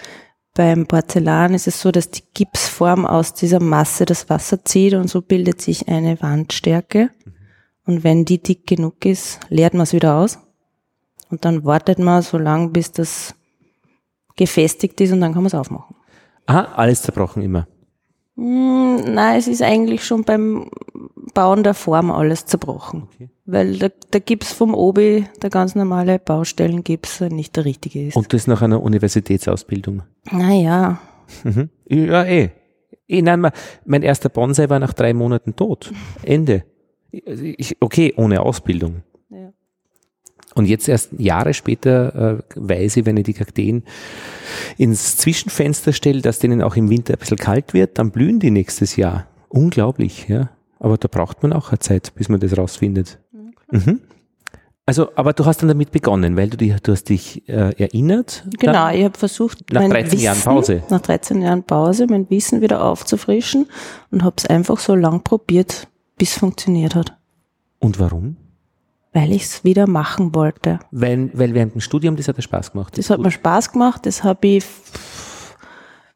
beim 0.55 0.87
Porzellan 0.87 1.55
ist 1.55 1.67
es 1.67 1.81
so, 1.81 1.91
dass 1.91 2.11
die 2.11 2.25
Gipsform 2.35 3.07
aus 3.07 3.35
dieser 3.35 3.61
Masse 3.61 4.05
das 4.05 4.29
Wasser 4.29 4.65
zieht 4.65 4.95
und 4.95 5.09
so 5.09 5.23
bildet 5.23 5.61
sich 5.61 5.89
eine 5.89 6.21
Wandstärke. 6.21 7.11
Und 7.85 8.05
wenn 8.05 8.25
die 8.25 8.43
dick 8.43 8.67
genug 8.67 9.05
ist, 9.05 9.41
leert 9.49 9.75
man 9.75 9.83
es 9.83 9.93
wieder 9.93 10.17
aus 10.17 10.39
und 11.31 11.45
dann 11.45 11.65
wartet 11.65 11.99
man 11.99 12.23
so 12.23 12.39
lange, 12.39 12.69
bis 12.69 12.93
das 12.93 13.35
gefestigt 14.37 15.01
ist 15.01 15.13
und 15.13 15.21
dann 15.21 15.33
kann 15.33 15.43
man 15.43 15.49
es 15.49 15.55
aufmachen. 15.55 15.97
Aha, 16.47 16.73
alles 16.77 17.03
zerbrochen 17.03 17.43
immer. 17.43 17.67
Hm, 18.37 19.15
nein, 19.15 19.39
es 19.39 19.47
ist 19.49 19.63
eigentlich 19.63 20.05
schon 20.05 20.25
beim 20.25 20.71
Bauen 21.35 21.63
der 21.63 21.75
Form 21.75 22.11
alles 22.11 22.47
zerbrochen. 22.47 23.09
Okay. 23.15 23.31
Weil 23.45 23.79
der, 23.79 23.93
der 24.13 24.21
Gips 24.21 24.53
vom 24.53 24.75
Obi, 24.75 25.27
der 25.43 25.51
ganz 25.51 25.75
normale 25.75 26.19
Baustellengips, 26.19 27.21
nicht 27.21 27.57
der 27.57 27.65
richtige 27.65 28.07
ist. 28.07 28.17
Und 28.17 28.33
das 28.33 28.47
nach 28.47 28.63
einer 28.63 28.83
Universitätsausbildung. 28.83 30.03
Naja, 30.31 30.99
Mhm. 31.45 31.71
Ja, 31.89 32.25
eh. 32.25 32.51
eh 33.09 33.23
nein, 33.23 33.41
mein, 33.41 33.53
mein 33.85 34.03
erster 34.03 34.29
Bonsai 34.29 34.69
war 34.69 34.79
nach 34.79 34.93
drei 34.93 35.15
Monaten 35.15 35.57
tot. 35.57 35.93
Ende. 36.23 36.65
Ich, 37.11 37.77
okay, 37.81 38.15
ohne 38.17 38.41
Ausbildung. 38.41 39.03
Ja. 40.55 40.57
Und 40.57 40.67
jetzt 40.67 40.89
erst 40.89 41.11
Jahre 41.19 41.55
später 41.55 42.39
äh, 42.39 42.43
weiß 42.55 42.97
ich, 42.99 43.07
wenn 43.07 43.17
ich 43.17 43.25
die 43.25 43.33
Kakteen 43.35 43.83
ins 44.79 45.17
Zwischenfenster 45.17 45.93
stelle, 45.93 46.23
dass 46.23 46.39
denen 46.39 46.63
auch 46.63 46.77
im 46.77 46.91
Winter 46.91 47.15
ein 47.15 47.19
bisschen 47.19 47.37
kalt 47.39 47.75
wird, 47.75 47.99
dann 47.99 48.11
blühen 48.11 48.39
die 48.41 48.51
nächstes 48.51 48.97
Jahr. 48.97 49.27
Unglaublich, 49.49 50.29
ja. 50.29 50.51
Aber 50.79 50.97
da 50.99 51.09
braucht 51.09 51.43
man 51.43 51.53
auch 51.53 51.71
eine 51.71 51.79
Zeit, 51.79 52.13
bis 52.15 52.29
man 52.29 52.41
das 52.41 52.57
rausfindet. 52.57 53.19
Mhm. 53.71 54.01
Also, 54.85 55.11
aber 55.15 55.33
du 55.33 55.45
hast 55.47 55.63
dann 55.63 55.69
damit 55.69 55.93
begonnen, 55.93 56.37
weil 56.37 56.51
du, 56.51 56.57
dich, 56.57 56.75
du 56.83 56.91
hast 56.93 57.05
dich 57.09 57.49
äh, 57.49 57.73
erinnert. 57.81 58.45
genau. 58.59 58.73
Dann, 58.73 58.97
Ich 58.97 59.05
habe 59.05 59.17
versucht, 59.17 59.73
Nach 59.73 59.81
mein 59.83 59.91
13 59.91 60.13
Wissen, 60.13 60.25
Jahren 60.25 60.41
Pause. 60.41 60.83
nach 60.91 61.01
13 61.01 61.41
Jahren 61.41 61.63
Pause, 61.63 62.07
mein 62.11 62.29
Wissen 62.31 62.61
wieder 62.63 62.83
aufzufrischen 62.85 63.69
und 64.11 64.25
habe 64.25 64.35
es 64.39 64.47
einfach 64.47 64.79
so 64.81 64.97
lang 64.97 65.23
probiert, 65.23 65.87
bis 66.19 66.33
es 66.33 66.39
funktioniert 66.39 66.97
hat. 66.97 67.17
und 67.79 68.01
warum? 68.01 68.37
Weil 69.13 69.33
ich 69.33 69.43
es 69.43 69.65
wieder 69.65 69.87
machen 69.87 70.35
wollte. 70.35 70.79
Weil, 70.91 71.31
weil 71.35 71.55
während 71.55 71.75
dem 71.75 71.81
Studium, 71.81 72.17
das 72.17 72.29
hat 72.29 72.39
dir 72.39 72.43
Spaß 72.43 72.73
gemacht. 72.73 72.97
Das 72.97 73.11
hat 73.11 73.21
mir 73.21 73.31
Spaß 73.31 73.73
gemacht, 73.73 74.07
das 74.07 74.25
habe 74.25 74.47
ich 74.47 74.65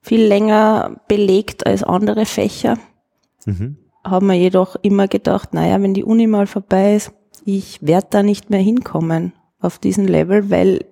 viel 0.00 0.22
länger 0.22 1.00
belegt 1.08 1.66
als 1.66 1.82
andere 1.82 2.26
Fächer. 2.26 2.78
Mhm. 3.44 3.76
Habe 4.04 4.24
mir 4.24 4.38
jedoch 4.38 4.76
immer 4.82 5.08
gedacht, 5.08 5.52
naja, 5.52 5.82
wenn 5.82 5.94
die 5.94 6.04
Uni 6.04 6.26
mal 6.28 6.46
vorbei 6.46 6.94
ist, 6.94 7.12
ich 7.44 7.84
werde 7.84 8.06
da 8.10 8.22
nicht 8.22 8.48
mehr 8.48 8.60
hinkommen 8.60 9.32
auf 9.60 9.78
diesen 9.78 10.06
Level, 10.06 10.48
weil 10.48 10.84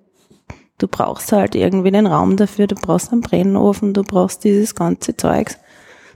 du 0.77 0.87
brauchst 0.87 1.31
halt 1.31 1.55
irgendwie 1.55 1.91
den 1.91 2.07
Raum 2.07 2.35
dafür, 2.35 2.67
du 2.67 2.75
brauchst 2.75 3.13
einen 3.13 3.21
Brennofen, 3.21 3.93
du 3.93 4.03
brauchst 4.03 4.43
dieses 4.43 4.75
ganze 4.75 5.15
Zeugs, 5.15 5.57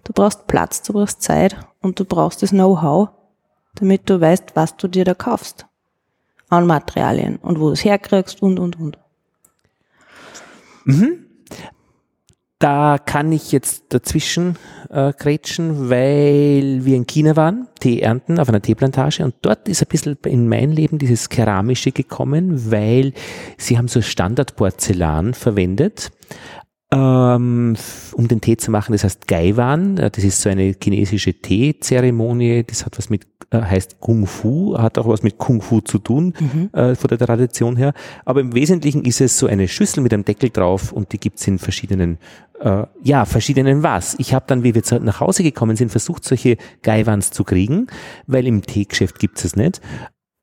du 0.03 0.11
brauchst 0.13 0.47
Platz, 0.47 0.81
du 0.83 0.93
brauchst 0.93 1.21
Zeit 1.21 1.55
und 1.81 1.99
du 1.99 2.05
brauchst 2.05 2.43
das 2.43 2.49
Know-how, 2.49 3.09
damit 3.75 4.09
du 4.09 4.19
weißt, 4.19 4.55
was 4.55 4.75
du 4.75 4.89
dir 4.89 5.05
da 5.05 5.13
kaufst 5.13 5.68
an 6.49 6.67
Materialien 6.67 7.37
und 7.37 7.59
wo 7.59 7.67
du 7.67 7.73
es 7.73 7.85
herkriegst 7.85 8.41
und, 8.41 8.59
und, 8.59 8.79
und. 8.79 8.97
Da 12.57 12.97
kann 12.97 13.31
ich 13.31 13.53
jetzt 13.53 13.85
dazwischen 13.89 14.57
äh, 14.89 15.13
grätschen, 15.13 15.89
weil 15.89 16.83
wir 16.83 16.97
in 16.97 17.07
China 17.07 17.37
waren, 17.37 17.69
Tee 17.79 18.01
ernten 18.01 18.37
auf 18.37 18.49
einer 18.49 18.61
Teeplantage 18.61 19.23
und 19.23 19.35
dort 19.43 19.69
ist 19.69 19.81
ein 19.81 19.87
bisschen 19.87 20.17
in 20.25 20.49
mein 20.49 20.71
Leben 20.71 20.97
dieses 20.97 21.29
Keramische 21.29 21.93
gekommen, 21.93 22.69
weil 22.69 23.13
sie 23.57 23.77
haben 23.77 23.87
so 23.87 24.01
Standardporzellan 24.01 25.35
verwendet, 25.35 26.11
um 26.91 28.27
den 28.27 28.41
Tee 28.41 28.57
zu 28.57 28.71
machen. 28.71 28.93
Das 28.93 29.03
heißt 29.03 29.27
Gaiwan, 29.27 29.97
äh, 29.97 30.09
das 30.09 30.23
ist 30.23 30.41
so 30.41 30.49
eine 30.49 30.75
chinesische 30.81 31.33
Teezeremonie, 31.33 32.63
das 32.63 32.85
hat 32.85 32.97
was 32.97 33.09
mit, 33.11 33.27
äh, 33.51 33.61
heißt 33.61 33.99
Kung 33.99 34.25
Fu, 34.25 34.75
hat 34.77 34.97
auch 34.97 35.07
was 35.07 35.21
mit 35.21 35.37
Kung 35.37 35.61
Fu 35.61 35.81
zu 35.81 35.99
tun, 35.99 36.33
äh, 36.73 36.95
von 36.95 37.07
der 37.07 37.19
Tradition 37.19 37.75
her. 37.75 37.93
Aber 38.25 38.41
im 38.41 38.55
Wesentlichen 38.55 39.05
ist 39.05 39.21
es 39.21 39.37
so 39.37 39.45
eine 39.45 39.67
Schüssel 39.67 40.01
mit 40.01 40.13
einem 40.13 40.25
Deckel 40.25 40.49
drauf 40.49 40.91
und 40.91 41.13
die 41.13 41.19
gibt's 41.19 41.47
in 41.47 41.59
verschiedenen, 41.59 42.17
äh, 42.59 42.83
ja, 43.03 43.25
verschiedenen 43.25 43.83
was. 43.83 44.15
Ich 44.17 44.33
habe 44.33 44.45
dann, 44.47 44.63
wie 44.63 44.73
wir 44.73 44.81
nach 45.01 45.19
Hause 45.19 45.43
gekommen 45.43 45.75
sind, 45.75 45.89
versucht, 45.89 46.23
solche 46.23 46.57
Gaiwans 46.81 47.29
zu 47.29 47.43
kriegen, 47.43 47.85
weil 48.25 48.47
im 48.47 48.63
Teegeschäft 48.63 49.19
gibt's 49.19 49.45
es 49.45 49.55
nicht. 49.55 49.79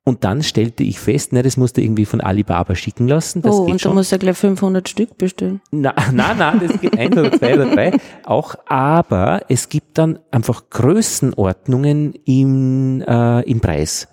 Und 0.07 0.23
dann 0.23 0.41
stellte 0.41 0.83
ich 0.83 1.01
fest, 1.01 1.33
na, 1.33 1.41
das 1.41 1.57
musst 1.57 1.75
du 1.75 1.81
irgendwie 1.81 2.05
von 2.05 2.21
Alibaba 2.21 2.75
schicken 2.75 3.09
lassen. 3.09 3.41
Das 3.41 3.53
oh, 3.53 3.63
und 3.63 3.81
schon. 3.81 3.91
du 3.91 3.97
musst 3.97 4.13
ja 4.13 4.17
gleich 4.17 4.37
500 4.37 4.87
Stück 4.87 5.17
bestellen. 5.17 5.59
Na, 5.69 5.93
na, 6.13 6.33
na, 6.33 6.55
das 6.55 6.79
geht 6.79 6.97
eins 6.97 7.17
oder 7.17 7.29
zwei 7.37 7.55
oder 7.55 7.75
drei 7.75 7.91
auch, 8.23 8.55
aber 8.67 9.41
es 9.49 9.67
gibt 9.67 9.97
dann 9.97 10.19
einfach 10.31 10.69
Größenordnungen 10.69 12.13
im, 12.23 13.03
äh, 13.05 13.41
im 13.51 13.59
Preis. 13.59 14.07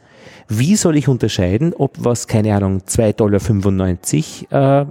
Wie 0.49 0.75
soll 0.75 0.97
ich 0.97 1.07
unterscheiden, 1.07 1.73
ob 1.73 1.93
was, 2.01 2.27
keine 2.27 2.57
Ahnung, 2.57 2.81
2,95 2.81 4.49
Dollar 4.51 4.83
äh, 4.83 4.87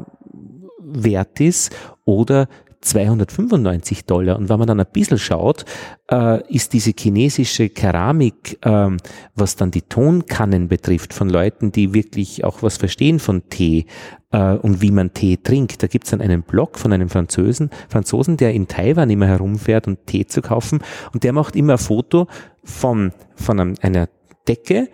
wert 0.79 1.41
ist 1.41 1.75
oder 2.05 2.47
295 2.83 4.05
Dollar. 4.05 4.37
Und 4.37 4.49
wenn 4.49 4.59
man 4.59 4.67
dann 4.67 4.79
ein 4.79 4.87
bisschen 4.91 5.17
schaut, 5.17 5.65
äh, 6.11 6.41
ist 6.53 6.73
diese 6.73 6.91
chinesische 6.97 7.69
Keramik, 7.69 8.59
ähm, 8.63 8.97
was 9.35 9.55
dann 9.55 9.71
die 9.71 9.81
Tonkannen 9.81 10.67
betrifft, 10.67 11.13
von 11.13 11.29
Leuten, 11.29 11.71
die 11.71 11.93
wirklich 11.93 12.43
auch 12.43 12.61
was 12.61 12.77
verstehen 12.77 13.19
von 13.19 13.49
Tee 13.49 13.85
äh, 14.31 14.53
und 14.55 14.81
wie 14.81 14.91
man 14.91 15.13
Tee 15.13 15.37
trinkt. 15.37 15.81
Da 15.81 15.87
gibt's 15.87 16.11
dann 16.11 16.21
einen 16.21 16.43
Blog 16.43 16.77
von 16.77 16.93
einem 16.93 17.09
Franzosen, 17.09 17.69
Franzosen, 17.89 18.37
der 18.37 18.53
in 18.53 18.67
Taiwan 18.67 19.09
immer 19.09 19.27
herumfährt, 19.27 19.87
um 19.87 20.05
Tee 20.05 20.25
zu 20.25 20.41
kaufen. 20.41 20.79
Und 21.13 21.23
der 21.23 21.33
macht 21.33 21.55
immer 21.55 21.73
ein 21.73 21.79
Foto 21.79 22.27
von, 22.63 23.13
von 23.35 23.59
einem, 23.59 23.75
einer 23.81 24.09
Decke, 24.47 24.89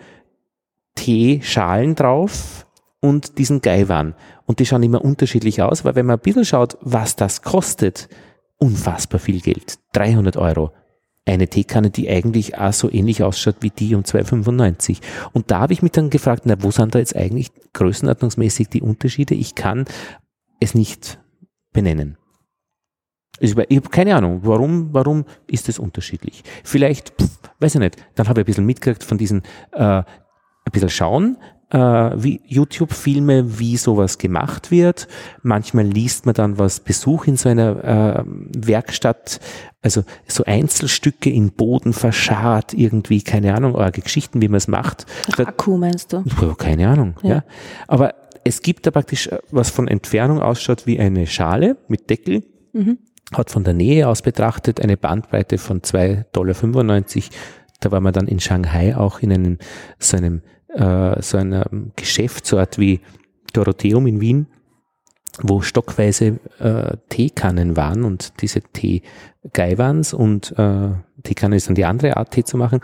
Teeschalen 0.96 1.96
drauf 1.96 2.68
und 3.02 3.38
diesen 3.38 3.62
Gaiwan. 3.62 4.16
Und 4.46 4.60
die 4.60 4.66
schauen 4.66 4.84
immer 4.84 5.04
unterschiedlich 5.04 5.62
aus, 5.62 5.86
weil 5.86 5.96
wenn 5.96 6.06
man 6.06 6.18
ein 6.18 6.22
bisschen 6.22 6.46
schaut, 6.46 6.78
was 6.82 7.16
das 7.16 7.42
kostet, 7.42 8.10
unfassbar 8.58 9.20
viel 9.20 9.42
Geld. 9.42 9.80
300 9.94 10.38
Euro. 10.38 10.72
Eine 11.26 11.48
Teekanne, 11.48 11.92
die 11.92 12.10
eigentlich 12.10 12.58
auch 12.58 12.74
so 12.74 12.92
ähnlich 12.92 13.24
ausschaut 13.24 13.58
wie 13.62 13.70
die 13.70 13.94
um 13.96 14.02
2,95. 14.02 15.00
Und 15.32 15.52
da 15.52 15.60
habe 15.60 15.74
ich 15.74 15.82
mich 15.82 15.92
dann 15.92 16.10
gefragt, 16.10 16.44
na, 16.46 16.62
wo 16.62 16.72
sind 16.72 16.96
da 16.96 17.00
jetzt 17.00 17.16
eigentlich 17.16 17.52
größenordnungsmäßig 17.74 18.70
die 18.70 18.82
Unterschiede? 18.82 19.36
Ich 19.36 19.56
kann 19.56 19.86
es 20.60 20.74
nicht 20.74 21.20
benennen. 21.72 22.18
Ich, 23.40 23.56
habe 23.56 23.82
keine 23.90 24.16
Ahnung, 24.16 24.42
warum, 24.44 24.94
warum 24.94 25.26
ist 25.48 25.70
das 25.70 25.80
unterschiedlich? 25.80 26.44
Vielleicht, 26.64 27.10
pff, 27.22 27.40
weiß 27.60 27.76
ich 27.76 27.80
nicht, 27.80 27.98
dann 28.16 28.28
habe 28.28 28.42
ich 28.42 28.44
ein 28.44 28.48
bisschen 28.48 28.66
mitgekriegt 28.66 29.04
von 29.04 29.18
diesen, 29.18 29.44
äh, 29.72 29.84
ein 29.84 30.06
bisschen 30.72 30.90
schauen, 30.90 31.38
wie 31.78 32.42
YouTube-Filme, 32.46 33.60
wie 33.60 33.78
sowas 33.78 34.18
gemacht 34.18 34.72
wird. 34.72 35.08
Manchmal 35.44 35.86
liest 35.86 36.26
man 36.26 36.36
dann 36.36 36.58
was 36.58 36.80
Besuch 36.80 37.28
in 37.28 37.38
so 37.38 37.50
einer 37.50 37.84
äh, 37.84 38.24
Werkstatt, 38.26 39.40
also 39.82 40.04
so 40.28 40.44
Einzelstücke 40.46 41.30
in 41.30 41.52
Boden 41.52 41.94
verscharrt, 41.94 42.74
irgendwie, 42.74 43.22
keine 43.22 43.54
Ahnung, 43.54 43.76
eure 43.76 43.92
Geschichten, 43.92 44.42
wie 44.42 44.48
man 44.48 44.58
es 44.58 44.68
macht. 44.68 45.06
Akku 45.38 45.78
meinst 45.78 46.14
du? 46.14 46.24
Keine 46.58 46.90
Ahnung, 46.90 47.16
ja. 47.24 47.30
Ja. 47.30 47.44
Aber 47.88 48.14
es 48.44 48.62
gibt 48.62 48.88
da 48.88 48.92
praktisch 48.92 49.28
äh, 49.28 49.40
was 49.52 49.70
von 49.70 49.88
Entfernung 49.88 50.42
ausschaut 50.42 50.88
wie 50.88 51.00
eine 51.00 51.28
Schale 51.28 51.78
mit 51.88 52.10
Deckel. 52.10 52.44
Hat 53.34 53.52
von 53.52 53.64
der 53.64 53.74
Nähe 53.74 54.08
aus 54.08 54.22
betrachtet 54.22 54.82
eine 54.82 54.98
Bandbreite 54.98 55.58
von 55.58 55.82
2,95 55.82 56.32
Dollar. 56.32 57.04
Da 57.80 57.92
war 57.92 58.02
man 58.02 58.14
dann 58.14 58.28
in 58.28 58.40
Shanghai 58.40 58.96
auch 58.96 59.20
in 59.20 59.32
einem, 59.32 59.58
so 60.00 60.18
einem, 60.18 60.42
äh, 60.74 61.22
so 61.22 61.38
einer 61.38 61.66
Geschäftsort 61.96 62.78
wie 62.78 63.02
Dorotheum 63.54 64.08
in 64.08 64.22
Wien, 64.22 64.48
wo 65.42 65.62
stockweise 65.62 66.40
äh, 66.60 66.98
Teekannen 67.10 67.76
waren 67.78 68.04
und 68.04 68.42
diese 68.42 68.62
Teegaiwans 68.62 70.14
und 70.14 70.54
äh, 70.58 70.90
Teekanne 71.24 71.56
ist 71.56 71.68
dann 71.68 71.76
die 71.76 71.86
andere 71.86 72.18
Art, 72.18 72.32
Tee 72.32 72.44
zu 72.44 72.58
machen 72.58 72.82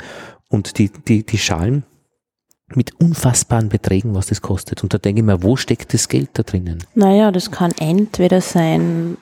und 0.50 0.78
die, 0.78 0.89
die, 0.89 1.26
die 1.26 1.38
Schalen 1.38 1.84
mit 2.74 3.00
unfassbaren 3.00 3.69
Beträgen, 3.69 4.15
was 4.15 4.28
das 4.28 4.41
kostet. 4.41 4.82
Und 4.82 4.93
da 4.93 4.98
denke 4.98 5.21
ich 5.21 5.26
mir, 5.26 5.43
wo 5.43 5.56
steckt 5.56 5.93
das 5.93 6.10
Geld 6.10 6.30
da 6.34 6.43
drinnen? 6.43 6.84
Naja, 6.95 7.32
das 7.32 7.52
kann 7.52 7.71
entweder 7.80 8.41
sein 8.41 9.17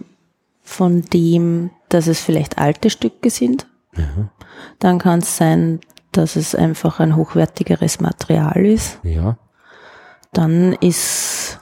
von 0.64 1.02
dem, 1.02 1.72
dass 1.90 2.08
es 2.08 2.22
vielleicht 2.22 2.58
alte 2.58 2.90
Stücke 2.90 3.30
sind. 3.30 3.68
Dann 4.80 4.98
kann 4.98 5.20
es 5.20 5.38
sein, 5.38 5.82
dass 6.18 6.36
es 6.36 6.56
einfach 6.56 7.00
ein 7.00 7.16
hochwertigeres 7.16 8.00
Material 8.00 8.66
ist. 8.66 9.00
Ja. 9.04 9.38
Dann 10.32 10.74
ist 10.74 11.60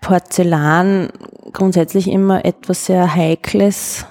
Porzellan 0.00 1.10
grundsätzlich 1.52 2.08
immer 2.10 2.44
etwas 2.44 2.86
sehr 2.86 3.14
Heikles 3.14 4.06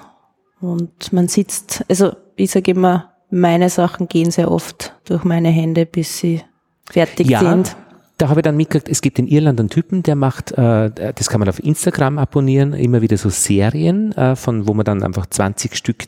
und 0.60 1.12
man 1.12 1.28
sitzt, 1.28 1.84
also 1.88 2.12
ich 2.36 2.50
sage 2.50 2.70
immer, 2.70 3.12
meine 3.30 3.68
Sachen 3.68 4.08
gehen 4.08 4.30
sehr 4.30 4.50
oft 4.50 4.94
durch 5.04 5.24
meine 5.24 5.48
Hände, 5.50 5.86
bis 5.86 6.18
sie 6.18 6.42
fertig 6.88 7.28
Ja, 7.30 7.40
sind. 7.40 7.76
da 8.18 8.28
habe 8.28 8.40
ich 8.40 8.44
dann 8.44 8.56
mitgekriegt, 8.56 8.88
es 8.88 9.00
gibt 9.02 9.18
in 9.18 9.26
Irland 9.26 9.58
einen 9.60 9.68
Typen, 9.70 10.02
der 10.02 10.16
macht, 10.16 10.52
äh, 10.52 10.90
das 11.14 11.28
kann 11.28 11.40
man 11.40 11.48
auf 11.48 11.62
Instagram 11.62 12.18
abonnieren, 12.18 12.72
immer 12.74 13.02
wieder 13.02 13.16
so 13.16 13.28
Serien, 13.28 14.12
äh, 14.12 14.36
von 14.36 14.66
wo 14.66 14.74
man 14.74 14.84
dann 14.84 15.02
einfach 15.02 15.26
20 15.26 15.76
Stück 15.76 16.04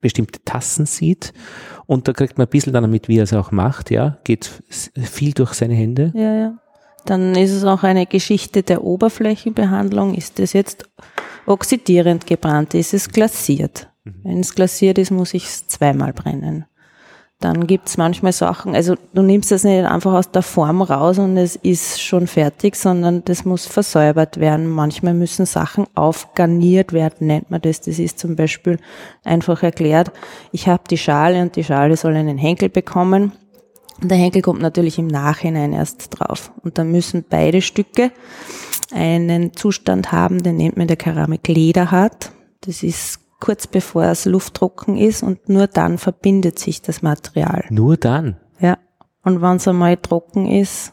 bestimmte 0.00 0.40
Tassen 0.44 0.86
sieht 0.86 1.32
und 1.86 2.08
da 2.08 2.12
kriegt 2.12 2.38
man 2.38 2.46
ein 2.46 2.50
bisschen 2.50 2.72
dann 2.72 2.82
damit, 2.82 3.08
wie 3.08 3.18
er 3.18 3.24
es 3.24 3.32
auch 3.32 3.50
macht, 3.50 3.90
ja, 3.90 4.18
geht 4.24 4.62
viel 4.94 5.32
durch 5.32 5.54
seine 5.54 5.74
Hände. 5.74 6.12
Ja, 6.14 6.34
ja. 6.34 6.58
Dann 7.04 7.36
ist 7.36 7.52
es 7.52 7.64
auch 7.64 7.84
eine 7.84 8.06
Geschichte 8.06 8.64
der 8.64 8.82
Oberflächenbehandlung. 8.82 10.14
Ist 10.14 10.40
es 10.40 10.52
jetzt 10.52 10.88
oxidierend 11.46 12.26
gebrannt? 12.26 12.74
Ist 12.74 12.94
es 12.94 13.08
glasiert? 13.08 13.88
Wenn 14.22 14.40
es 14.40 14.54
glasiert 14.54 14.98
ist, 14.98 15.10
muss 15.10 15.34
ich 15.34 15.44
es 15.44 15.68
zweimal 15.68 16.12
brennen. 16.12 16.66
Dann 17.40 17.66
gibt 17.66 17.88
es 17.88 17.98
manchmal 17.98 18.32
Sachen, 18.32 18.74
also 18.74 18.94
du 19.12 19.20
nimmst 19.20 19.50
das 19.50 19.62
nicht 19.62 19.84
einfach 19.84 20.14
aus 20.14 20.30
der 20.30 20.40
Form 20.40 20.80
raus 20.80 21.18
und 21.18 21.36
es 21.36 21.54
ist 21.56 22.00
schon 22.00 22.26
fertig, 22.26 22.76
sondern 22.76 23.24
das 23.26 23.44
muss 23.44 23.66
versäubert 23.66 24.40
werden. 24.40 24.66
Manchmal 24.70 25.12
müssen 25.12 25.44
Sachen 25.44 25.86
aufgarniert 25.94 26.94
werden, 26.94 27.26
nennt 27.26 27.50
man 27.50 27.60
das. 27.60 27.82
Das 27.82 27.98
ist 27.98 28.18
zum 28.18 28.36
Beispiel 28.36 28.78
einfach 29.22 29.62
erklärt, 29.62 30.12
ich 30.50 30.66
habe 30.66 30.84
die 30.88 30.96
Schale 30.96 31.42
und 31.42 31.56
die 31.56 31.64
Schale 31.64 31.98
soll 31.98 32.16
einen 32.16 32.38
Henkel 32.38 32.70
bekommen. 32.70 33.32
Und 34.00 34.10
der 34.10 34.18
Henkel 34.18 34.40
kommt 34.40 34.62
natürlich 34.62 34.98
im 34.98 35.06
Nachhinein 35.06 35.74
erst 35.74 36.18
drauf. 36.18 36.52
Und 36.62 36.78
dann 36.78 36.90
müssen 36.90 37.24
beide 37.28 37.60
Stücke 37.60 38.12
einen 38.94 39.54
Zustand 39.54 40.10
haben, 40.10 40.42
den 40.42 40.56
nennt 40.56 40.78
man 40.78 40.86
der 40.86 40.96
Keramik 40.96 41.48
lederhart. 41.48 42.32
Das 42.62 42.82
ist 42.82 43.20
kurz 43.40 43.66
bevor 43.66 44.04
es 44.04 44.24
lufttrocken 44.24 44.96
ist 44.96 45.22
und 45.22 45.48
nur 45.48 45.66
dann 45.66 45.98
verbindet 45.98 46.58
sich 46.58 46.82
das 46.82 47.02
Material. 47.02 47.64
Nur 47.70 47.96
dann. 47.96 48.36
Ja. 48.60 48.78
Und 49.22 49.42
wenn 49.42 49.56
es 49.56 49.68
einmal 49.68 49.96
trocken 49.96 50.48
ist, 50.48 50.92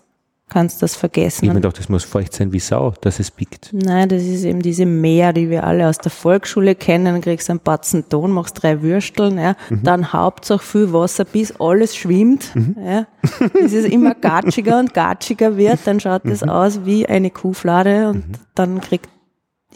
kannst 0.54 0.82
du 0.82 0.84
das 0.84 0.96
vergessen. 0.96 1.46
Ich 1.46 1.50
mir 1.50 1.56
gedacht, 1.56 1.80
das 1.80 1.90
muss 1.90 2.04
feucht 2.04 2.34
sein 2.34 2.54
wie 2.54 2.60
Sau, 2.60 2.94
dass 3.02 3.20
es 3.20 3.32
biegt. 3.32 3.70
Nein, 3.74 4.08
das 4.10 4.22
ist 4.22 4.44
eben 4.44 4.62
diese 4.62 4.86
Mehr, 4.86 5.34
die 5.34 5.50
wir 5.50 5.64
alle 5.64 5.88
aus 5.90 5.98
der 5.98 6.12
Volksschule 6.12 6.76
kennen. 6.76 7.22
Kriegst 7.22 7.50
einen 7.50 7.60
Batzen 7.60 8.08
Ton, 8.08 8.32
machst 8.32 8.62
drei 8.62 8.82
Würsteln, 8.82 9.40
ja. 9.40 9.56
dann 9.70 10.14
Hauptsache 10.14 10.64
viel 10.64 10.94
Wasser, 10.94 11.26
bis 11.26 11.60
alles 11.60 11.96
schwimmt. 11.96 12.54
Ja. 12.86 13.08
Bis 13.54 13.74
es 13.74 13.86
immer 13.86 14.14
gatschiger 14.14 14.80
und 14.80 14.94
gatschiger 14.94 15.58
wird, 15.58 15.80
dann 15.86 16.00
schaut 16.00 16.22
das 16.26 16.44
aus 16.44 16.86
wie 16.86 17.08
eine 17.08 17.32
Kuhflade 17.32 18.10
und 18.10 18.24
dann 18.54 18.80
kriegt 18.82 19.10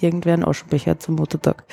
irgendwer 0.02 0.34
einen 0.34 0.44
Aschenbecher 0.46 1.00
zum 1.00 1.16
Muttertag. 1.16 1.64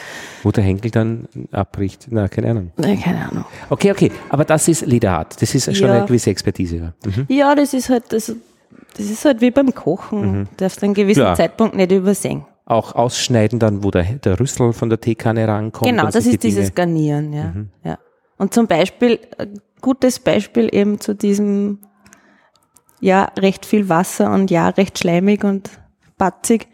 Wo 0.42 0.50
der 0.50 0.64
Henkel 0.64 0.90
dann 0.90 1.28
abbricht. 1.52 2.06
Na, 2.10 2.28
keine 2.28 2.50
Ahnung. 2.50 2.72
Nein, 2.76 3.00
keine 3.00 3.28
Ahnung. 3.30 3.44
Okay, 3.70 3.90
okay. 3.90 4.12
Aber 4.28 4.44
das 4.44 4.68
ist 4.68 4.86
Lederart. 4.86 5.40
Das 5.40 5.54
ist 5.54 5.76
schon 5.76 5.88
Ja. 5.88 5.94
eine 5.94 6.06
gewisse 6.06 6.30
Expertise. 6.30 6.76
ja. 6.76 6.92
Mhm. 7.04 7.26
Ja, 7.28 7.54
das 7.54 7.74
ist 7.74 7.88
halt, 7.90 8.12
das, 8.12 8.34
das 8.96 9.06
ist 9.10 9.24
halt 9.24 9.40
wie 9.40 9.50
beim 9.50 9.74
Kochen. 9.74 10.48
Darfst 10.56 10.80
du 10.82 10.86
einen 10.86 10.94
gewissen 10.94 11.20
Klar. 11.22 11.36
Zeitpunkt 11.36 11.74
nicht 11.76 11.92
übersehen. 11.92 12.44
Auch 12.66 12.94
ausschneiden 12.94 13.58
dann, 13.58 13.84
wo 13.84 13.90
der, 13.90 14.04
der 14.04 14.40
Rüssel 14.40 14.72
von 14.72 14.88
der 14.88 14.98
Teekanne 15.00 15.46
rankommt. 15.46 15.90
Genau, 15.90 16.04
das 16.06 16.16
ist 16.16 16.24
die 16.24 16.30
Dinge- 16.38 16.40
dieses 16.54 16.74
Garnieren, 16.74 17.32
ja. 17.32 17.52
ja. 17.84 17.98
Und 18.38 18.54
zum 18.54 18.66
Beispiel, 18.66 19.18
ein 19.38 19.60
gutes 19.82 20.18
Beispiel 20.18 20.68
eben 20.74 20.98
zu 20.98 21.14
diesem, 21.14 21.80
ja, 23.00 23.24
recht 23.38 23.66
viel 23.66 23.88
Wasser 23.90 24.32
und 24.32 24.50
ja, 24.50 24.70
recht 24.70 24.98
schleimig 24.98 25.44
und 25.44 25.70
batzig. 26.16 26.68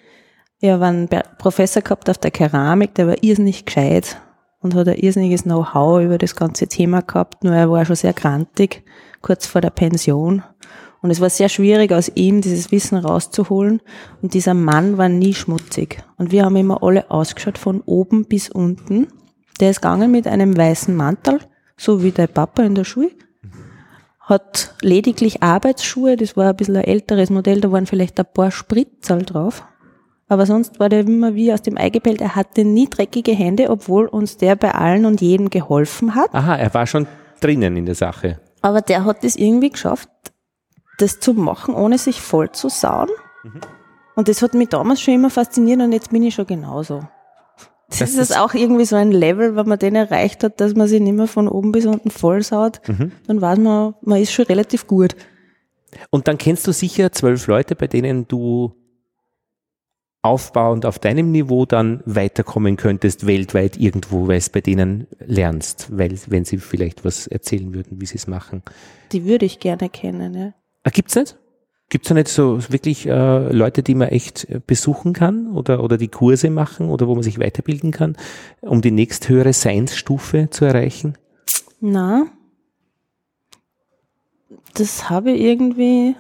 Ich 0.62 0.68
habe 0.68 0.84
einen 0.84 1.08
Professor 1.38 1.80
gehabt 1.80 2.10
auf 2.10 2.18
der 2.18 2.30
Keramik, 2.30 2.94
der 2.94 3.06
war 3.06 3.22
irrsinnig 3.22 3.64
gescheit 3.64 4.20
und 4.60 4.74
hat 4.74 4.88
ein 4.88 4.98
irrsinniges 4.98 5.44
Know-how 5.44 6.02
über 6.02 6.18
das 6.18 6.36
ganze 6.36 6.66
Thema 6.66 7.00
gehabt, 7.00 7.44
nur 7.44 7.54
er 7.54 7.70
war 7.70 7.86
schon 7.86 7.96
sehr 7.96 8.12
grantig, 8.12 8.84
kurz 9.22 9.46
vor 9.46 9.62
der 9.62 9.70
Pension. 9.70 10.42
Und 11.00 11.10
es 11.10 11.20
war 11.20 11.30
sehr 11.30 11.48
schwierig, 11.48 11.92
aus 11.92 12.12
ihm 12.14 12.42
dieses 12.42 12.70
Wissen 12.72 12.98
rauszuholen. 12.98 13.80
Und 14.20 14.34
dieser 14.34 14.52
Mann 14.52 14.98
war 14.98 15.08
nie 15.08 15.32
schmutzig. 15.32 16.02
Und 16.18 16.30
wir 16.30 16.44
haben 16.44 16.56
immer 16.56 16.82
alle 16.82 17.10
ausgeschaut 17.10 17.56
von 17.56 17.80
oben 17.86 18.26
bis 18.26 18.50
unten. 18.50 19.08
Der 19.60 19.70
ist 19.70 19.80
gegangen 19.80 20.10
mit 20.10 20.26
einem 20.26 20.54
weißen 20.54 20.94
Mantel, 20.94 21.40
so 21.78 22.02
wie 22.02 22.10
der 22.10 22.26
Papa 22.26 22.64
in 22.64 22.74
der 22.74 22.84
Schule. 22.84 23.12
Hat 24.20 24.74
lediglich 24.82 25.42
Arbeitsschuhe, 25.42 26.16
das 26.16 26.36
war 26.36 26.50
ein 26.50 26.56
bisschen 26.56 26.76
ein 26.76 26.84
älteres 26.84 27.30
Modell, 27.30 27.62
da 27.62 27.72
waren 27.72 27.86
vielleicht 27.86 28.20
ein 28.20 28.26
paar 28.32 28.50
Spritzerl 28.50 29.22
drauf. 29.22 29.64
Aber 30.30 30.46
sonst 30.46 30.78
war 30.80 30.88
der 30.88 31.00
immer 31.00 31.34
wie 31.34 31.52
aus 31.52 31.60
dem 31.60 31.76
Ei 31.76 31.90
gepellt. 31.90 32.20
Er 32.20 32.36
hatte 32.36 32.64
nie 32.64 32.88
dreckige 32.88 33.32
Hände, 33.32 33.68
obwohl 33.68 34.06
uns 34.06 34.36
der 34.36 34.54
bei 34.56 34.70
allen 34.74 35.04
und 35.04 35.20
jedem 35.20 35.50
geholfen 35.50 36.14
hat. 36.14 36.32
Aha, 36.32 36.54
er 36.56 36.72
war 36.72 36.86
schon 36.86 37.06
drinnen 37.40 37.76
in 37.76 37.84
der 37.84 37.96
Sache. 37.96 38.40
Aber 38.62 38.80
der 38.80 39.04
hat 39.04 39.24
es 39.24 39.34
irgendwie 39.36 39.70
geschafft, 39.70 40.08
das 40.98 41.18
zu 41.18 41.34
machen, 41.34 41.74
ohne 41.74 41.98
sich 41.98 42.20
voll 42.20 42.52
zu 42.52 42.68
sauen. 42.68 43.08
Und 44.14 44.28
das 44.28 44.40
hat 44.42 44.54
mich 44.54 44.68
damals 44.68 45.00
schon 45.00 45.14
immer 45.14 45.30
fasziniert 45.30 45.80
und 45.80 45.92
jetzt 45.92 46.10
bin 46.10 46.22
ich 46.22 46.34
schon 46.34 46.46
genauso. 46.46 47.00
Das, 47.88 47.98
Das 47.98 48.10
ist 48.10 48.18
ist- 48.30 48.38
auch 48.38 48.54
irgendwie 48.54 48.84
so 48.84 48.94
ein 48.94 49.10
Level, 49.10 49.56
wenn 49.56 49.66
man 49.66 49.78
den 49.80 49.96
erreicht 49.96 50.44
hat, 50.44 50.60
dass 50.60 50.74
man 50.76 50.86
sich 50.86 51.00
nicht 51.00 51.14
mehr 51.16 51.26
von 51.26 51.48
oben 51.48 51.72
bis 51.72 51.86
unten 51.86 52.10
voll 52.10 52.42
saut, 52.44 52.80
dann 53.26 53.40
weiß 53.40 53.58
man, 53.58 53.94
man 54.02 54.20
ist 54.22 54.30
schon 54.32 54.44
relativ 54.44 54.86
gut. 54.86 55.16
Und 56.10 56.28
dann 56.28 56.38
kennst 56.38 56.68
du 56.68 56.72
sicher 56.72 57.10
zwölf 57.10 57.48
Leute, 57.48 57.74
bei 57.74 57.88
denen 57.88 58.28
du 58.28 58.72
aufbauend 60.22 60.84
auf 60.84 60.98
deinem 60.98 61.30
Niveau 61.30 61.64
dann 61.64 62.02
weiterkommen 62.04 62.76
könntest, 62.76 63.26
weltweit 63.26 63.78
irgendwo, 63.78 64.28
weil 64.28 64.36
es 64.36 64.50
bei 64.50 64.60
denen 64.60 65.06
lernst, 65.18 65.88
weil, 65.96 66.18
wenn 66.26 66.44
sie 66.44 66.58
vielleicht 66.58 67.04
was 67.04 67.26
erzählen 67.26 67.72
würden, 67.72 68.00
wie 68.00 68.06
sie 68.06 68.16
es 68.16 68.26
machen. 68.26 68.62
Die 69.12 69.24
würde 69.24 69.46
ich 69.46 69.60
gerne 69.60 69.88
kennen, 69.88 70.34
ja. 70.34 70.52
Ah, 70.82 70.90
gibt's 70.90 71.14
nicht? 71.14 71.38
Gibt's 71.88 72.08
da 72.08 72.14
nicht 72.14 72.28
so 72.28 72.60
wirklich 72.70 73.06
äh, 73.06 73.52
Leute, 73.52 73.82
die 73.82 73.94
man 73.94 74.08
echt 74.08 74.48
äh, 74.48 74.60
besuchen 74.64 75.12
kann 75.12 75.50
oder, 75.52 75.82
oder 75.82 75.98
die 75.98 76.08
Kurse 76.08 76.48
machen 76.48 76.88
oder 76.88 77.08
wo 77.08 77.14
man 77.14 77.24
sich 77.24 77.40
weiterbilden 77.40 77.90
kann, 77.90 78.16
um 78.60 78.80
die 78.80 78.92
nächsthöhere 78.92 79.52
Seinsstufe 79.52 80.48
zu 80.50 80.66
erreichen? 80.66 81.18
Na, 81.80 82.26
das 84.74 85.10
habe 85.10 85.32
ich 85.32 85.40
irgendwie 85.40 86.14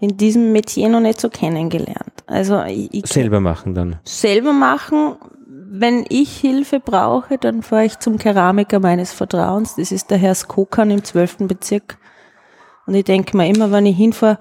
in 0.00 0.16
diesem 0.16 0.52
Metier 0.52 0.88
noch 0.88 1.00
nicht 1.00 1.20
so 1.20 1.28
kennengelernt. 1.28 2.12
Also 2.26 2.62
ich, 2.62 2.92
ich 2.92 3.06
Selber 3.06 3.40
machen 3.40 3.74
dann. 3.74 3.96
selber 4.04 4.52
machen. 4.52 5.16
Wenn 5.46 6.04
ich 6.08 6.36
Hilfe 6.36 6.78
brauche, 6.78 7.36
dann 7.38 7.62
fahre 7.62 7.84
ich 7.86 7.98
zum 7.98 8.16
Keramiker 8.18 8.78
meines 8.80 9.12
Vertrauens. 9.12 9.74
Das 9.76 9.90
ist 9.90 10.10
der 10.10 10.18
Herr 10.18 10.34
Skokan 10.34 10.90
im 10.90 11.02
12. 11.02 11.38
Bezirk. 11.48 11.98
Und 12.86 12.94
ich 12.94 13.04
denke 13.04 13.36
mir 13.36 13.48
immer, 13.48 13.72
wenn 13.72 13.86
ich 13.86 13.96
hinfahre, 13.96 14.38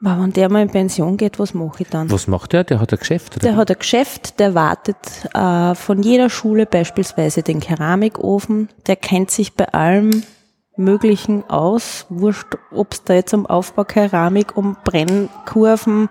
wenn 0.00 0.32
der 0.32 0.48
mal 0.50 0.62
in 0.62 0.70
Pension 0.70 1.16
geht, 1.16 1.38
was 1.38 1.54
mache 1.54 1.82
ich 1.82 1.88
dann? 1.88 2.10
Was 2.10 2.26
macht 2.26 2.52
der? 2.52 2.64
Der 2.64 2.80
hat 2.80 2.92
ein 2.92 2.98
Geschäft? 2.98 3.36
Oder? 3.36 3.42
Der 3.48 3.56
hat 3.56 3.70
ein 3.70 3.78
Geschäft, 3.78 4.40
der 4.40 4.54
wartet 4.54 4.96
äh, 5.34 5.74
von 5.74 6.02
jeder 6.02 6.30
Schule 6.30 6.66
beispielsweise 6.66 7.42
den 7.42 7.60
Keramikofen. 7.60 8.68
Der 8.86 8.96
kennt 8.96 9.30
sich 9.30 9.54
bei 9.54 9.68
allem 9.68 10.22
Möglichen 10.76 11.48
aus. 11.50 12.06
Wurscht, 12.08 12.56
ob 12.70 12.92
es 12.92 13.04
da 13.04 13.14
jetzt 13.14 13.34
um 13.34 13.46
Aufbau 13.46 13.84
Keramik, 13.84 14.56
um 14.56 14.76
Brennkurven, 14.84 16.08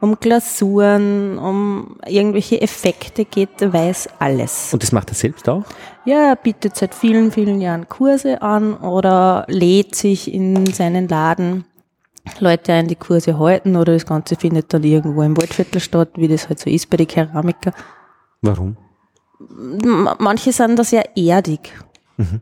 um 0.00 0.20
Glasuren, 0.20 1.38
um 1.38 1.96
irgendwelche 2.06 2.60
Effekte 2.60 3.24
geht, 3.24 3.60
weiß 3.60 4.08
alles. 4.18 4.72
Und 4.72 4.82
das 4.82 4.92
macht 4.92 5.10
er 5.10 5.14
selbst 5.14 5.48
auch? 5.48 5.64
Ja, 6.04 6.28
er 6.28 6.36
bietet 6.36 6.76
seit 6.76 6.94
vielen, 6.94 7.32
vielen 7.32 7.60
Jahren 7.60 7.88
Kurse 7.88 8.42
an 8.42 8.74
oder 8.74 9.44
lädt 9.48 9.94
sich 9.94 10.32
in 10.32 10.66
seinen 10.66 11.08
Laden 11.08 11.64
Leute 12.40 12.72
ein, 12.72 12.88
die 12.88 12.96
Kurse 12.96 13.38
halten 13.38 13.76
oder 13.76 13.92
das 13.92 14.06
Ganze 14.06 14.36
findet 14.36 14.72
dann 14.72 14.82
irgendwo 14.82 15.22
im 15.22 15.36
Waldviertel 15.36 15.80
statt, 15.80 16.10
wie 16.16 16.28
das 16.28 16.48
halt 16.48 16.58
so 16.58 16.70
ist 16.70 16.88
bei 16.88 16.96
den 16.96 17.06
Keramikern. 17.06 17.74
Warum? 18.40 18.76
Manche 20.18 20.52
sind 20.52 20.78
da 20.78 20.84
sehr 20.84 21.16
erdig. 21.16 21.72
Mhm. 22.16 22.40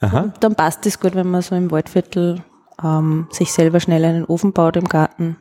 Aha. 0.00 0.32
dann 0.40 0.54
passt 0.54 0.84
es 0.86 0.98
gut, 0.98 1.14
wenn 1.14 1.30
man 1.30 1.42
so 1.42 1.54
im 1.54 1.70
Waldviertel 1.70 2.42
ähm, 2.82 3.28
sich 3.30 3.52
selber 3.52 3.78
schnell 3.80 4.04
einen 4.04 4.24
Ofen 4.24 4.52
baut 4.52 4.76
im 4.76 4.88
Garten. 4.88 5.36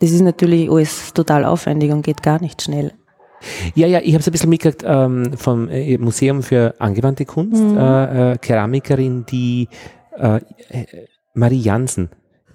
Das 0.00 0.10
ist 0.10 0.22
natürlich 0.22 0.70
alles 0.70 1.12
total 1.12 1.44
aufwendig 1.44 1.92
und 1.92 2.02
geht 2.02 2.22
gar 2.22 2.40
nicht 2.40 2.62
schnell. 2.62 2.92
Ja, 3.74 3.86
ja, 3.86 4.00
ich 4.02 4.12
habe 4.12 4.20
es 4.20 4.28
ein 4.28 4.32
bisschen 4.32 4.50
mitgekriegt 4.50 4.84
ähm, 4.86 5.32
vom 5.36 5.68
äh, 5.68 5.98
Museum 5.98 6.42
für 6.42 6.74
angewandte 6.78 7.24
Kunst, 7.24 7.62
mhm. 7.62 7.76
äh, 7.76 8.32
äh, 8.32 8.38
Keramikerin, 8.38 9.26
die 9.26 9.68
äh, 10.16 10.40
Marie 11.34 11.60
Jansen, 11.60 12.08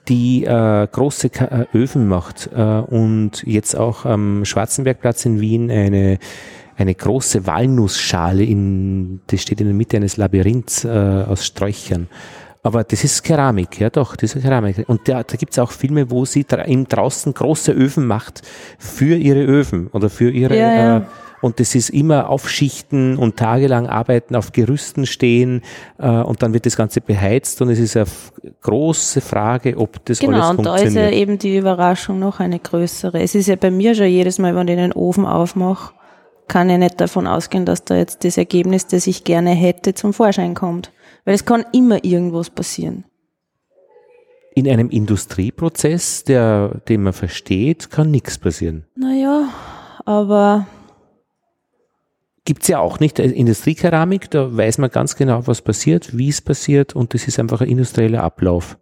die 0.07 0.43
äh, 0.43 0.87
große 0.91 1.29
Ka 1.29 1.67
Öfen 1.73 2.07
macht 2.07 2.47
und 2.47 3.43
jetzt 3.45 3.75
auch 3.75 4.05
am 4.05 4.43
Schwarzenbergplatz 4.43 5.25
in 5.25 5.39
Wien 5.39 5.69
eine 5.69 6.17
eine 6.77 6.95
große 6.95 7.45
Walnussschale 7.45 8.43
in, 8.43 9.21
das 9.27 9.41
steht 9.41 9.61
in 9.61 9.67
der 9.67 9.75
Mitte 9.75 9.97
eines 9.97 10.17
Labyrinths 10.17 10.85
äh, 10.85 10.89
aus 10.89 11.45
Sträuchern. 11.45 12.07
Aber 12.63 12.83
das 12.83 13.03
ist 13.03 13.23
Keramik, 13.23 13.79
ja 13.79 13.89
doch, 13.89 14.15
das 14.15 14.35
ist 14.35 14.43
Keramik. 14.43 14.87
Und 14.87 15.07
da, 15.07 15.23
da 15.23 15.35
gibt 15.35 15.53
es 15.53 15.59
auch 15.59 15.71
Filme, 15.71 16.11
wo 16.11 16.25
sie 16.25 16.43
dra 16.43 16.63
draußen 16.63 17.33
große 17.33 17.71
Öfen 17.71 18.05
macht 18.05 18.43
für 18.77 19.15
ihre 19.15 19.43
Öfen 19.43 19.87
oder 19.87 20.09
für 20.09 20.29
ihre 20.29 20.55
ja, 20.55 20.73
ja. 20.73 20.97
Äh, 20.97 21.01
und 21.41 21.59
das 21.59 21.73
ist 21.73 21.89
immer 21.89 22.29
aufschichten 22.29 23.17
und 23.17 23.37
tagelang 23.37 23.87
arbeiten, 23.87 24.35
auf 24.35 24.51
Gerüsten 24.51 25.07
stehen 25.07 25.63
äh, 25.97 26.07
und 26.07 26.43
dann 26.43 26.53
wird 26.53 26.67
das 26.67 26.77
Ganze 26.77 27.01
beheizt 27.01 27.61
und 27.61 27.69
es 27.69 27.79
ist 27.79 27.97
eine 27.97 28.05
große 28.61 29.21
Frage, 29.21 29.75
ob 29.77 30.05
das 30.05 30.19
genau, 30.19 30.33
alles 30.33 30.47
funktioniert. 30.55 30.83
Genau, 30.83 30.91
und 30.91 30.95
da 30.95 31.01
ist 31.01 31.13
ja 31.13 31.19
eben 31.19 31.39
die 31.39 31.57
Überraschung 31.57 32.19
noch 32.19 32.39
eine 32.39 32.59
größere. 32.59 33.19
Es 33.19 33.33
ist 33.33 33.47
ja 33.47 33.55
bei 33.55 33.71
mir 33.71 33.95
schon 33.95 34.05
jedes 34.05 34.37
Mal, 34.37 34.55
wenn 34.55 34.67
ich 34.67 34.75
den 34.75 34.93
Ofen 34.93 35.25
aufmache, 35.25 35.93
kann 36.51 36.69
ich 36.69 36.77
nicht 36.77 36.99
davon 36.99 37.27
ausgehen, 37.27 37.65
dass 37.65 37.85
da 37.85 37.95
jetzt 37.95 38.25
das 38.25 38.37
Ergebnis, 38.37 38.85
das 38.85 39.07
ich 39.07 39.23
gerne 39.23 39.51
hätte, 39.51 39.93
zum 39.93 40.13
Vorschein 40.13 40.53
kommt. 40.53 40.91
Weil 41.23 41.33
es 41.33 41.45
kann 41.45 41.63
immer 41.71 42.03
irgendwas 42.03 42.49
passieren. 42.49 43.05
In 44.53 44.67
einem 44.67 44.89
Industrieprozess, 44.89 46.25
der, 46.25 46.81
den 46.89 47.03
man 47.03 47.13
versteht, 47.13 47.89
kann 47.89 48.11
nichts 48.11 48.37
passieren. 48.37 48.83
Naja, 48.95 49.47
aber 50.03 50.67
gibt 52.43 52.63
es 52.63 52.67
ja 52.67 52.79
auch 52.79 52.99
nicht. 52.99 53.17
Industriekeramik, 53.19 54.29
da 54.29 54.55
weiß 54.55 54.77
man 54.79 54.89
ganz 54.89 55.15
genau, 55.15 55.47
was 55.47 55.61
passiert, 55.61 56.17
wie 56.17 56.27
es 56.27 56.41
passiert 56.41 56.97
und 56.97 57.13
das 57.13 57.29
ist 57.29 57.39
einfach 57.39 57.61
ein 57.61 57.69
industrieller 57.69 58.23
Ablauf. 58.23 58.77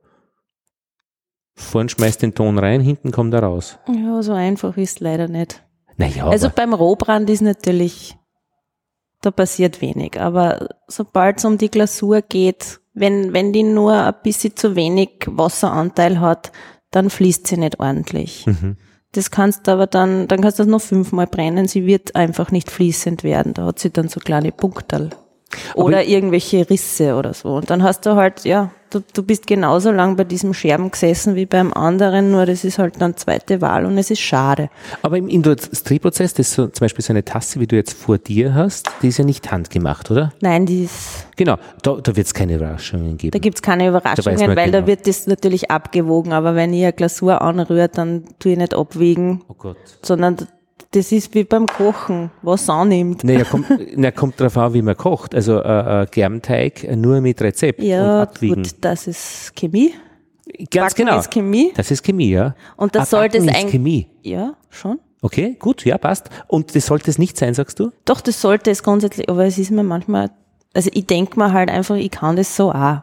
Vorn 1.53 1.87
schmeißt 1.87 2.23
den 2.23 2.33
Ton 2.33 2.57
rein, 2.57 2.81
hinten 2.81 3.11
kommt 3.11 3.35
er 3.35 3.43
raus. 3.43 3.77
Ja, 3.87 4.23
so 4.23 4.33
einfach 4.33 4.75
ist 4.75 5.01
leider 5.01 5.27
nicht. 5.27 5.63
Naja, 5.99 6.27
also 6.29 6.49
beim 6.49 6.73
Rohbrand 6.73 7.29
ist 7.29 7.41
natürlich, 7.41 8.17
da 9.21 9.31
passiert 9.31 9.81
wenig, 9.81 10.19
aber 10.19 10.69
sobald 10.87 11.39
es 11.39 11.45
um 11.45 11.57
die 11.57 11.69
Glasur 11.69 12.21
geht, 12.21 12.79
wenn, 12.93 13.33
wenn 13.33 13.51
die 13.51 13.63
nur 13.63 13.93
ein 13.93 14.15
bisschen 14.23 14.55
zu 14.55 14.77
wenig 14.77 15.09
Wasseranteil 15.27 16.21
hat, 16.21 16.53
dann 16.91 17.09
fließt 17.09 17.47
sie 17.47 17.57
nicht 17.57 17.81
ordentlich. 17.81 18.47
Mhm. 18.47 18.77
Das 19.11 19.29
kannst 19.29 19.67
du 19.67 19.71
aber 19.71 19.87
dann, 19.87 20.27
dann 20.27 20.39
kannst 20.41 20.59
du 20.59 20.63
das 20.63 20.71
noch 20.71 20.81
fünfmal 20.81 21.27
brennen, 21.27 21.67
sie 21.67 21.85
wird 21.85 22.15
einfach 22.15 22.51
nicht 22.51 22.71
fließend 22.71 23.23
werden. 23.25 23.53
Da 23.53 23.65
hat 23.65 23.79
sie 23.79 23.91
dann 23.91 24.07
so 24.07 24.21
kleine 24.21 24.53
Punkterl. 24.53 25.09
Oder 25.75 26.03
irgendwelche 26.05 26.69
Risse 26.69 27.15
oder 27.15 27.33
so. 27.33 27.55
Und 27.55 27.69
dann 27.69 27.83
hast 27.83 28.05
du 28.05 28.15
halt, 28.15 28.45
ja, 28.45 28.71
du, 28.89 29.01
du 29.13 29.23
bist 29.23 29.47
genauso 29.47 29.91
lang 29.91 30.15
bei 30.15 30.23
diesem 30.23 30.53
Scherben 30.53 30.91
gesessen 30.91 31.35
wie 31.35 31.45
beim 31.45 31.73
anderen, 31.73 32.31
nur 32.31 32.45
das 32.45 32.63
ist 32.63 32.77
halt 32.77 32.95
dann 32.99 33.17
zweite 33.17 33.61
Wahl 33.61 33.85
und 33.85 33.97
es 33.97 34.11
ist 34.11 34.19
schade. 34.19 34.69
Aber 35.01 35.17
im 35.17 35.27
Industrieprozess, 35.27 36.33
das 36.33 36.49
ist 36.49 36.53
so, 36.53 36.67
zum 36.67 36.85
Beispiel 36.85 37.03
so 37.03 37.13
eine 37.13 37.25
Tasse, 37.25 37.59
wie 37.59 37.67
du 37.67 37.75
jetzt 37.75 37.93
vor 37.93 38.17
dir 38.17 38.53
hast, 38.53 38.89
die 39.01 39.07
ist 39.07 39.17
ja 39.17 39.25
nicht 39.25 39.51
handgemacht, 39.51 40.11
oder? 40.11 40.33
Nein, 40.41 40.65
die 40.65 40.83
ist. 40.83 41.27
Genau, 41.35 41.57
da, 41.81 41.95
da 41.95 42.15
wird 42.15 42.27
es 42.27 42.33
keine 42.33 42.55
Überraschungen 42.55 43.17
geben. 43.17 43.31
Da 43.31 43.39
gibt 43.39 43.57
es 43.57 43.61
keine 43.61 43.87
Überraschungen, 43.87 44.37
da 44.37 44.55
weil 44.55 44.71
genau. 44.71 44.81
da 44.81 44.87
wird 44.87 45.07
das 45.07 45.27
natürlich 45.27 45.71
abgewogen, 45.71 46.33
aber 46.33 46.55
wenn 46.55 46.73
ihr 46.73 46.87
eine 46.87 46.93
Glasur 46.93 47.41
anrührt, 47.41 47.97
dann 47.97 48.25
tue 48.39 48.53
ich 48.53 48.57
nicht 48.57 48.73
abwiegen. 48.73 49.41
Oh 49.47 49.55
Gott. 49.57 49.77
Sondern 50.01 50.37
das 50.91 51.11
ist 51.11 51.35
wie 51.35 51.43
beim 51.43 51.67
Kochen, 51.67 52.31
was 52.41 52.69
annimmt. 52.69 53.23
Naja, 53.23 53.43
kommt, 53.43 53.67
na, 53.95 54.11
kommt 54.11 54.39
drauf 54.39 54.57
an, 54.57 54.73
wie 54.73 54.81
man 54.81 54.97
kocht. 54.97 55.35
Also 55.35 55.61
äh, 55.61 56.03
äh, 56.03 56.07
Germteig 56.09 56.87
nur 56.95 57.21
mit 57.21 57.41
Rezept 57.41 57.81
ja, 57.81 58.01
und 58.01 58.21
abwiegen. 58.21 58.63
Gut, 58.63 58.75
das 58.81 59.07
ist 59.07 59.53
Chemie. 59.55 59.93
Ganz 60.71 60.93
Backen 60.93 61.05
genau. 61.07 61.19
ist 61.19 61.31
Chemie. 61.31 61.71
Das 61.75 61.91
ist 61.91 62.03
Chemie, 62.03 62.31
ja. 62.31 62.55
Und 62.75 62.95
das 62.95 63.11
sollte 63.11 63.37
es 63.37 63.47
eigentlich. 63.47 63.71
Chemie. 63.71 64.07
Ja, 64.23 64.55
schon. 64.69 64.99
Okay, 65.21 65.55
gut, 65.59 65.85
ja, 65.85 65.97
passt. 65.97 66.29
Und 66.47 66.75
das 66.75 66.87
sollte 66.87 67.11
es 67.11 67.17
nicht 67.17 67.37
sein, 67.37 67.53
sagst 67.53 67.79
du? 67.79 67.91
Doch, 68.05 68.21
das 68.21 68.41
sollte 68.41 68.71
es 68.71 68.83
grundsätzlich, 68.83 69.29
aber 69.29 69.45
es 69.45 69.57
ist 69.57 69.69
mir 69.69 69.83
manchmal, 69.83 70.31
also 70.73 70.89
ich 70.93 71.05
denke 71.05 71.37
mir 71.37 71.53
halt 71.53 71.69
einfach, 71.69 71.95
ich 71.95 72.09
kann 72.09 72.35
das 72.35 72.55
so 72.55 72.71
auch. 72.71 73.01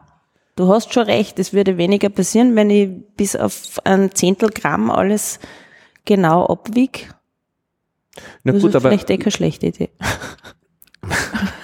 Du 0.57 0.69
hast 0.69 0.93
schon 0.95 1.05
recht, 1.05 1.39
es 1.39 1.53
würde 1.53 1.77
weniger 1.77 2.09
passieren, 2.09 2.57
wenn 2.57 2.71
ich 2.71 2.89
bis 3.17 3.37
auf 3.37 3.79
ein 3.85 4.13
Zehntel 4.15 4.49
Gramm 4.49 4.91
alles 4.91 5.39
genau 6.07 6.47
abwiege. 6.47 7.01
Na 8.45 8.53
das 8.53 8.63
gut, 8.63 8.71
ist 8.71 8.77
aber. 8.77 8.91
Vielleicht 8.91 9.11
eh 9.11 9.19
keine 9.19 9.31
schlechte 9.31 9.67
Idee. 9.67 9.91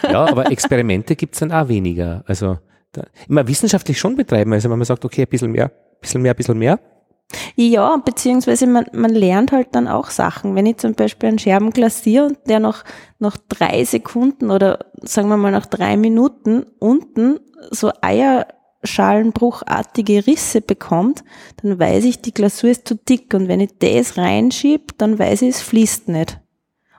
ja, 0.05 0.25
aber 0.25 0.51
Experimente 0.51 1.17
gibt 1.17 1.35
es 1.35 1.41
dann 1.41 1.53
auch 1.53 1.69
weniger. 1.69 2.25
Also 2.27 2.59
da, 2.93 3.05
immer 3.29 3.47
wissenschaftlich 3.49 3.99
schon 3.99 4.17
betreiben. 4.17 4.53
Also 4.53 4.71
wenn 4.71 4.79
man 4.79 4.87
sagt, 4.87 5.05
okay, 5.05 5.23
ein 5.23 5.29
bisschen 5.29 5.53
mehr, 5.53 5.67
ein 5.67 6.01
bisschen 6.01 6.23
mehr, 6.23 6.33
ein 6.33 6.37
bisschen 6.37 6.59
mehr. 6.59 6.81
Ja, 7.57 7.97
beziehungsweise 7.97 8.67
man, 8.67 8.87
man 8.93 9.13
lernt 9.13 9.53
halt 9.53 9.69
dann 9.73 9.89
auch 9.89 10.11
Sachen. 10.11 10.55
Wenn 10.55 10.67
ich 10.67 10.77
zum 10.79 10.95
Beispiel 10.95 11.31
einen 11.31 11.39
Scherben 11.39 11.71
glasiere 11.71 12.27
und 12.27 12.37
der 12.47 12.61
noch, 12.61 12.85
noch 13.19 13.39
drei 13.49 13.85
Sekunden 13.85 14.51
oder 14.51 14.81
sagen 15.01 15.29
wir 15.29 15.39
mal 15.39 15.51
nach 15.51 15.67
drei 15.67 15.97
Minuten 15.97 16.67
unten 16.79 17.41
so 17.71 17.91
Eierschalenbruchartige 18.03 20.27
Risse 20.27 20.61
bekommt, 20.61 21.25
dann 21.63 21.79
weiß 21.79 22.05
ich, 22.05 22.21
die 22.21 22.35
Glasur 22.35 22.69
ist 22.71 22.87
zu 22.87 22.97
dick 22.97 23.33
und 23.35 23.49
wenn 23.49 23.61
ich 23.61 23.79
das 23.79 24.19
reinschiebe, 24.19 24.93
dann 24.99 25.19
weiß 25.19 25.41
ich, 25.43 25.51
es 25.51 25.63
fließt 25.63 26.09
nicht. 26.09 26.42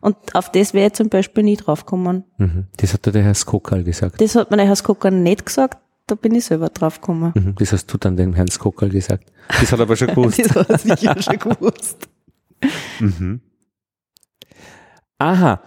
Und 0.04 0.18
auf 0.34 0.52
das 0.52 0.74
wäre 0.74 0.88
ich 0.88 0.94
zum 0.94 1.08
Beispiel 1.08 1.44
nie 1.44 1.56
draufgekommen. 1.56 2.26
Mhm. 2.38 2.68
Das 2.76 2.94
hat 2.94 3.06
der 3.06 3.24
Herr 3.24 3.34
Skokal 3.34 3.86
gesagt. 3.86 4.20
Das 4.20 4.36
hat 4.36 4.52
mir 4.52 4.58
der 4.58 4.66
Herr 4.66 4.76
Skokal 4.76 5.12
nicht 5.12 5.46
gesagt, 5.46 5.78
da 6.08 6.16
bin 6.16 6.36
ich 6.36 6.44
selber 6.44 6.68
draufgekommen. 6.68 7.32
Mhm. 7.34 7.56
Das 7.58 7.72
hast 7.72 7.86
du 7.88 7.98
dann 7.98 8.18
dem 8.18 8.34
Herrn 8.34 8.50
Skokal 8.52 8.90
gesagt. 8.90 9.32
Das 9.48 9.72
hat 9.72 9.80
er 9.80 9.84
aber 9.84 9.96
schon 9.96 10.08
gewusst. 10.14 10.40
das 10.40 10.56
hat 10.56 10.70
er 10.70 10.78
sicher 10.78 11.22
schon 11.22 11.40
gewusst. 11.40 12.10
Mhm. 13.00 13.40
Aha, 15.20 15.62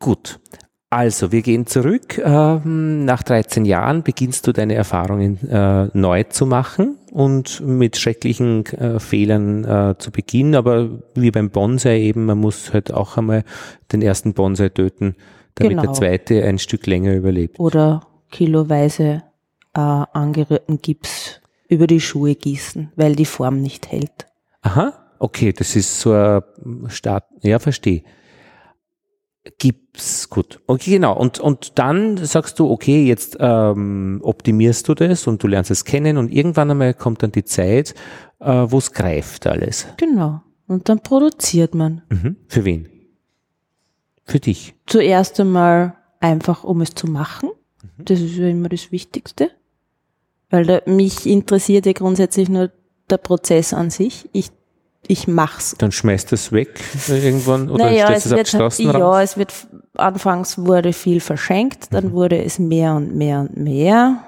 gut. 0.00 0.40
Also, 0.96 1.30
wir 1.30 1.42
gehen 1.42 1.66
zurück. 1.66 2.16
Ähm, 2.24 3.04
nach 3.04 3.22
13 3.22 3.66
Jahren 3.66 4.02
beginnst 4.02 4.46
du 4.46 4.52
deine 4.52 4.76
Erfahrungen 4.76 5.46
äh, 5.46 5.90
neu 5.92 6.22
zu 6.22 6.46
machen 6.46 6.96
und 7.12 7.60
mit 7.60 7.98
schrecklichen 7.98 8.64
äh, 8.64 8.98
Fehlern 8.98 9.64
äh, 9.64 9.98
zu 9.98 10.10
beginnen. 10.10 10.54
Aber 10.54 10.88
wie 11.14 11.30
beim 11.30 11.50
Bonsai 11.50 12.00
eben, 12.00 12.24
man 12.24 12.38
muss 12.38 12.72
halt 12.72 12.94
auch 12.94 13.18
einmal 13.18 13.44
den 13.92 14.00
ersten 14.00 14.32
Bonsai 14.32 14.70
töten, 14.70 15.16
damit 15.56 15.72
genau. 15.72 15.82
der 15.82 15.92
zweite 15.92 16.42
ein 16.42 16.58
Stück 16.58 16.86
länger 16.86 17.12
überlebt. 17.12 17.60
Oder 17.60 18.00
kiloweise 18.30 19.22
äh, 19.74 19.80
angerührten 19.80 20.80
Gips 20.80 21.42
über 21.68 21.86
die 21.86 22.00
Schuhe 22.00 22.36
gießen, 22.36 22.92
weil 22.96 23.14
die 23.16 23.26
Form 23.26 23.60
nicht 23.60 23.92
hält. 23.92 24.28
Aha, 24.62 24.94
okay, 25.18 25.52
das 25.52 25.76
ist 25.76 26.00
so 26.00 26.14
ein 26.14 26.88
Start. 26.88 27.24
Ja, 27.42 27.58
verstehe. 27.58 28.02
Gips, 29.58 30.28
gut. 30.28 30.60
Okay, 30.66 30.92
genau. 30.92 31.16
Und, 31.16 31.38
und 31.38 31.78
dann 31.78 32.16
sagst 32.16 32.58
du, 32.58 32.70
okay, 32.70 33.06
jetzt 33.06 33.36
ähm, 33.40 34.20
optimierst 34.22 34.88
du 34.88 34.94
das 34.94 35.26
und 35.26 35.42
du 35.42 35.46
lernst 35.46 35.70
es 35.70 35.84
kennen 35.84 36.16
und 36.16 36.32
irgendwann 36.32 36.70
einmal 36.70 36.94
kommt 36.94 37.22
dann 37.22 37.32
die 37.32 37.44
Zeit, 37.44 37.94
äh, 38.40 38.66
wo 38.68 38.78
es 38.78 38.92
greift 38.92 39.46
alles. 39.46 39.86
Genau. 39.96 40.42
Und 40.66 40.88
dann 40.88 41.00
produziert 41.00 41.74
man. 41.74 42.02
Mhm. 42.10 42.36
Für 42.48 42.64
wen? 42.64 42.88
Für 44.24 44.40
dich. 44.40 44.74
Zuerst 44.86 45.38
einmal 45.38 45.96
einfach, 46.20 46.64
um 46.64 46.80
es 46.80 46.94
zu 46.94 47.06
machen. 47.06 47.50
Mhm. 47.82 48.04
Das 48.04 48.20
ist 48.20 48.36
ja 48.36 48.48
immer 48.48 48.68
das 48.68 48.90
Wichtigste. 48.90 49.50
Weil 50.50 50.66
da, 50.66 50.80
mich 50.86 51.26
interessiert 51.26 51.86
ja 51.86 51.92
grundsätzlich 51.92 52.48
nur 52.48 52.70
der 53.10 53.18
Prozess 53.18 53.72
an 53.72 53.90
sich. 53.90 54.28
Ich, 54.32 54.50
ich 55.08 55.28
mach's. 55.28 55.74
Dann 55.78 55.92
schmeißt 55.92 56.32
es 56.32 56.52
weg 56.52 56.80
irgendwann 57.08 57.68
oder 57.68 57.86
Naja, 57.86 58.06
stellst 58.06 58.26
es 58.26 58.32
es 58.32 58.38
die 58.38 58.56
Straßenrand? 58.56 58.98
ja, 58.98 59.22
es 59.22 59.36
wird, 59.36 59.52
anfangs 59.94 60.58
wurde 60.58 60.92
viel 60.92 61.20
verschenkt, 61.20 61.92
dann 61.92 62.12
wurde 62.12 62.42
es 62.42 62.58
mehr 62.58 62.94
und 62.94 63.14
mehr 63.14 63.40
und 63.40 63.56
mehr, 63.56 64.22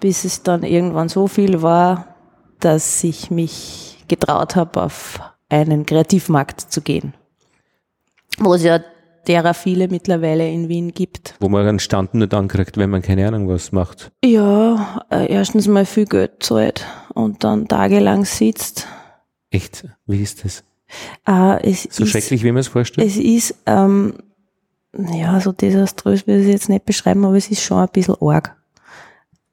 bis 0.00 0.24
es 0.24 0.42
dann 0.42 0.62
irgendwann 0.62 1.08
so 1.08 1.28
viel 1.28 1.62
war, 1.62 2.14
dass 2.60 3.02
ich 3.04 3.30
mich 3.30 4.04
getraut 4.08 4.56
habe, 4.56 4.82
auf 4.82 5.20
einen 5.48 5.86
Kreativmarkt 5.86 6.60
zu 6.60 6.80
gehen. 6.80 7.14
Wo 8.38 8.54
es 8.54 8.62
ja 8.62 8.80
derer 9.26 9.54
viele 9.54 9.88
mittlerweile 9.88 10.48
in 10.48 10.68
Wien 10.68 10.92
gibt. 10.92 11.34
Wo 11.40 11.48
man 11.48 11.66
einen 11.66 11.78
Stand 11.78 12.14
nicht 12.14 12.34
ankriegt, 12.34 12.76
wenn 12.76 12.90
man 12.90 13.02
keine 13.02 13.26
Ahnung 13.28 13.48
was 13.48 13.72
macht. 13.72 14.10
Ja, 14.24 15.04
äh, 15.10 15.26
erstens 15.32 15.68
mal 15.68 15.86
viel 15.86 16.06
Geld 16.06 16.42
zahlt 16.42 16.86
und 17.14 17.44
dann 17.44 17.68
tagelang 17.68 18.24
sitzt. 18.24 18.86
Echt? 19.52 19.86
Wie 20.06 20.20
ist 20.20 20.44
das? 20.44 20.64
Äh, 21.26 21.70
es 21.70 21.84
So 21.90 22.04
ist, 22.04 22.10
schrecklich, 22.10 22.42
wie 22.42 22.52
man 22.52 22.60
es 22.60 22.68
vorstellt? 22.68 23.06
Es 23.06 23.16
ist, 23.16 23.54
ähm, 23.66 24.14
ja, 24.96 25.40
so 25.40 25.52
desaströs 25.52 26.26
will 26.26 26.40
ich 26.40 26.46
es 26.46 26.52
jetzt 26.52 26.68
nicht 26.68 26.84
beschreiben, 26.84 27.24
aber 27.24 27.36
es 27.36 27.50
ist 27.50 27.62
schon 27.62 27.78
ein 27.78 27.88
bisschen 27.92 28.16
arg. 28.20 28.56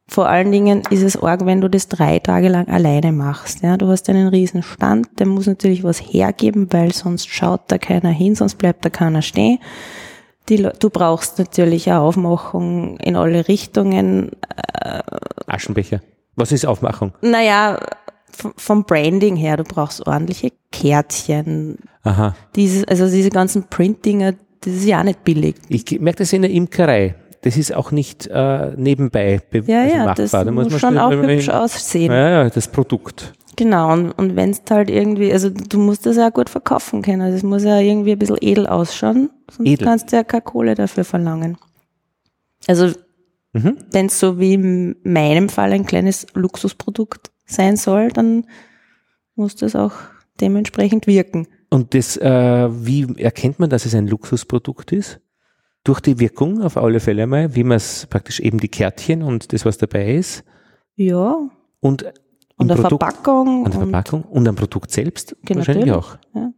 Vor 0.08 0.28
allen 0.28 0.52
Dingen 0.52 0.82
ist 0.90 1.04
es 1.04 1.22
arg, 1.22 1.46
wenn 1.46 1.62
du 1.62 1.70
das 1.70 1.88
drei 1.88 2.18
Tage 2.20 2.50
lang 2.50 2.68
alleine 2.68 3.12
machst. 3.12 3.62
Ja, 3.62 3.78
du 3.78 3.88
hast 3.90 4.10
einen 4.10 4.28
riesen 4.28 4.64
Stand, 4.64 5.08
der 5.20 5.28
muss 5.28 5.46
natürlich 5.46 5.84
was 5.84 6.00
hergeben, 6.00 6.68
weil 6.72 6.92
sonst 6.94 7.30
schaut 7.30 7.62
da 7.68 7.78
keiner 7.78 8.10
hin, 8.10 8.34
sonst 8.36 8.56
bleibt 8.56 8.84
da 8.84 8.90
keiner 8.90 9.22
stehen. 9.22 9.60
Die, 10.50 10.58
du 10.58 10.90
brauchst 10.90 11.38
natürlich 11.38 11.88
eine 11.90 12.00
Aufmachung 12.00 12.98
in 12.98 13.16
alle 13.16 13.48
Richtungen. 13.48 14.32
Aschenbecher. 15.46 16.02
Was 16.36 16.52
ist 16.52 16.66
Aufmachung? 16.66 17.14
Naja, 17.22 17.80
vom 18.58 18.84
Branding 18.86 19.36
her, 19.36 19.58
du 19.58 19.64
brauchst 19.64 20.06
ordentliche 20.08 20.52
Kärtchen. 20.72 21.78
Aha. 22.04 22.36
Dieses, 22.56 22.86
also 22.88 23.08
diese 23.10 23.30
ganzen 23.30 23.64
Print-Dinger, 23.70 24.34
das 24.62 24.74
ist 24.74 24.86
ja 24.86 25.00
auch 25.00 25.04
nicht 25.04 25.24
billig. 25.24 25.56
Ich 25.70 25.86
merke 26.00 26.20
das 26.20 26.34
in 26.34 26.42
der 26.42 26.52
Imkerei. 26.52 27.16
Das 27.42 27.56
ist 27.56 27.74
auch 27.74 27.92
nicht 27.92 28.28
äh, 28.28 28.74
nebenbei 28.76 29.42
be 29.50 29.64
Ja, 29.66 29.82
also 29.84 29.94
ja, 29.96 29.98
machbar. 30.00 30.16
das 30.16 30.32
Da 30.32 30.52
muss 30.52 30.70
man 30.70 30.80
schon 30.80 30.98
auch 30.98 31.12
hübsch 31.12 31.48
aussehen. 31.50 32.12
Ja, 32.12 32.30
ja, 32.44 32.50
das 32.50 32.68
Produkt. 32.68 33.34
Genau, 33.56 33.94
und, 33.94 34.12
und 34.12 34.36
wenn 34.36 34.50
es 34.52 34.62
halt 34.70 34.90
irgendwie, 34.90 35.32
also 35.32 35.50
du 35.50 35.80
musst 35.80 36.06
das 36.06 36.18
ja 36.18 36.30
gut 36.30 36.50
verkaufen 36.50 37.02
können. 37.02 37.22
Also 37.22 37.38
es 37.38 37.44
muss 37.44 37.64
ja 37.64 37.80
irgendwie 37.80 38.12
ein 38.14 38.20
bisschen 38.20 38.38
edel 38.42 38.68
ausschauen, 38.68 39.30
sonst 39.52 39.70
Edel. 39.70 39.86
kannst 39.88 40.12
du 40.12 40.18
ja 40.18 40.24
keine 40.24 40.42
Kohle 40.42 40.76
dafür 40.76 41.04
verlangen. 41.06 41.58
Also 42.68 42.92
Mhm. 43.52 43.78
wenn 43.92 44.06
es 44.06 44.20
so 44.20 44.38
wie 44.40 44.54
in 44.54 44.96
meinem 45.04 45.50
Fall 45.50 45.72
ein 45.74 45.86
kleines 45.88 46.28
Luxusprodukt 46.36 47.32
sein 47.50 47.76
soll, 47.78 48.10
dann 48.10 48.46
muss 49.36 49.56
das 49.56 49.76
auch 49.76 49.94
dementsprechend 50.40 51.08
wirken. 51.08 51.48
Und 51.70 51.94
das, 51.94 52.18
äh, 52.18 52.70
wie 52.86 53.08
erkennt 53.22 53.60
man, 53.60 53.70
dass 53.70 53.86
es 53.86 53.94
ein 53.96 54.08
Luxusprodukt 54.08 54.92
ist? 54.92 55.20
Durch 55.84 56.00
die 56.02 56.20
Wirkung 56.20 56.62
auf 56.62 56.78
alle 56.78 57.00
Fälle 57.00 57.26
mal, 57.28 57.56
wie 57.56 57.64
man 57.64 57.78
es 57.78 58.06
praktisch 58.08 58.40
eben 58.40 58.60
die 58.60 58.68
Kärtchen 58.68 59.24
und 59.24 59.54
das, 59.54 59.66
was 59.66 59.78
dabei 59.78 60.14
ist 60.16 60.44
Ja, 60.96 61.38
und 61.80 62.06
und 62.58 62.68
der 62.68 62.76
Produkt, 62.76 63.04
Verpackung. 63.04 63.66
an 63.66 63.72
der 63.72 63.82
und, 63.82 63.90
Verpackung 63.90 64.24
und 64.24 64.48
am 64.48 64.56
Produkt 64.56 64.92
selbst 64.92 65.36
Genau, 65.46 65.60
wahrscheinlich 65.60 65.92
auch. 65.94 66.18
ja. 66.36 66.52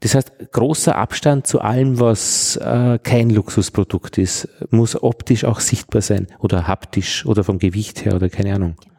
Das 0.00 0.14
heißt, 0.14 0.32
großer 0.50 0.96
Abstand 0.96 1.46
zu 1.46 1.60
allem, 1.60 2.00
was 2.00 2.56
äh, 2.56 2.98
kein 3.02 3.28
Luxusprodukt 3.30 4.16
ist, 4.18 4.48
muss 4.70 5.00
optisch 5.00 5.44
auch 5.44 5.60
sichtbar 5.60 6.00
sein 6.02 6.26
oder 6.38 6.66
haptisch 6.66 7.26
oder 7.26 7.44
vom 7.44 7.58
Gewicht 7.58 8.04
her 8.04 8.14
oder 8.16 8.30
keine 8.30 8.54
Ahnung. 8.54 8.74
Genau. 8.80 8.94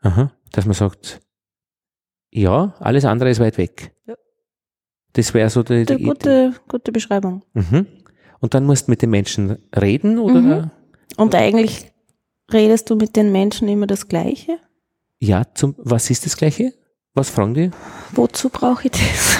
Aha, 0.00 0.32
dass 0.52 0.64
man 0.64 0.74
sagt, 0.74 1.20
ja, 2.30 2.74
alles 2.80 3.04
andere 3.04 3.30
ist 3.30 3.40
weit 3.40 3.58
weg. 3.58 3.94
Ja. 4.06 4.14
Das 5.14 5.34
wäre 5.34 5.50
so 5.50 5.62
die, 5.62 5.80
Gute, 5.80 5.96
die 5.96 6.04
gute, 6.04 6.54
gute 6.68 6.92
Beschreibung. 6.92 7.42
Mhm. 7.54 7.86
Und 8.40 8.54
dann 8.54 8.64
musst 8.64 8.86
du 8.86 8.92
mit 8.92 9.02
den 9.02 9.10
Menschen 9.10 9.58
reden 9.74 10.18
oder? 10.18 10.40
Mhm. 10.40 10.70
Und 11.16 11.34
eigentlich 11.34 11.90
redest 12.52 12.88
du 12.90 12.96
mit 12.96 13.16
den 13.16 13.32
Menschen 13.32 13.68
immer 13.68 13.86
das 13.86 14.08
Gleiche? 14.08 14.58
Ja, 15.18 15.42
zum, 15.54 15.74
was 15.78 16.10
ist 16.10 16.24
das 16.26 16.36
Gleiche? 16.36 16.72
Was 17.14 17.30
fragen 17.30 17.54
die? 17.54 17.70
Wozu 18.12 18.48
brauche 18.48 18.86
ich 18.86 18.92
das? 18.92 19.36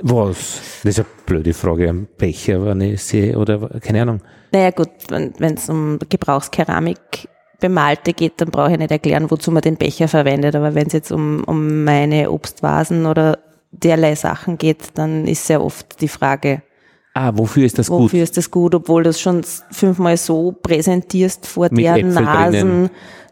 Was? 0.00 0.60
Das 0.82 0.98
ist 0.98 0.98
eine 1.00 1.08
blöde 1.26 1.54
Frage. 1.54 1.88
Ein 1.88 2.08
Becher, 2.18 2.64
wenn 2.64 2.80
ich 2.80 3.02
sehe, 3.02 3.38
oder 3.38 3.68
keine 3.80 4.02
Ahnung. 4.02 4.20
Naja 4.52 4.70
gut, 4.70 4.90
wenn 5.08 5.54
es 5.54 5.68
um 5.68 5.98
Gebrauchskeramik 6.08 7.28
bemalte 7.62 8.12
geht, 8.12 8.34
dann 8.42 8.50
brauche 8.50 8.72
ich 8.72 8.78
nicht 8.78 8.90
erklären, 8.90 9.30
wozu 9.30 9.50
man 9.50 9.62
den 9.62 9.76
Becher 9.76 10.06
verwendet. 10.08 10.54
Aber 10.54 10.74
wenn 10.74 10.86
es 10.88 10.92
jetzt 10.92 11.10
um, 11.12 11.42
um 11.44 11.84
meine 11.84 12.30
Obstvasen 12.30 13.06
oder 13.06 13.38
derlei 13.70 14.14
Sachen 14.14 14.58
geht, 14.58 14.90
dann 14.96 15.26
ist 15.26 15.46
sehr 15.46 15.62
oft 15.64 16.00
die 16.02 16.08
Frage, 16.08 16.60
Ah, 17.14 17.32
wofür 17.34 17.64
ist 17.66 17.78
das 17.78 17.90
wofür 17.90 18.20
gut? 18.20 18.22
ist 18.28 18.36
das 18.38 18.50
gut, 18.50 18.74
obwohl 18.74 19.02
du 19.02 19.10
es 19.10 19.20
schon 19.20 19.42
fünfmal 19.70 20.16
so 20.16 20.52
präsentierst 20.52 21.46
vor 21.46 21.68
Mit 21.70 21.84
deren 21.84 22.08
Äpfel 22.10 22.24
Nasen, 22.24 22.52
drinnen. 22.52 22.90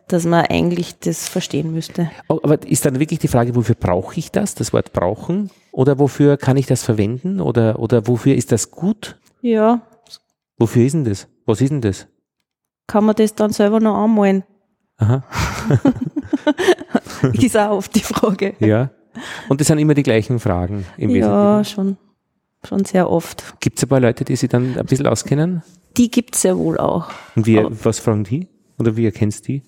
dass 0.08 0.24
man 0.26 0.44
eigentlich 0.46 0.98
das 0.98 1.28
verstehen 1.28 1.72
müsste. 1.72 2.10
Oh, 2.28 2.40
Aber 2.42 2.58
ist 2.66 2.84
dann 2.84 3.00
wirklich 3.00 3.20
die 3.20 3.28
Frage, 3.28 3.54
wofür 3.56 3.74
brauche 3.74 4.18
ich 4.18 4.30
das, 4.30 4.54
das 4.54 4.74
Wort 4.74 4.92
brauchen? 4.92 5.48
Oder 5.72 5.98
wofür 5.98 6.36
kann 6.36 6.58
ich 6.58 6.66
das 6.66 6.82
verwenden? 6.84 7.40
Oder, 7.40 7.78
oder 7.78 8.06
wofür 8.06 8.34
ist 8.34 8.52
das 8.52 8.70
gut? 8.70 9.18
Ja, 9.42 9.80
Wofür 10.58 10.84
ist 10.84 10.92
denn 10.92 11.04
das? 11.04 11.26
Was 11.46 11.62
ist 11.62 11.70
denn 11.70 11.80
das? 11.80 12.06
Kann 12.90 13.05
man 13.05 13.14
das 13.16 13.35
dann 13.35 13.53
selber 13.53 13.79
noch 13.81 13.96
anmalen? 13.96 14.42
Aha, 14.98 15.22
ist 17.35 17.57
auch 17.57 17.70
oft 17.70 17.94
die 17.94 18.00
Frage. 18.00 18.55
ja. 18.61 18.90
Und 19.48 19.61
das 19.61 19.66
sind 19.66 19.79
immer 19.79 19.94
die 19.94 20.05
gleichen 20.05 20.38
Fragen 20.38 20.87
im 20.96 21.11
Ja, 21.11 21.64
schon, 21.64 21.96
schon 22.66 22.85
sehr 22.85 23.11
oft. 23.11 23.61
Gibt 23.61 23.79
es 23.79 23.85
ein 23.85 23.88
paar 23.88 23.98
Leute, 24.00 24.24
die 24.24 24.37
sich 24.37 24.48
dann 24.48 24.79
ein 24.79 24.87
bisschen 24.87 25.07
auskennen? 25.09 25.62
Die 25.96 26.11
gibt's 26.11 26.44
ja 26.44 26.57
wohl 26.57 26.79
auch. 26.79 27.11
Und 27.35 27.44
wie, 27.46 27.59
Aber- 27.59 27.70
was 27.85 27.98
fragen 27.98 28.22
die? 28.24 28.46
Oder 28.79 28.96
wie 28.96 29.05
erkennst 29.05 29.48
du 29.48 29.53
die? 29.53 29.62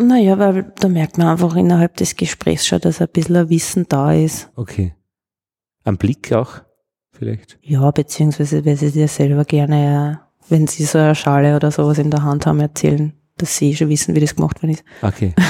Naja, 0.00 0.38
weil 0.38 0.72
da 0.80 0.88
merkt 0.88 1.18
man 1.18 1.26
einfach 1.28 1.54
innerhalb 1.54 1.96
des 1.96 2.16
Gesprächs 2.16 2.66
schon, 2.66 2.80
dass 2.80 3.00
ein 3.02 3.08
bisschen 3.12 3.36
ein 3.36 3.50
Wissen 3.50 3.86
da 3.88 4.12
ist. 4.14 4.50
Okay. 4.56 4.94
Am 5.84 5.98
Blick 5.98 6.32
auch, 6.32 6.62
vielleicht? 7.12 7.58
Ja, 7.62 7.90
beziehungsweise 7.90 8.64
weil 8.64 8.76
sie 8.76 8.90
dir 8.90 9.06
selber 9.06 9.44
gerne, 9.44 10.20
wenn 10.48 10.66
sie 10.66 10.84
so 10.84 10.98
eine 10.98 11.14
Schale 11.14 11.56
oder 11.56 11.70
sowas 11.70 11.98
in 11.98 12.10
der 12.10 12.22
Hand 12.22 12.46
haben, 12.46 12.60
erzählen, 12.60 13.12
dass 13.38 13.56
sie 13.56 13.74
schon 13.74 13.88
wissen, 13.88 14.14
wie 14.14 14.20
das 14.20 14.34
gemacht 14.36 14.62
worden 14.62 14.72
ist. 14.72 14.84
Okay. 15.02 15.34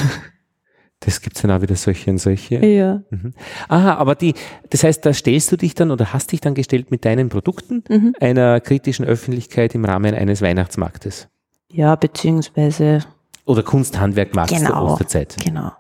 Das 1.04 1.20
gibt's 1.20 1.42
dann 1.42 1.50
auch 1.50 1.60
wieder 1.62 1.74
solche 1.74 2.12
und 2.12 2.18
solche. 2.18 2.64
Ja. 2.64 3.02
Mhm. 3.10 3.32
Aha, 3.68 3.94
aber 3.96 4.14
die, 4.14 4.34
das 4.70 4.84
heißt, 4.84 5.04
da 5.04 5.12
stellst 5.12 5.50
du 5.50 5.56
dich 5.56 5.74
dann 5.74 5.90
oder 5.90 6.12
hast 6.12 6.30
dich 6.30 6.40
dann 6.40 6.54
gestellt 6.54 6.92
mit 6.92 7.04
deinen 7.04 7.28
Produkten 7.28 7.82
Mhm. 7.88 8.14
einer 8.20 8.60
kritischen 8.60 9.04
Öffentlichkeit 9.04 9.74
im 9.74 9.84
Rahmen 9.84 10.14
eines 10.14 10.42
Weihnachtsmarktes. 10.42 11.26
Ja, 11.72 11.96
beziehungsweise, 11.96 13.00
Oder 13.46 13.64
Kunsthandwerkmarkts 13.64 14.56
der 14.56 14.68
Genau. 14.68 14.92
Osterzeit. 14.92 15.36
genau. 15.44 15.72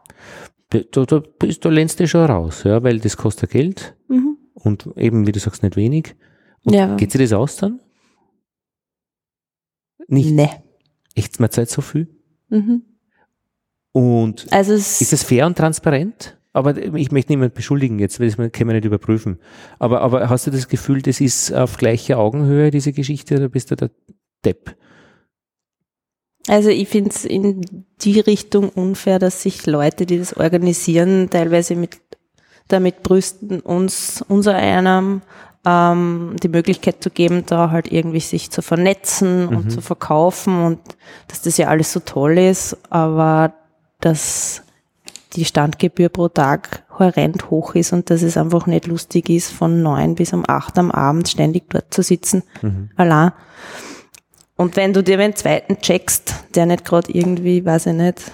Da, 0.70 0.80
da, 1.04 1.22
bist- 1.38 1.64
da 1.64 1.68
lehnst 1.68 2.00
du 2.00 2.08
schon 2.08 2.24
raus, 2.28 2.64
ja, 2.64 2.82
weil 2.82 2.98
das 2.98 3.16
kostet 3.16 3.50
Geld 3.50 3.94
Mhm. 4.08 4.38
und 4.54 4.88
eben, 4.96 5.24
wie 5.28 5.32
du 5.32 5.38
sagst, 5.38 5.62
nicht 5.62 5.76
wenig. 5.76 6.16
Und 6.64 6.74
Ja. 6.74 6.96
Geht 6.96 7.12
sich 7.12 7.20
das 7.20 7.32
aus 7.32 7.54
dann? 7.58 7.78
Nicht. 10.08 10.32
Nee. 10.32 10.50
Echt, 11.14 11.40
man 11.40 11.50
zahlt 11.50 11.70
so 11.70 11.82
viel. 11.82 12.08
Mhm. 12.48 12.82
Und 13.92 14.46
Also 14.50 14.72
es 14.72 15.00
Ist 15.00 15.12
das 15.12 15.22
fair 15.22 15.46
und 15.46 15.56
transparent? 15.56 16.38
Aber 16.54 16.76
ich 16.76 17.10
möchte 17.10 17.32
niemand 17.32 17.54
beschuldigen 17.54 17.98
jetzt, 17.98 18.20
weil 18.20 18.28
das 18.28 18.36
können 18.36 18.68
wir 18.68 18.74
nicht 18.74 18.84
überprüfen. 18.84 19.38
Aber, 19.78 20.02
aber 20.02 20.28
hast 20.28 20.46
du 20.46 20.50
das 20.50 20.68
Gefühl, 20.68 21.00
das 21.00 21.20
ist 21.20 21.52
auf 21.52 21.78
gleicher 21.78 22.18
Augenhöhe, 22.18 22.70
diese 22.70 22.92
Geschichte, 22.92 23.36
oder 23.36 23.48
bist 23.48 23.70
du 23.70 23.76
der 23.76 23.90
Depp? 24.44 24.76
Also 26.48 26.68
ich 26.68 26.88
finde 26.88 27.10
es 27.10 27.24
in 27.24 27.86
die 28.02 28.20
Richtung 28.20 28.68
unfair, 28.68 29.18
dass 29.18 29.42
sich 29.42 29.64
Leute, 29.66 30.04
die 30.06 30.18
das 30.18 30.36
organisieren, 30.36 31.30
teilweise 31.30 31.74
mit 31.74 31.98
damit 32.68 33.02
brüsten, 33.02 33.60
uns 33.60 34.22
unser 34.28 34.54
Einnahmen 34.54 35.22
ähm, 35.64 36.36
die 36.42 36.48
Möglichkeit 36.48 37.02
zu 37.02 37.10
geben, 37.10 37.44
da 37.46 37.70
halt 37.70 37.90
irgendwie 37.90 38.20
sich 38.20 38.50
zu 38.50 38.62
vernetzen 38.62 39.48
und 39.48 39.70
zu 39.70 39.80
verkaufen 39.80 40.64
und 40.64 40.80
dass 41.28 41.42
das 41.42 41.56
ja 41.56 41.68
alles 41.68 41.92
so 41.92 42.00
toll 42.00 42.38
ist, 42.38 42.76
aber 42.90 43.54
dass 44.00 44.62
die 45.34 45.44
Standgebühr 45.44 46.08
pro 46.08 46.28
Tag 46.28 46.84
horrend 46.98 47.50
hoch 47.50 47.74
ist 47.74 47.92
und 47.92 48.10
dass 48.10 48.22
es 48.22 48.36
einfach 48.36 48.66
nicht 48.66 48.86
lustig 48.86 49.30
ist, 49.30 49.52
von 49.52 49.82
neun 49.82 50.14
bis 50.14 50.32
um 50.32 50.44
acht 50.46 50.78
am 50.78 50.90
Abend 50.90 51.28
ständig 51.28 51.70
dort 51.70 51.92
zu 51.94 52.02
sitzen, 52.02 52.42
allein. 52.96 53.32
Und 54.56 54.76
wenn 54.76 54.92
du 54.92 55.02
dir 55.02 55.18
einen 55.18 55.34
zweiten 55.34 55.80
checkst, 55.80 56.34
der 56.54 56.66
nicht 56.66 56.84
gerade 56.84 57.10
irgendwie, 57.12 57.64
weiß 57.64 57.86
ich 57.86 57.94
nicht, 57.94 58.32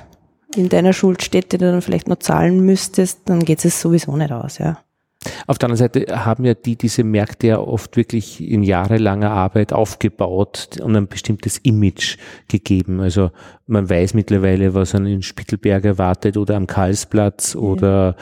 in 0.57 0.69
deiner 0.69 0.93
Schuld 0.93 1.23
steht, 1.23 1.53
den 1.53 1.61
du 1.61 1.71
dann 1.71 1.83
vielleicht 1.83 2.09
noch 2.09 2.19
zahlen 2.19 2.61
müsstest, 2.61 3.21
dann 3.27 3.45
geht 3.45 3.65
es 3.65 3.81
sowieso 3.81 4.17
nicht 4.17 4.33
aus, 4.33 4.59
ja. 4.59 4.79
Auf 5.47 5.59
der 5.59 5.69
anderen 5.69 5.91
Seite 5.93 6.25
haben 6.25 6.45
ja 6.45 6.55
die 6.55 6.77
diese 6.77 7.03
Märkte 7.03 7.49
ja 7.49 7.59
oft 7.59 7.97
wirklich 7.97 8.41
in 8.41 8.63
jahrelanger 8.63 9.31
Arbeit 9.31 9.73
aufgebaut 9.73 10.79
und 10.81 10.95
ein 10.95 11.09
bestimmtes 11.09 11.59
Image 11.59 12.19
gegeben. 12.47 13.01
Also 13.01 13.31
man 13.67 13.91
weiß 13.91 14.15
mittlerweile, 14.15 14.75
was 14.75 14.95
an 14.95 15.05
den 15.05 15.23
Spittelberg 15.23 15.85
erwartet 15.85 16.37
oder 16.37 16.57
am 16.57 16.67
Karlsplatz 16.69 17.55
ja. 17.55 17.61
oder, 17.61 18.17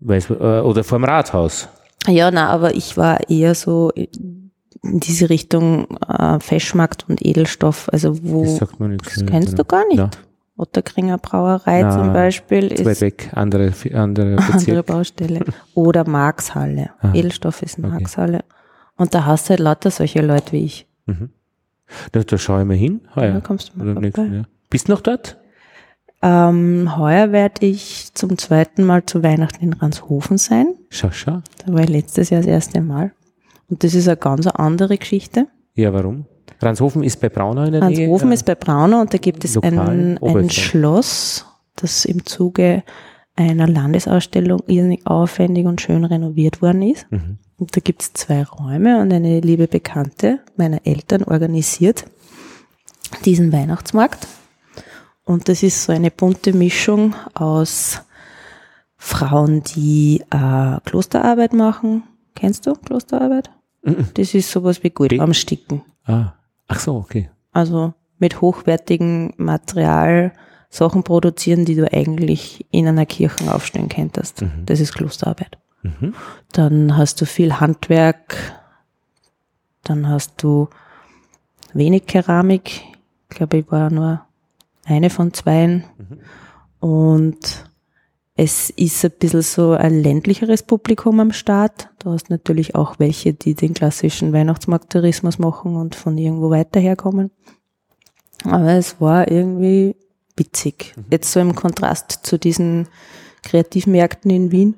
weiß, 0.00 0.30
äh, 0.30 0.60
oder 0.60 0.84
vor 0.84 0.98
dem 0.98 1.04
Rathaus. 1.04 1.68
Ja, 2.06 2.30
na, 2.30 2.48
aber 2.48 2.74
ich 2.74 2.96
war 2.96 3.28
eher 3.28 3.54
so 3.56 3.90
in 3.90 4.52
diese 4.82 5.30
Richtung 5.30 5.98
äh, 6.08 6.38
Feschmarkt 6.38 7.08
und 7.08 7.24
Edelstoff. 7.24 7.88
Also 7.92 8.16
wo 8.22 8.44
das, 8.44 8.56
sagt 8.58 8.78
man 8.78 8.96
das 8.96 9.26
kennst 9.26 9.58
du 9.58 9.64
gar 9.64 9.86
nicht. 9.88 9.98
Ja. 9.98 10.10
Otterkringer 10.58 11.18
Brauerei 11.18 11.82
Na, 11.82 11.90
zum 11.90 12.12
Beispiel 12.12 12.72
ist 12.72 12.84
weit 12.84 13.00
weg, 13.00 13.30
andere, 13.32 13.72
andere, 13.94 14.36
andere 14.52 14.82
Baustelle. 14.82 15.44
Oder 15.74 16.06
Markshalle. 16.06 16.90
Ah, 17.00 17.12
Edelstoff 17.14 17.62
ist 17.62 17.78
okay. 17.78 17.88
Markshalle. 17.88 18.44
Und 18.96 19.14
da 19.14 19.24
hast 19.24 19.46
du 19.46 19.50
halt 19.50 19.60
lauter 19.60 19.90
solche 19.90 20.20
Leute 20.20 20.52
wie 20.52 20.64
ich. 20.64 20.86
Mhm. 21.06 21.30
Da, 22.12 22.20
da 22.22 22.36
schaue 22.36 22.62
ich 22.62 22.66
mal 22.66 22.76
hin. 22.76 23.00
Heuer. 23.14 23.34
Da 23.34 23.40
kommst 23.40 23.72
du 23.72 23.78
mal 23.78 23.92
Oder 23.92 24.00
nächsten, 24.00 24.34
ja. 24.34 24.42
Bist 24.68 24.88
du 24.88 24.92
noch 24.92 25.00
dort? 25.00 25.38
Ähm, 26.20 26.96
heuer 26.96 27.30
werde 27.30 27.64
ich 27.64 28.12
zum 28.14 28.36
zweiten 28.36 28.84
Mal 28.84 29.06
zu 29.06 29.22
Weihnachten 29.22 29.62
in 29.62 29.72
Ranshofen 29.72 30.36
sein. 30.36 30.74
Schau, 30.90 31.10
schau. 31.12 31.42
Da 31.64 31.72
war 31.72 31.80
ich 31.80 31.88
letztes 31.88 32.30
Jahr 32.30 32.40
das 32.40 32.48
erste 32.48 32.80
Mal. 32.80 33.12
Und 33.70 33.84
das 33.84 33.94
ist 33.94 34.08
eine 34.08 34.16
ganz 34.16 34.46
andere 34.48 34.98
Geschichte. 34.98 35.46
Ja, 35.74 35.92
warum? 35.92 36.26
Ranshofen 36.60 37.02
ist 37.02 37.20
bei 37.20 37.28
Braunau 37.28 37.64
in 37.64 37.72
der 37.72 37.82
Ranshofen 37.82 38.04
Nähe? 38.04 38.10
Ranshofen 38.10 38.32
ist 38.32 38.46
bei 38.46 38.54
Braunau 38.54 39.00
und 39.00 39.14
da 39.14 39.18
gibt 39.18 39.44
es 39.44 39.56
ein, 39.62 40.18
ein 40.18 40.50
Schloss, 40.50 41.46
das 41.76 42.04
im 42.04 42.24
Zuge 42.26 42.82
einer 43.36 43.68
Landesausstellung 43.68 44.62
irrsinnig 44.66 45.06
aufwendig 45.06 45.66
und 45.66 45.80
schön 45.80 46.04
renoviert 46.04 46.60
worden 46.60 46.82
ist. 46.82 47.06
Mhm. 47.10 47.38
Und 47.58 47.76
da 47.76 47.80
gibt 47.80 48.02
es 48.02 48.12
zwei 48.12 48.42
Räume 48.42 49.00
und 49.00 49.12
eine 49.12 49.40
liebe 49.40 49.68
Bekannte 49.68 50.40
meiner 50.56 50.84
Eltern 50.84 51.24
organisiert 51.24 52.04
diesen 53.24 53.52
Weihnachtsmarkt. 53.52 54.26
Und 55.24 55.48
das 55.48 55.62
ist 55.62 55.84
so 55.84 55.92
eine 55.92 56.10
bunte 56.10 56.52
Mischung 56.52 57.14
aus 57.34 58.00
Frauen, 58.96 59.62
die 59.62 60.22
äh, 60.30 60.80
Klosterarbeit 60.84 61.52
machen. 61.52 62.02
Kennst 62.34 62.66
du 62.66 62.72
Klosterarbeit? 62.74 63.50
Mhm. 63.82 64.08
Das 64.14 64.34
ist 64.34 64.50
sowas 64.50 64.82
wie 64.82 64.90
Gold 64.90 65.18
am 65.20 65.34
Sticken. 65.34 65.82
Ah. 66.04 66.34
Ach 66.68 66.78
so, 66.78 66.96
okay. 66.96 67.30
Also 67.52 67.94
mit 68.18 68.40
hochwertigem 68.40 69.32
Material 69.36 70.32
Sachen 70.70 71.02
produzieren, 71.02 71.64
die 71.64 71.74
du 71.74 71.90
eigentlich 71.92 72.66
in 72.70 72.86
einer 72.86 73.06
Kirche 73.06 73.52
aufstellen 73.52 73.88
könntest. 73.88 74.42
Mhm. 74.42 74.66
Das 74.66 74.80
ist 74.80 74.94
Klosterarbeit. 74.94 75.58
Mhm. 75.82 76.14
Dann 76.52 76.96
hast 76.96 77.20
du 77.20 77.26
viel 77.26 77.58
Handwerk, 77.58 78.36
dann 79.82 80.08
hast 80.08 80.42
du 80.42 80.68
wenig 81.72 82.06
Keramik. 82.06 82.82
Ich 83.30 83.36
glaube, 83.36 83.58
ich 83.58 83.70
war 83.70 83.90
nur 83.90 84.22
eine 84.84 85.10
von 85.10 85.32
zweien. 85.32 85.84
Mhm. 85.96 86.20
Und 86.80 87.67
es 88.40 88.70
ist 88.70 89.04
ein 89.04 89.10
bisschen 89.18 89.42
so 89.42 89.72
ein 89.72 90.00
ländlicheres 90.00 90.62
Publikum 90.62 91.18
am 91.18 91.32
Start. 91.32 91.88
Du 91.98 92.12
hast 92.12 92.30
natürlich 92.30 92.76
auch 92.76 93.00
welche, 93.00 93.34
die 93.34 93.54
den 93.54 93.74
klassischen 93.74 94.32
Weihnachtsmarkttourismus 94.32 95.40
machen 95.40 95.74
und 95.74 95.96
von 95.96 96.16
irgendwo 96.16 96.48
weiter 96.48 96.78
herkommen. 96.78 97.32
Aber 98.44 98.74
es 98.74 99.00
war 99.00 99.28
irgendwie 99.28 99.96
witzig. 100.36 100.94
Mhm. 100.94 101.04
Jetzt 101.10 101.32
so 101.32 101.40
im 101.40 101.56
Kontrast 101.56 102.20
zu 102.22 102.38
diesen 102.38 102.86
Kreativmärkten 103.42 104.30
in 104.30 104.52
Wien. 104.52 104.76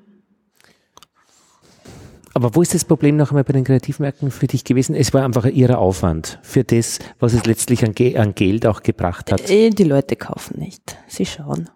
Aber 2.33 2.55
wo 2.55 2.63
ist 2.63 2.73
das 2.73 2.87
Problem 2.87 3.19
noch 3.19 3.31
einmal 3.31 3.45
bei 3.45 3.53
den 3.53 3.65
Kreativmärkten 3.65 4.31
für 4.31 4.47
dich 4.47 4.65
gewesen? 4.65 4.95
Es 4.95 5.13
war 5.13 5.23
einfach 5.23 5.45
ihrer 5.45 5.81
Aufwand 5.81 6.39
für 6.43 6.65
das, 6.65 6.99
was 7.19 7.35
es 7.35 7.45
letztlich 7.45 7.85
an, 7.85 7.93
Ge 7.93 8.17
an 8.17 8.35
Geld 8.35 8.65
auch 8.65 8.83
gebracht 8.83 9.31
hat. 9.31 9.51
Äh, 9.51 9.69
die 9.69 9.85
Leute 9.85 10.17
kaufen 10.17 10.59
nicht. 10.59 10.97
Sie 11.09 11.27
schauen. 11.27 11.69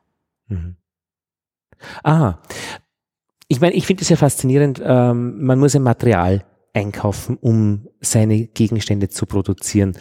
Mhm. 0.49 0.77
Aha. 2.03 2.41
Ich 3.49 3.61
meine, 3.61 3.75
ich 3.75 3.87
finde 3.87 4.03
es 4.03 4.09
ja 4.09 4.17
faszinierend, 4.17 4.81
ähm, 4.85 5.45
man 5.45 5.59
muss 5.59 5.77
ein 5.77 5.83
Material 5.83 6.45
einkaufen, 6.73 7.39
um 7.41 7.89
seine 8.01 8.47
Gegenstände 8.47 9.09
zu 9.09 9.27
produzieren. 9.27 9.97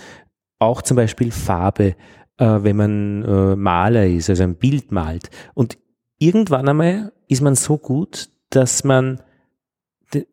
Auch 0.60 0.82
zum 0.82 0.98
Beispiel 0.98 1.32
Farbe, 1.32 1.96
äh, 2.38 2.46
wenn 2.46 2.76
man 2.76 3.24
äh, 3.24 3.56
Maler 3.56 4.08
ist, 4.08 4.30
also 4.30 4.44
ein 4.44 4.56
Bild 4.56 4.92
malt. 4.92 5.30
Und 5.54 5.78
irgendwann 6.20 6.68
einmal 6.68 7.14
ist 7.28 7.42
man 7.42 7.56
so 7.56 7.78
gut, 7.78 8.30
dass 8.50 8.84
man 8.84 9.22
de 10.14 10.26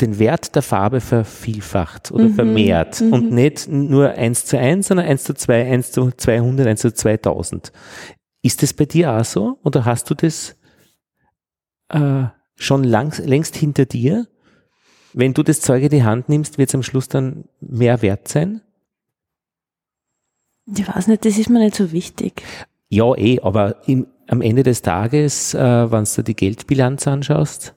den 0.00 0.18
Wert 0.18 0.54
der 0.54 0.62
Farbe 0.62 1.00
vervielfacht 1.00 2.10
oder 2.10 2.24
mhm, 2.24 2.34
vermehrt 2.34 3.00
mhm. 3.00 3.12
und 3.12 3.32
nicht 3.32 3.68
nur 3.68 4.10
eins 4.10 4.44
zu 4.44 4.58
eins, 4.58 4.88
sondern 4.88 5.06
eins 5.06 5.24
zu 5.24 5.34
zwei, 5.34 5.70
eins 5.70 5.92
zu 5.92 6.10
200, 6.10 6.66
eins 6.66 6.80
zu 6.80 6.92
2000. 6.92 7.72
Ist 8.42 8.62
das 8.62 8.74
bei 8.74 8.84
dir 8.84 9.12
auch 9.12 9.24
so 9.24 9.58
oder 9.62 9.84
hast 9.84 10.10
du 10.10 10.14
das 10.14 10.56
äh, 11.94 12.28
schon 12.56 12.84
lang, 12.84 13.16
längst 13.24 13.56
hinter 13.56 13.86
dir. 13.86 14.26
Wenn 15.12 15.32
du 15.32 15.42
das 15.42 15.60
Zeug 15.60 15.82
in 15.82 15.90
die 15.90 16.02
Hand 16.02 16.28
nimmst, 16.28 16.58
wird 16.58 16.70
es 16.70 16.74
am 16.74 16.82
Schluss 16.82 17.08
dann 17.08 17.44
mehr 17.60 18.02
wert 18.02 18.28
sein? 18.28 18.60
Ich 20.66 20.88
weiß 20.88 21.08
nicht, 21.08 21.24
das 21.24 21.38
ist 21.38 21.50
mir 21.50 21.60
nicht 21.60 21.76
so 21.76 21.92
wichtig. 21.92 22.42
Ja, 22.88 23.14
eh, 23.14 23.40
aber 23.40 23.86
im, 23.86 24.06
am 24.28 24.40
Ende 24.40 24.62
des 24.62 24.82
Tages, 24.82 25.54
äh, 25.54 25.92
wenn 25.92 26.04
du 26.04 26.22
die 26.22 26.34
Geldbilanz 26.34 27.06
anschaust, 27.06 27.74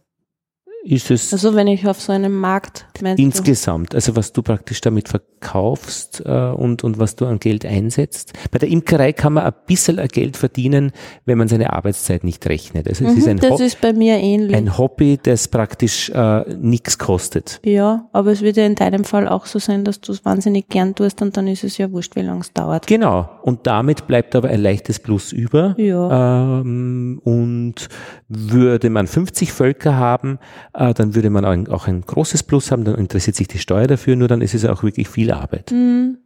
ist 0.88 1.12
es. 1.12 1.34
Also 1.34 1.54
wenn 1.54 1.68
ich 1.68 1.86
auf 1.88 2.00
so 2.00 2.14
einem 2.14 2.34
Markt 2.34 2.86
insgesamt, 3.18 3.92
du? 3.92 3.98
also 3.98 4.16
was 4.16 4.32
du 4.32 4.42
praktisch 4.42 4.80
damit 4.80 5.10
verkaufst 5.10 6.24
äh, 6.26 6.32
und, 6.32 6.84
und 6.84 6.98
was 6.98 7.16
du 7.18 7.26
an 7.26 7.40
Geld 7.40 7.66
einsetzt. 7.66 8.34
Bei 8.52 8.60
der 8.60 8.70
Imkerei 8.70 9.12
kann 9.12 9.34
man 9.34 9.44
ein 9.44 9.54
bisschen 9.66 9.98
Geld 10.08 10.38
verdienen, 10.38 10.94
wenn 11.26 11.38
man 11.38 11.50
seine 11.50 11.74
Arbeitszeit 11.74 12.24
nicht 12.24 12.48
rechnet. 12.48 12.88
Also 12.88 13.04
mhm, 13.04 13.10
es 13.10 13.18
ist 13.18 13.28
ein 13.28 13.38
das 13.38 13.60
Ho 13.60 13.64
ist 13.64 13.82
bei 13.82 13.92
mir 13.92 14.18
ähnlich. 14.18 14.56
Ein 14.56 14.78
Hobby, 14.78 15.20
das 15.22 15.50
praktisch 15.50 16.10
äh, 16.10 16.56
nichts 16.56 16.98
kostet. 16.98 17.60
Ja, 17.66 18.08
aber 18.14 18.32
es 18.32 18.42
wird 18.42 18.56
ja 18.56 18.66
in 18.66 18.76
deinem 18.76 19.04
Fall 19.04 19.28
auch 19.28 19.46
so 19.46 19.60
sein, 19.60 19.84
dass 19.84 20.00
du 20.00 20.14
es 20.14 20.24
wahnsinnig 20.24 20.70
gern 20.70 20.96
tust 20.96 21.22
und 21.22 21.36
dann 21.36 21.48
ist 21.48 21.66
es 21.66 21.78
ja 21.78 21.92
wurscht, 21.92 22.16
wie 22.16 22.22
lange 22.22 22.42
es 22.42 22.54
dauert. 22.54 22.88
Genau. 22.88 23.30
Und 23.42 23.68
damit 23.68 24.08
bleibt 24.08 24.36
aber 24.36 24.48
ein 24.48 24.62
leichtes 24.62 25.00
Plus 25.00 25.34
über. 25.34 25.76
Ja. 25.78 26.62
Ähm, 26.62 27.20
und 27.26 27.90
würde 28.30 28.90
man 28.90 29.08
50 29.08 29.52
Völker 29.52 29.98
haben, 29.98 30.40
äh, 30.78 30.94
dann 30.94 31.16
würde 31.16 31.30
man 31.30 31.44
auch 31.44 31.52
ein, 31.52 31.68
auch 31.68 31.88
ein, 31.88 32.02
großes 32.02 32.44
Plus 32.44 32.72
haben, 32.72 32.86
dann 32.86 32.96
interessiert 32.96 33.36
sich 33.36 33.48
die 33.48 33.60
Steuer 33.60 33.88
dafür, 33.88 34.16
nur 34.16 34.28
dann 34.28 34.42
ist 34.42 34.54
es 34.54 34.64
auch 34.64 34.84
wirklich 34.84 35.10
viel 35.10 35.32
Arbeit. 35.32 35.72
Mhm. 35.72 36.20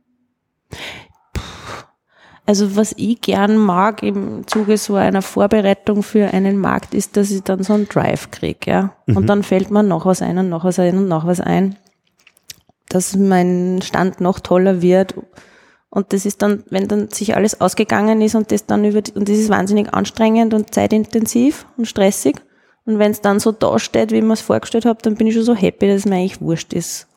Also 2.45 2.75
was 2.75 2.93
ich 2.97 3.21
gern 3.21 3.55
mag 3.55 4.03
im 4.03 4.45
Zuge 4.47 4.77
so 4.77 4.95
einer 4.95 5.21
Vorbereitung 5.21 6.03
für 6.03 6.33
einen 6.33 6.57
Markt 6.57 6.93
ist, 6.93 7.15
dass 7.15 7.31
ich 7.31 7.43
dann 7.43 7.63
so 7.63 7.73
einen 7.73 7.87
Drive 7.87 8.29
kriege, 8.31 8.69
ja. 8.69 8.93
Mhm. 9.05 9.17
Und 9.17 9.27
dann 9.27 9.43
fällt 9.43 9.71
mir 9.71 9.83
noch 9.83 10.05
was 10.05 10.21
ein 10.21 10.37
und 10.37 10.49
noch 10.49 10.65
was 10.65 10.79
ein 10.79 10.97
und 10.97 11.07
noch 11.07 11.25
was 11.25 11.39
ein, 11.39 11.77
dass 12.89 13.15
mein 13.15 13.79
Stand 13.81 14.19
noch 14.19 14.41
toller 14.41 14.81
wird. 14.81 15.15
Und 15.89 16.11
das 16.11 16.25
ist 16.25 16.41
dann, 16.41 16.63
wenn 16.69 16.87
dann 16.87 17.09
sich 17.09 17.35
alles 17.37 17.61
ausgegangen 17.61 18.21
ist 18.21 18.35
und 18.35 18.51
das 18.51 18.65
dann 18.65 18.83
über, 18.83 19.01
die, 19.01 19.13
und 19.13 19.29
das 19.29 19.37
ist 19.37 19.49
wahnsinnig 19.49 19.93
anstrengend 19.93 20.53
und 20.53 20.73
zeitintensiv 20.73 21.67
und 21.77 21.85
stressig. 21.85 22.41
Und 22.85 22.99
wenn 22.99 23.11
es 23.11 23.21
dann 23.21 23.39
so 23.39 23.51
dasteht, 23.51 24.11
wie 24.11 24.17
ich 24.17 24.23
mir 24.23 24.33
es 24.33 24.41
vorgestellt 24.41 24.85
habe, 24.85 25.01
dann 25.01 25.15
bin 25.15 25.27
ich 25.27 25.33
schon 25.35 25.43
so 25.43 25.55
happy, 25.55 25.87
dass 25.87 25.97
es 25.97 26.05
mir 26.05 26.15
eigentlich 26.15 26.41
wurscht 26.41 26.73
ist, 26.73 27.07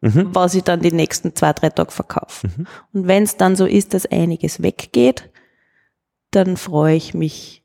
mhm. 0.00 0.28
was 0.32 0.54
ich 0.54 0.64
dann 0.64 0.80
die 0.80 0.92
nächsten 0.92 1.34
zwei, 1.34 1.52
drei 1.52 1.70
Tage 1.70 1.92
verkaufe. 1.92 2.48
Mhm. 2.48 2.66
Und 2.92 3.06
wenn 3.06 3.22
es 3.22 3.36
dann 3.36 3.56
so 3.56 3.66
ist, 3.66 3.94
dass 3.94 4.06
einiges 4.06 4.62
weggeht, 4.62 5.30
dann 6.32 6.56
freue 6.56 6.96
ich 6.96 7.14
mich 7.14 7.62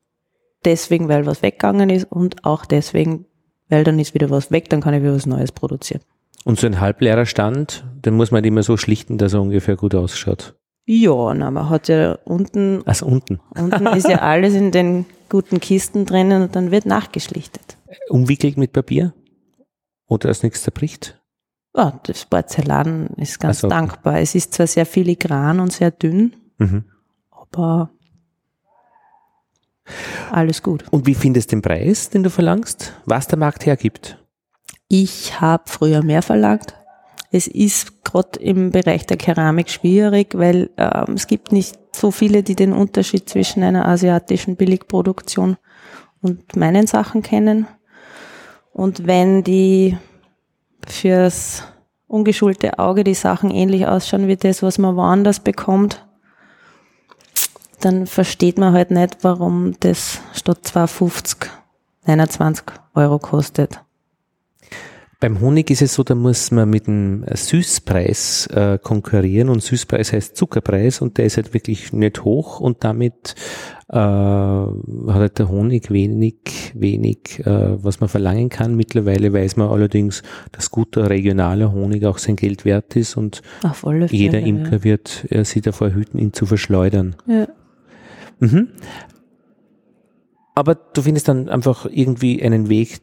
deswegen, 0.65 1.09
weil 1.09 1.25
was 1.25 1.41
weggegangen 1.41 1.89
ist 1.89 2.11
und 2.11 2.45
auch 2.45 2.65
deswegen, 2.65 3.25
weil 3.69 3.83
dann 3.83 3.99
ist 3.99 4.13
wieder 4.13 4.29
was 4.29 4.51
weg, 4.51 4.69
dann 4.69 4.81
kann 4.81 4.93
ich 4.93 5.01
wieder 5.01 5.15
was 5.15 5.25
Neues 5.25 5.51
produzieren. 5.51 6.01
Und 6.43 6.59
so 6.59 6.67
ein 6.67 6.79
halbleerer 6.79 7.25
Stand, 7.25 7.85
den 8.05 8.15
muss 8.15 8.31
man 8.31 8.43
immer 8.43 8.63
so 8.63 8.77
schlichten, 8.77 9.17
dass 9.17 9.33
er 9.33 9.41
ungefähr 9.41 9.75
gut 9.75 9.95
ausschaut. 9.95 10.55
Ja, 10.85 11.33
na, 11.33 11.51
man 11.51 11.69
hat 11.69 11.89
ja 11.89 12.17
unten. 12.23 12.81
Also 12.85 13.05
unten. 13.05 13.41
Unten 13.49 13.87
ist 13.87 14.07
ja 14.07 14.17
alles 14.21 14.53
in 14.53 14.71
den 14.71 15.05
guten 15.29 15.59
Kisten 15.59 16.05
drinnen 16.05 16.43
und 16.43 16.55
dann 16.55 16.71
wird 16.71 16.85
nachgeschlichtet. 16.85 17.77
Umwickelt 18.09 18.57
mit 18.57 18.73
Papier? 18.73 19.13
Oder 20.07 20.29
dass 20.29 20.43
nichts 20.43 20.63
zerbricht? 20.63 21.21
Ja, 21.75 21.99
das 22.03 22.25
Porzellan 22.25 23.07
ist 23.17 23.39
ganz 23.39 23.57
also, 23.57 23.67
dankbar. 23.67 24.19
Es 24.19 24.33
ist 24.35 24.53
zwar 24.53 24.67
sehr 24.67 24.85
filigran 24.85 25.59
und 25.59 25.71
sehr 25.71 25.91
dünn, 25.91 26.35
mhm. 26.57 26.85
aber 27.29 27.91
alles 30.31 30.63
gut. 30.63 30.85
Und 30.91 31.05
wie 31.05 31.15
findest 31.15 31.51
du 31.51 31.55
den 31.55 31.61
Preis, 31.61 32.09
den 32.09 32.23
du 32.23 32.29
verlangst? 32.29 32.93
Was 33.05 33.27
der 33.27 33.37
Markt 33.37 33.65
hergibt? 33.65 34.17
Ich 34.87 35.39
habe 35.39 35.63
früher 35.67 36.03
mehr 36.03 36.21
verlangt. 36.21 36.73
Es 37.31 37.47
ist 37.47 38.03
gerade 38.03 38.39
im 38.39 38.71
Bereich 38.71 39.05
der 39.05 39.17
Keramik 39.17 39.69
schwierig, 39.69 40.37
weil 40.37 40.69
ähm, 40.77 41.13
es 41.15 41.27
gibt 41.27 41.51
nicht 41.51 41.77
so 41.99 42.11
viele, 42.11 42.43
die 42.43 42.55
den 42.55 42.73
Unterschied 42.73 43.29
zwischen 43.29 43.63
einer 43.63 43.87
asiatischen 43.87 44.55
Billigproduktion 44.55 45.57
und 46.21 46.55
meinen 46.55 46.87
Sachen 46.87 47.21
kennen. 47.21 47.67
Und 48.73 49.07
wenn 49.07 49.43
die 49.43 49.97
fürs 50.87 51.63
ungeschulte 52.07 52.79
Auge 52.79 53.03
die 53.03 53.13
Sachen 53.13 53.51
ähnlich 53.51 53.87
ausschauen 53.87 54.27
wie 54.27 54.37
das, 54.37 54.63
was 54.63 54.77
man 54.77 54.95
woanders 54.95 55.39
bekommt, 55.39 56.05
dann 57.79 58.07
versteht 58.07 58.57
man 58.57 58.73
halt 58.73 58.91
nicht, 58.91 59.17
warum 59.23 59.75
das 59.79 60.21
statt 60.33 60.59
2,50 60.63 61.47
29 62.07 62.65
Euro 62.95 63.19
kostet. 63.19 63.81
Beim 65.19 65.41
Honig 65.41 65.71
ist 65.71 65.81
es 65.81 65.95
so, 65.95 66.03
da 66.03 66.13
muss 66.13 66.51
man 66.51 66.69
mit 66.69 66.85
dem 66.85 67.25
Süßpreis 67.33 68.47
äh, 68.47 68.77
konkurrieren 68.77 69.49
und 69.49 69.63
Süßpreis 69.63 70.13
heißt 70.13 70.37
Zuckerpreis 70.37 71.01
und 71.01 71.17
der 71.17 71.25
ist 71.25 71.37
halt 71.37 71.55
wirklich 71.55 71.91
nicht 71.91 72.23
hoch 72.23 72.59
und 72.59 72.83
damit 72.83 73.33
äh, 73.89 73.97
hat 73.97 75.07
halt 75.07 75.39
der 75.39 75.49
Honig 75.49 75.89
wenig, 75.89 76.71
wenig, 76.75 77.39
äh, 77.39 77.83
was 77.83 77.99
man 77.99 78.09
verlangen 78.09 78.49
kann. 78.49 78.75
Mittlerweile 78.75 79.33
weiß 79.33 79.55
man 79.55 79.69
allerdings, 79.69 80.21
dass 80.51 80.69
guter 80.69 81.09
regionaler 81.09 81.71
Honig 81.71 82.05
auch 82.05 82.19
sein 82.19 82.35
Geld 82.35 82.63
wert 82.63 82.95
ist 82.95 83.17
und 83.17 83.41
Fälle, 83.73 84.05
jeder 84.11 84.41
Imker 84.41 84.77
ja. 84.77 84.83
wird 84.83 85.25
äh, 85.31 85.43
sich 85.45 85.63
davor 85.63 85.95
hüten, 85.95 86.19
ihn 86.19 86.33
zu 86.33 86.45
verschleudern. 86.45 87.15
Ja. 87.25 87.47
Mhm. 88.39 88.67
Aber 90.53 90.75
du 90.75 91.01
findest 91.01 91.27
dann 91.27 91.49
einfach 91.49 91.87
irgendwie 91.89 92.43
einen 92.43 92.69
Weg, 92.69 92.99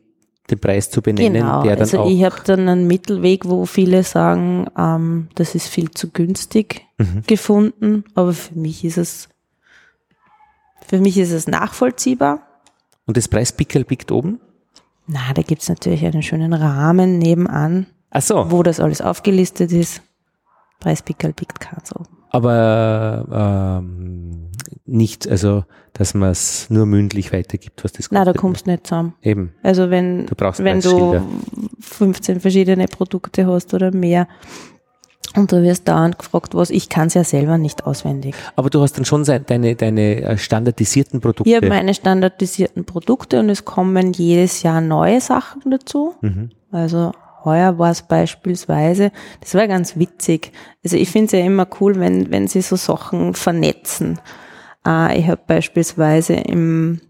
den 0.51 0.59
Preis 0.59 0.91
zu 0.91 1.01
benennen, 1.01 1.43
genau. 1.43 1.63
der 1.63 1.77
dann 1.77 1.83
also 1.83 2.01
auch. 2.01 2.11
Ich 2.11 2.23
habe 2.23 2.37
dann 2.45 2.69
einen 2.69 2.87
Mittelweg, 2.87 3.47
wo 3.47 3.65
viele 3.65 4.03
sagen, 4.03 4.67
ähm, 4.77 5.29
das 5.35 5.55
ist 5.55 5.69
viel 5.69 5.91
zu 5.91 6.11
günstig 6.11 6.83
mhm. 6.99 7.23
gefunden, 7.27 8.05
aber 8.15 8.33
für 8.35 8.59
mich 8.59 8.85
ist 8.85 8.99
es 8.99 9.29
für 10.87 11.01
mich 11.01 11.17
ist 11.17 11.33
es 11.33 11.47
nachvollziehbar. 11.47 12.47
Und 13.07 13.17
das 13.17 13.29
Preispickel 13.29 13.85
biegt 13.85 14.13
oben? 14.13 14.41
Na, 15.07 15.33
da 15.35 15.43
gibt's 15.43 15.69
natürlich 15.69 16.05
einen 16.05 16.23
schönen 16.23 16.53
Rahmen 16.53 17.19
nebenan, 17.19 17.87
Ach 18.11 18.23
so. 18.23 18.51
wo 18.51 18.63
das 18.63 18.81
alles 18.81 19.01
aufgelistet 19.01 19.73
ist. 19.73 20.03
Preispickel 20.81 21.33
biegt 21.33 21.61
keins 21.61 21.95
oben. 21.95 22.14
Aber 22.35 23.81
ähm, 23.81 24.51
nicht, 24.87 25.29
also 25.29 25.65
dass 25.93 26.15
man 26.15 26.31
es 26.31 26.69
nur 26.69 26.85
mündlich 26.85 27.33
weitergibt, 27.33 27.85
was 27.85 27.93
das. 27.93 28.11
Nein, 28.11 28.25
da 28.25 28.33
kommst 28.33 28.67
du 28.67 28.73
nicht 28.73 28.89
zusammen. 28.89 29.15
Eben. 29.23 29.55
Also 29.63 29.91
wenn 29.91 30.27
du, 30.27 30.35
brauchst 30.35 30.65
wenn 30.65 30.81
du 30.81 31.23
15 31.79 32.41
verschiedene 32.41 32.89
Produkte 32.89 33.47
hast 33.47 33.73
oder 33.73 33.93
mehr, 33.93 34.27
und 35.37 35.53
du 35.53 35.63
wirst 35.63 35.87
dauernd 35.87 36.19
gefragt, 36.19 36.55
was, 36.55 36.71
ich 36.71 36.89
kann 36.89 37.07
es 37.07 37.15
ja 37.15 37.23
selber 37.23 37.57
nicht 37.57 37.87
auswendig. 37.87 38.35
Aber 38.57 38.71
du 38.71 38.81
hast 38.81 38.95
dann 38.99 39.05
schon 39.05 39.25
deine, 39.25 39.77
deine 39.77 40.23
äh, 40.23 40.39
standardisierten 40.39 41.21
Produkte. 41.21 41.49
Ich 41.49 41.57
habe 41.57 41.69
meine 41.69 41.95
standardisierten 41.95 42.85
Produkte 42.85 43.41
und 43.41 43.49
es 43.49 43.65
kommen 43.65 44.13
jedes 44.13 44.63
Jahr 44.63 44.81
neue 44.81 45.21
Sachen 45.21 45.71
dazu. 45.71 46.15
Mhm. 46.21 46.51
Also 46.73 47.13
heuer 47.45 47.79
war 47.79 47.91
es 47.91 48.03
beispielsweise, 48.03 49.13
das 49.41 49.55
war 49.55 49.69
ganz 49.69 49.97
witzig. 49.97 50.53
Also 50.85 50.97
ich 50.97 51.11
finde 51.11 51.27
es 51.27 51.33
ja 51.33 51.41
immer 51.41 51.67
cool, 51.81 51.99
wenn, 52.01 52.31
wenn 52.31 52.49
sie 52.49 52.63
so 52.63 52.77
Sachen 52.77 53.35
vernetzen. 53.35 54.21
Äh, 54.87 55.19
ich 55.19 55.29
habe 55.29 55.43
beispielsweise 55.47 56.35
im 56.35 57.01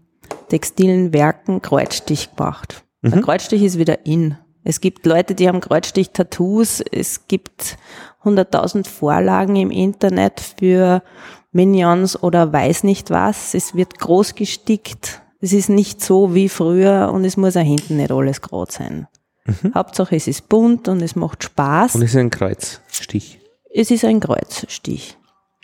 textilen 0.49 1.13
Werken 1.13 1.61
Kreuzstich 1.61 2.35
gemacht. 2.35 2.83
Mhm. 3.01 3.13
Ein 3.13 3.21
Kreuzstich 3.21 3.63
ist 3.63 3.77
wieder 3.77 4.05
in. 4.05 4.37
Es 4.63 4.81
gibt 4.81 5.05
Leute, 5.05 5.35
die 5.35 5.47
haben 5.47 5.61
Kreuzstich-Tattoos. 5.61 6.81
Es 6.91 7.27
gibt 7.27 7.77
100.000 8.23 8.87
Vorlagen 8.87 9.55
im 9.55 9.69
Internet 9.69 10.41
für 10.57 11.03
Minions 11.51 12.21
oder 12.21 12.51
weiß 12.51 12.83
nicht 12.83 13.11
was. 13.11 13.53
Es 13.53 13.75
wird 13.75 13.99
groß 13.99 14.33
gestickt. 14.33 15.21
Es 15.39 15.53
ist 15.53 15.69
nicht 15.69 16.03
so 16.03 16.33
wie 16.33 16.49
früher 16.49 17.11
und 17.13 17.23
es 17.25 17.37
muss 17.37 17.55
auch 17.55 17.61
hinten 17.61 17.97
nicht 17.97 18.11
alles 18.11 18.41
gerade 18.41 18.71
sein. 18.71 19.07
Mhm. 19.45 19.73
Hauptsache 19.75 20.15
es 20.15 20.27
ist 20.27 20.49
bunt 20.49 20.87
und 20.87 21.01
es 21.01 21.15
macht 21.15 21.43
Spaß. 21.43 21.95
Und 21.95 22.01
es 22.01 22.11
ist 22.11 22.17
ein 22.17 22.29
Kreuzstich. 22.29 23.39
Es 23.73 23.91
ist 23.91 24.05
ein 24.05 24.19
Kreuzstich. 24.19 25.17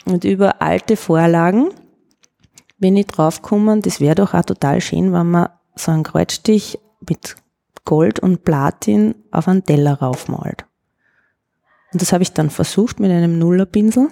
Und 0.05 0.23
über 0.23 0.61
alte 0.61 0.97
Vorlagen 0.97 1.69
bin 2.77 2.97
ich 2.97 3.07
draufgekommen, 3.07 3.81
das 3.81 3.99
wäre 3.99 4.15
doch 4.15 4.33
auch 4.33 4.43
total 4.43 4.81
schön, 4.81 5.13
wenn 5.13 5.29
man 5.29 5.49
so 5.75 5.91
einen 5.91 6.03
Kreuzstich 6.03 6.79
mit 7.07 7.35
Gold 7.85 8.19
und 8.19 8.43
Platin 8.43 9.15
auf 9.31 9.47
einen 9.47 9.63
Teller 9.63 9.93
raufmalt. 9.93 10.65
Und 11.93 12.01
das 12.01 12.13
habe 12.13 12.23
ich 12.23 12.33
dann 12.33 12.49
versucht 12.49 12.99
mit 12.99 13.11
einem 13.11 13.37
Nullerpinsel. 13.37 14.09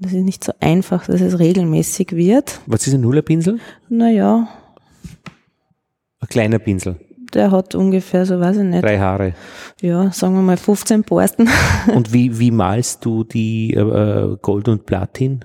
Das 0.00 0.12
ist 0.12 0.22
nicht 0.22 0.44
so 0.44 0.52
einfach, 0.60 1.06
dass 1.06 1.20
es 1.20 1.38
regelmäßig 1.38 2.12
wird. 2.12 2.60
Was 2.66 2.86
ist 2.86 2.94
ein 2.94 3.00
Nullerpinsel? 3.00 3.58
Naja. 3.88 4.48
Ein 6.20 6.28
kleiner 6.28 6.58
Pinsel. 6.58 7.00
Der 7.34 7.50
hat 7.50 7.74
ungefähr, 7.74 8.24
so 8.26 8.40
weiß 8.40 8.56
ich 8.58 8.62
nicht. 8.64 8.82
Drei 8.82 8.98
Haare. 8.98 9.34
Ja, 9.80 10.10
sagen 10.12 10.34
wir 10.34 10.42
mal 10.42 10.56
15 10.56 11.02
Borsten. 11.02 11.48
Und 11.94 12.12
wie, 12.12 12.38
wie 12.38 12.50
malst 12.50 13.04
du 13.04 13.24
die 13.24 13.74
äh, 13.74 14.36
Gold 14.40 14.68
und 14.68 14.86
Platin? 14.86 15.44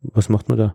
Was 0.00 0.28
macht 0.28 0.48
man 0.48 0.58
da? 0.58 0.74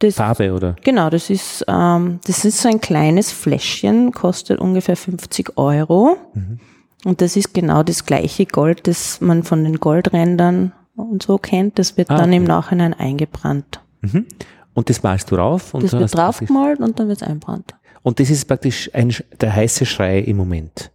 Das, 0.00 0.16
Farbe, 0.16 0.52
oder? 0.52 0.76
Genau, 0.82 1.08
das 1.08 1.30
ist, 1.30 1.64
ähm, 1.68 2.18
das 2.26 2.44
ist 2.44 2.60
so 2.60 2.68
ein 2.68 2.80
kleines 2.80 3.30
Fläschchen, 3.30 4.12
kostet 4.12 4.58
ungefähr 4.58 4.96
50 4.96 5.56
Euro. 5.56 6.16
Mhm. 6.34 6.58
Und 7.04 7.20
das 7.20 7.36
ist 7.36 7.54
genau 7.54 7.82
das 7.82 8.04
gleiche 8.04 8.46
Gold, 8.46 8.86
das 8.86 9.20
man 9.20 9.44
von 9.44 9.62
den 9.62 9.78
Goldrändern 9.78 10.72
und 10.96 11.22
so 11.22 11.38
kennt. 11.38 11.78
Das 11.78 11.96
wird 11.96 12.10
ah, 12.10 12.16
dann 12.16 12.30
okay. 12.30 12.36
im 12.36 12.44
Nachhinein 12.44 12.94
eingebrannt. 12.94 13.80
Mhm. 14.00 14.26
Und 14.74 14.90
das 14.90 15.02
malst 15.02 15.30
du 15.30 15.36
rauf? 15.36 15.74
Und 15.74 15.84
das 15.84 15.92
wird 15.92 16.14
draufgemalt 16.14 16.80
und 16.80 16.98
dann 16.98 17.08
wird 17.08 17.22
es 17.22 17.26
einbrannt. 17.26 17.74
Und 18.04 18.20
das 18.20 18.28
ist 18.28 18.44
praktisch 18.44 18.90
ein, 18.92 19.14
der 19.40 19.56
heiße 19.56 19.86
Schrei 19.86 20.18
im 20.18 20.36
Moment. 20.36 20.92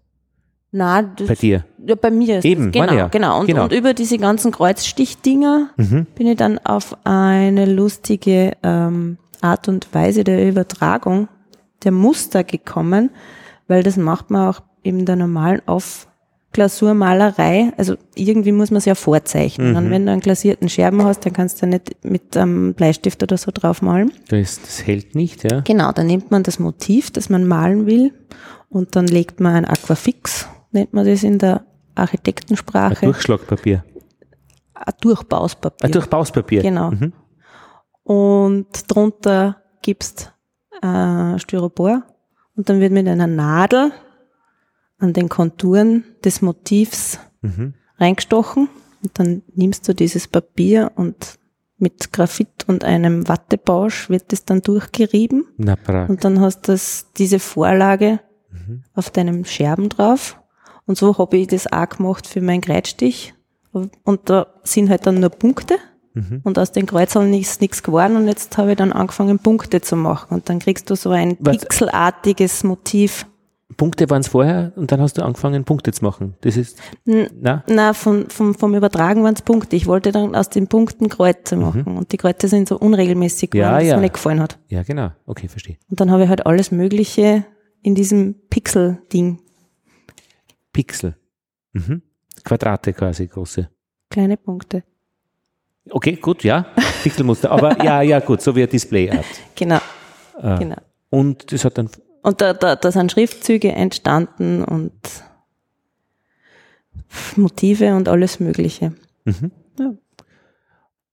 Na, 0.71 1.01
das, 1.01 1.27
bei 1.27 1.33
dir? 1.33 1.65
Ja, 1.83 1.95
bei 1.95 2.11
mir 2.11 2.37
ist 2.37 2.45
Eben, 2.45 2.71
das, 2.71 2.81
genau, 2.81 2.93
ja. 2.93 3.07
genau. 3.07 3.39
Und, 3.39 3.47
genau. 3.47 3.63
und 3.63 3.73
über 3.73 3.95
diese 3.95 4.19
ganzen 4.19 4.51
Kreuzstichdinger 4.51 5.71
mhm. 5.75 6.05
bin 6.15 6.27
ich 6.27 6.37
dann 6.37 6.59
auf 6.59 6.95
eine 7.05 7.65
lustige 7.65 8.55
ähm, 8.61 9.17
Art 9.41 9.67
und 9.67 9.91
Weise 9.91 10.23
der 10.23 10.47
Übertragung 10.47 11.27
der 11.83 11.91
Muster 11.91 12.43
gekommen, 12.43 13.09
weil 13.67 13.81
das 13.81 13.97
macht 13.97 14.29
man 14.29 14.49
auch 14.49 14.61
in 14.83 15.05
der 15.05 15.15
normalen 15.15 15.61
Aufglasurmalerei. 16.49 17.73
Also 17.77 17.95
irgendwie 18.15 18.51
muss 18.51 18.71
man 18.71 18.79
es 18.79 18.85
ja 18.85 18.95
vorzeichnen. 18.95 19.71
Mhm. 19.71 19.77
Und 19.77 19.91
wenn 19.91 20.05
du 20.05 20.11
einen 20.11 20.21
glasierten 20.21 20.67
Scherben 20.67 21.03
hast, 21.03 21.25
dann 21.25 21.33
kannst 21.33 21.61
du 21.61 21.67
nicht 21.67 22.03
mit 22.03 22.35
einem 22.35 22.73
Bleistift 22.73 23.21
oder 23.21 23.37
so 23.37 23.51
draufmalen. 23.53 24.11
Das, 24.29 24.59
das 24.61 24.85
hält 24.85 25.15
nicht, 25.15 25.49
ja. 25.49 25.61
Genau, 25.61 25.91
dann 25.91 26.07
nimmt 26.07 26.31
man 26.31 26.43
das 26.43 26.59
Motiv, 26.59 27.11
das 27.11 27.29
man 27.29 27.47
malen 27.47 27.85
will, 27.85 28.13
und 28.69 28.95
dann 28.95 29.07
legt 29.07 29.39
man 29.39 29.55
ein 29.55 29.65
Aquafix 29.65 30.47
nennt 30.71 30.93
man 30.93 31.05
das 31.05 31.23
in 31.23 31.37
der 31.39 31.65
Architektensprache. 31.95 33.05
Ein 33.05 33.11
Durchschlagpapier. 33.11 33.83
Ein 34.73 34.93
Durchbauspapier. 35.01 35.85
Ein 35.85 35.91
Durchbauspapier. 35.91 36.61
Genau. 36.61 36.91
Mhm. 36.91 37.13
Und 38.03 38.67
drunter 38.87 39.57
gibst 39.81 40.31
äh, 40.81 41.37
Styropor 41.37 42.03
und 42.55 42.69
dann 42.69 42.79
wird 42.79 42.91
mit 42.91 43.07
einer 43.07 43.27
Nadel 43.27 43.91
an 44.99 45.13
den 45.13 45.29
Konturen 45.29 46.03
des 46.23 46.41
Motivs 46.41 47.19
mhm. 47.41 47.73
reingestochen 47.97 48.69
und 49.01 49.11
dann 49.13 49.41
nimmst 49.55 49.87
du 49.87 49.93
dieses 49.93 50.27
Papier 50.27 50.91
und 50.95 51.39
mit 51.77 52.11
Graphit 52.11 52.65
und 52.67 52.83
einem 52.83 53.29
Wattebausch 53.29 54.09
wird 54.09 54.33
es 54.33 54.43
dann 54.43 54.61
durchgerieben. 54.61 55.45
Na, 55.57 55.77
und 56.07 56.25
dann 56.25 56.41
hast 56.41 56.67
du 56.67 56.77
diese 57.17 57.39
Vorlage 57.39 58.19
mhm. 58.51 58.83
auf 58.93 59.09
deinem 59.09 59.45
Scherben 59.45 59.87
drauf 59.87 60.39
und 60.89 60.97
so 60.97 61.15
habe 61.19 61.37
ich 61.37 61.47
das 61.47 61.71
auch 61.71 61.87
gemacht 61.87 62.25
für 62.25 62.41
meinen 62.41 62.61
Kreuzstich. 62.61 63.35
Und 63.71 64.21
da 64.25 64.47
sind 64.63 64.89
halt 64.89 65.05
dann 65.05 65.19
nur 65.19 65.29
Punkte. 65.29 65.77
Mhm. 66.15 66.41
Und 66.43 66.57
aus 66.57 66.71
den 66.71 66.87
Kreuzern 66.87 67.31
ist 67.31 67.61
nichts 67.61 67.83
geworden 67.83 68.15
und 68.15 68.27
jetzt 68.27 68.57
habe 68.57 68.71
ich 68.71 68.77
dann 68.77 68.91
angefangen, 68.91 69.37
Punkte 69.37 69.81
zu 69.81 69.95
machen. 69.95 70.33
Und 70.33 70.49
dann 70.49 70.57
kriegst 70.57 70.89
du 70.89 70.95
so 70.95 71.11
ein 71.11 71.37
Was? 71.39 71.59
pixelartiges 71.59 72.63
Motiv. 72.63 73.27
Punkte 73.79 74.09
waren 74.09 74.19
es 74.19 74.27
vorher 74.27 74.73
und 74.75 74.91
dann 74.91 74.99
hast 74.99 75.17
du 75.17 75.23
angefangen, 75.23 75.63
Punkte 75.63 75.93
zu 75.93 76.03
machen. 76.03 76.35
Das 76.41 76.57
ist. 76.57 76.79
Na, 77.05 77.63
na 77.67 77.93
von, 77.93 78.29
vom, 78.29 78.53
vom 78.53 78.75
Übertragen 78.75 79.23
waren 79.23 79.35
es 79.35 79.41
Punkte. 79.41 79.77
Ich 79.77 79.87
wollte 79.87 80.11
dann 80.11 80.35
aus 80.35 80.49
den 80.49 80.67
Punkten 80.67 81.07
Kreuze 81.07 81.55
mhm. 81.55 81.61
machen. 81.61 81.83
Mhm. 81.87 81.97
Und 81.97 82.11
die 82.11 82.17
Kreuze 82.17 82.49
sind 82.49 82.67
so 82.67 82.77
unregelmäßig 82.77 83.51
geworden, 83.51 83.71
ja, 83.71 83.79
dass 83.79 83.87
ja. 83.87 83.95
mir 83.95 84.01
nicht 84.01 84.15
gefallen 84.15 84.41
hat. 84.41 84.59
Ja, 84.67 84.83
genau. 84.83 85.11
Okay, 85.25 85.47
verstehe. 85.47 85.77
Und 85.89 86.01
dann 86.01 86.11
habe 86.11 86.23
ich 86.23 86.29
halt 86.29 86.45
alles 86.45 86.71
Mögliche 86.71 87.45
in 87.81 87.95
diesem 87.95 88.35
Pixel-Ding 88.49 89.39
Pixel. 90.73 91.15
Mhm. 91.71 92.01
Quadrate 92.43 92.91
quasi, 92.91 93.27
große. 93.27 93.69
Kleine 94.09 94.35
Punkte. 94.35 94.83
Okay, 95.89 96.17
gut, 96.17 96.43
ja. 96.43 96.65
Pixelmuster. 97.01 97.49
Aber 97.49 97.81
ja, 97.83 98.01
ja, 98.01 98.19
gut, 98.19 98.41
so 98.41 98.53
wie 98.57 98.63
ein 98.63 98.69
Display 98.69 99.09
hat. 99.09 99.25
Genau. 99.55 99.79
Äh, 100.41 100.57
genau. 100.59 100.77
Und 101.09 101.51
das 101.53 101.63
hat 101.63 101.77
dann. 101.77 101.89
Und 102.21 102.41
da, 102.41 102.53
da, 102.53 102.75
da 102.75 102.91
sind 102.91 103.11
Schriftzüge 103.11 103.71
entstanden 103.71 104.63
und 104.63 104.91
Motive 107.35 107.95
und 107.95 108.07
alles 108.07 108.39
Mögliche. 108.39 108.93
Mhm. 109.25 109.51
Ja. 109.79 109.93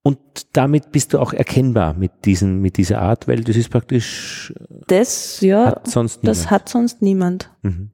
Und 0.03 0.19
damit 0.53 0.93
bist 0.93 1.13
du 1.13 1.19
auch 1.19 1.33
erkennbar 1.33 1.95
mit, 1.95 2.25
diesen, 2.25 2.61
mit 2.61 2.77
dieser 2.77 3.03
Art, 3.03 3.27
weil 3.27 3.43
das 3.43 3.57
ist 3.57 3.71
praktisch. 3.71 4.53
Das, 4.87 5.41
ja, 5.41 5.67
hat 5.67 5.91
sonst 5.91 6.21
das 6.23 6.51
hat 6.51 6.69
sonst 6.69 7.03
niemand. 7.03 7.51
Mhm. 7.63 7.91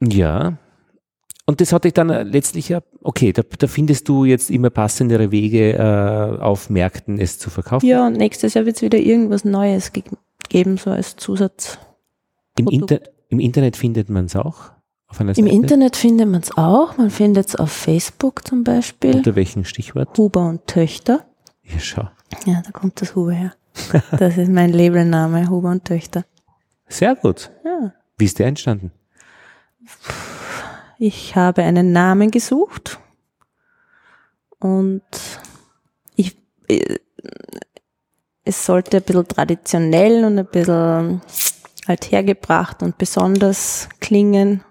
Ja. 0.00 0.58
Und 1.44 1.60
das 1.60 1.72
hatte 1.72 1.88
ich 1.88 1.94
dann 1.94 2.08
äh, 2.08 2.22
letztlich 2.22 2.68
ja, 2.68 2.80
okay, 3.02 3.32
da, 3.32 3.42
da 3.42 3.66
findest 3.66 4.08
du 4.08 4.24
jetzt 4.24 4.48
immer 4.48 4.70
passendere 4.70 5.30
Wege 5.32 5.74
äh, 5.74 6.40
auf 6.40 6.70
Märkten, 6.70 7.18
es 7.18 7.38
zu 7.38 7.50
verkaufen. 7.50 7.84
Ja, 7.84 8.06
und 8.06 8.16
nächstes 8.16 8.54
Jahr 8.54 8.64
wird 8.64 8.76
es 8.76 8.82
wieder 8.82 8.98
irgendwas 8.98 9.44
Neues 9.44 9.92
ge 9.92 10.04
geben, 10.48 10.76
so 10.76 10.90
als 10.90 11.16
Zusatz. 11.16 11.78
Im, 12.56 12.68
Inter 12.68 13.00
Im 13.28 13.40
Internet 13.40 13.76
findet 13.76 14.08
man 14.10 14.26
es 14.26 14.36
auch? 14.36 14.72
Im 15.18 15.28
Seite? 15.28 15.48
Internet 15.48 15.96
findet 15.96 16.28
man 16.28 16.40
es 16.40 16.56
auch. 16.56 16.96
Man 16.96 17.10
findet 17.10 17.48
es 17.48 17.56
auf 17.56 17.70
Facebook 17.70 18.46
zum 18.46 18.64
Beispiel. 18.64 19.16
Unter 19.16 19.36
welchem 19.36 19.64
Stichwort? 19.64 20.16
Huber 20.16 20.48
und 20.48 20.66
Töchter. 20.66 21.26
Ja, 21.62 21.78
schau. 21.78 22.08
Ja, 22.46 22.62
da 22.64 22.70
kommt 22.72 23.00
das 23.00 23.14
Huber 23.14 23.32
her. 23.32 23.52
das 24.18 24.38
ist 24.38 24.50
mein 24.50 24.72
Labelname, 24.72 25.48
Huber 25.48 25.70
und 25.70 25.84
Töchter. 25.84 26.24
Sehr 26.88 27.14
gut. 27.14 27.50
Ja. 27.64 27.92
Wie 28.18 28.24
ist 28.24 28.38
der 28.38 28.46
entstanden? 28.46 28.92
Ich 30.98 31.36
habe 31.36 31.62
einen 31.62 31.92
Namen 31.92 32.30
gesucht 32.30 33.00
und 34.58 35.02
ich, 36.14 36.36
äh, 36.68 36.98
es 38.44 38.66
sollte 38.66 38.98
ein 38.98 39.02
bisschen 39.02 39.28
traditionell 39.28 40.24
und 40.24 40.38
ein 40.38 40.46
bisschen 40.46 41.20
althergebracht 41.86 42.82
und 42.82 42.98
besonders 42.98 43.88
klingen. 44.00 44.62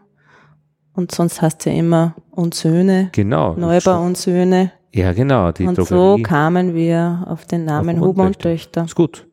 Und 0.94 1.12
sonst 1.12 1.42
hast 1.42 1.66
du 1.66 1.70
ja 1.70 1.78
immer 1.78 2.16
und 2.32 2.54
Söhne. 2.54 3.10
Genau. 3.14 3.56
Neubau 3.56 4.04
und 4.04 4.18
Söhne. 4.18 4.72
Ja, 4.94 5.14
genau. 5.14 5.48
Und 5.48 5.60
Drogerie. 5.60 5.86
so 5.86 6.18
kamen 6.22 6.76
wir 6.76 7.24
auf 7.28 7.46
den 7.46 7.64
Namen 7.64 8.00
auf 8.00 8.08
Huber 8.08 8.24
und 8.24 8.40
Töchter. 8.40 8.84
Ist 8.84 8.96
gut. 8.96 9.28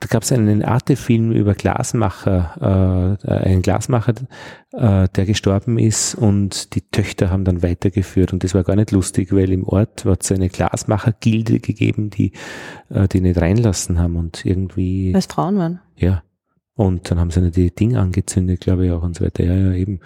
Da 0.00 0.06
gab 0.08 0.22
es 0.22 0.32
einen 0.32 0.64
Arte-Film 0.64 1.32
über 1.32 1.54
Glasmacher, 1.54 3.18
äh, 3.24 3.28
einen 3.30 3.62
Glasmacher, 3.62 4.14
äh, 4.72 5.08
der 5.08 5.26
gestorben 5.26 5.78
ist 5.78 6.14
und 6.14 6.74
die 6.74 6.82
Töchter 6.82 7.30
haben 7.30 7.44
dann 7.44 7.62
weitergeführt 7.62 8.32
und 8.32 8.44
das 8.44 8.54
war 8.54 8.64
gar 8.64 8.76
nicht 8.76 8.92
lustig, 8.92 9.32
weil 9.32 9.50
im 9.50 9.64
Ort 9.64 10.04
hat 10.04 10.22
es 10.22 10.32
eine 10.32 10.48
Glasmacher-Gilde 10.48 11.60
gegeben, 11.60 12.10
die 12.10 12.32
äh, 12.90 13.08
die 13.08 13.20
nicht 13.20 13.40
reinlassen 13.40 13.98
haben 13.98 14.16
und 14.16 14.44
irgendwie. 14.44 15.12
Weil 15.12 15.18
es 15.20 15.26
Frauen 15.26 15.58
waren. 15.58 15.80
Ja. 15.96 16.22
Und 16.74 17.10
dann 17.10 17.18
haben 17.18 17.30
sie 17.30 17.50
die 17.50 17.74
Dinge 17.74 18.00
angezündet, 18.00 18.60
glaube 18.60 18.86
ich 18.86 18.92
auch 18.92 19.02
und 19.02 19.16
so 19.16 19.24
weiter. 19.24 19.42
Ja, 19.44 19.54
ja, 19.54 19.72
eben. 19.72 20.00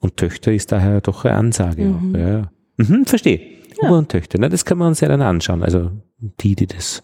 Und 0.00 0.16
Töchter 0.16 0.52
ist 0.52 0.72
daher 0.72 1.00
doch 1.00 1.24
eine 1.24 1.34
Ansage 1.36 1.84
mhm. 1.84 2.14
auch. 2.14 2.18
Ja, 2.18 2.28
ja. 2.28 2.50
Mhm, 2.76 3.06
verstehe. 3.06 3.57
Ja. 3.80 3.90
und 3.90 4.08
Töchter. 4.08 4.38
Na, 4.40 4.48
das 4.48 4.64
kann 4.64 4.78
man 4.78 4.88
uns 4.88 5.00
ja 5.00 5.08
dann 5.08 5.22
anschauen. 5.22 5.62
Also 5.62 5.90
die, 6.18 6.56
die 6.56 6.66
das, 6.66 7.02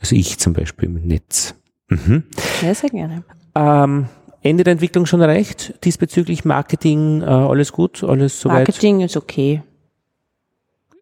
also 0.00 0.16
ich 0.16 0.38
zum 0.38 0.52
Beispiel 0.52 0.88
im 0.88 1.06
Netz. 1.06 1.54
Mhm. 1.88 2.24
Ja, 2.62 2.74
sehr 2.74 2.90
gerne. 2.90 3.24
Ähm, 3.54 4.06
Ende 4.42 4.64
der 4.64 4.72
Entwicklung 4.72 5.06
schon 5.06 5.20
erreicht? 5.20 5.74
Diesbezüglich 5.84 6.44
Marketing, 6.44 7.22
äh, 7.22 7.26
alles 7.26 7.72
gut? 7.72 8.02
Alles 8.04 8.40
soweit? 8.40 8.68
Marketing 8.68 9.00
ist 9.00 9.16
okay. 9.16 9.62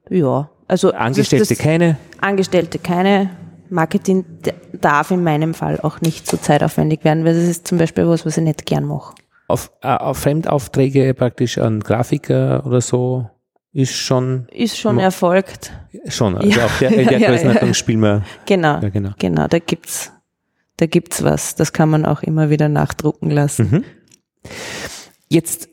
Ja, 0.09 0.51
also. 0.69 0.93
Angestellte 0.93 1.47
das, 1.47 1.57
das 1.57 1.59
keine? 1.59 1.97
Angestellte 2.21 2.79
keine. 2.79 3.31
Marketing 3.69 4.25
darf 4.81 5.11
in 5.11 5.25
meinem 5.25 5.53
Fall 5.53 5.81
auch 5.81 6.01
nicht 6.01 6.29
so 6.29 6.37
zeitaufwendig 6.37 7.05
werden, 7.05 7.25
weil 7.25 7.35
das 7.35 7.45
ist 7.45 7.67
zum 7.67 7.79
Beispiel 7.79 8.07
was, 8.07 8.25
was 8.25 8.37
ich 8.37 8.45
nicht 8.45 8.65
gern 8.65 8.85
mache. 8.85 9.15
Auf, 9.49 9.73
äh, 9.83 9.89
auf 9.89 10.19
Fremdaufträge 10.19 11.13
praktisch 11.15 11.59
an 11.59 11.81
Grafiker 11.81 12.65
oder 12.65 12.81
so? 12.81 13.29
Ist 13.77 13.95
schon. 13.95 14.47
Ist 14.53 14.79
schon 14.79 14.99
erfolgt. 14.99 15.71
Schon, 16.09 16.37
also 16.37 16.49
ja. 16.59 16.65
auch 16.65 16.79
der, 16.79 16.91
der 16.91 17.19
ja, 17.19 17.29
Größenordnung 17.29 17.71
ja, 17.71 17.75
spielen 17.75 18.01
wir. 18.01 18.25
Genau, 18.47 18.81
ja, 18.81 18.89
genau. 18.89 19.11
Genau, 19.19 19.47
da 19.49 19.59
gibt's, 19.59 20.13
da 20.79 20.87
gibt's 20.87 21.23
was. 21.23 21.57
Das 21.57 21.75
kann 21.75 21.91
man 21.91 22.07
auch 22.07 22.23
immer 22.23 22.49
wieder 22.49 22.71
nachdrucken 22.71 23.31
lassen. 23.31 23.71
Mhm. 23.71 23.85
Jetzt, 25.29 25.69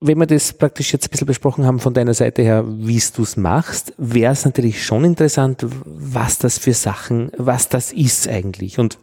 wenn 0.00 0.18
wir 0.18 0.26
das 0.26 0.54
praktisch 0.54 0.92
jetzt 0.94 1.06
ein 1.06 1.10
bisschen 1.10 1.26
besprochen 1.26 1.66
haben 1.66 1.80
von 1.80 1.92
deiner 1.92 2.14
Seite 2.14 2.40
her, 2.40 2.64
wie 2.66 3.02
du 3.14 3.22
es 3.22 3.36
machst, 3.36 3.92
wäre 3.98 4.32
es 4.32 4.46
natürlich 4.46 4.82
schon 4.82 5.04
interessant, 5.04 5.66
was 5.84 6.38
das 6.38 6.56
für 6.56 6.72
Sachen, 6.72 7.30
was 7.36 7.68
das 7.68 7.92
ist 7.92 8.26
eigentlich. 8.26 8.78
Und 8.78 8.98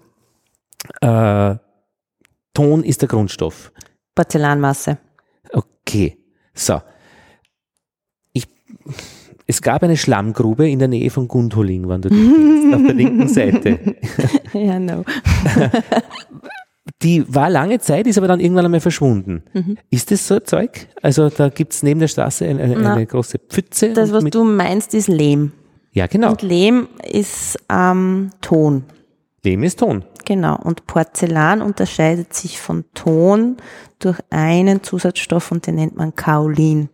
äh, 1.01 1.55
Ton 2.55 2.83
ist 2.83 3.01
der 3.01 3.07
Grundstoff. 3.07 3.71
Porzellanmasse. 4.15 4.97
Okay. 5.53 6.17
So 6.55 6.81
es 9.47 9.61
gab 9.61 9.83
eine 9.83 9.97
Schlammgrube 9.97 10.69
in 10.69 10.79
der 10.79 10.87
Nähe 10.87 11.09
von 11.09 11.27
Gundholing, 11.27 11.89
wenn 11.89 12.01
du 12.01 12.09
denkst, 12.09 12.75
auf 12.75 12.81
der 12.83 12.93
linken 12.93 13.27
Seite. 13.27 13.79
Ja, 14.53 14.79
no. 14.79 15.05
Die 17.01 17.23
war 17.33 17.49
lange 17.49 17.79
Zeit, 17.79 18.05
ist 18.05 18.17
aber 18.17 18.27
dann 18.27 18.41
irgendwann 18.41 18.65
einmal 18.65 18.81
verschwunden. 18.81 19.43
Mhm. 19.53 19.77
Ist 19.89 20.11
das 20.11 20.27
so 20.27 20.35
ein 20.35 20.45
Zeug? 20.45 20.87
Also 21.01 21.29
da 21.29 21.47
gibt 21.49 21.73
es 21.73 21.83
neben 21.83 22.01
der 22.01 22.09
Straße 22.09 22.45
eine, 22.45 22.61
eine, 22.61 22.91
eine 22.91 23.05
große 23.05 23.39
Pfütze. 23.39 23.93
Das, 23.93 24.11
was 24.11 24.23
du 24.25 24.43
meinst, 24.43 24.93
ist 24.93 25.07
Lehm. 25.07 25.53
Ja, 25.93 26.07
genau. 26.07 26.31
Und 26.31 26.41
Lehm 26.41 26.87
ist 27.09 27.57
ähm, 27.69 28.31
Ton. 28.41 28.83
Lehm 29.43 29.63
ist 29.63 29.79
Ton. 29.79 30.03
Genau. 30.25 30.57
Und 30.57 30.85
Porzellan 30.85 31.61
unterscheidet 31.61 32.33
sich 32.33 32.59
von 32.59 32.85
Ton 32.93 33.57
durch 33.99 34.19
einen 34.29 34.83
Zusatzstoff 34.83 35.51
und 35.51 35.67
den 35.67 35.75
nennt 35.75 35.95
man 35.95 36.15
Kaolin. 36.15 36.89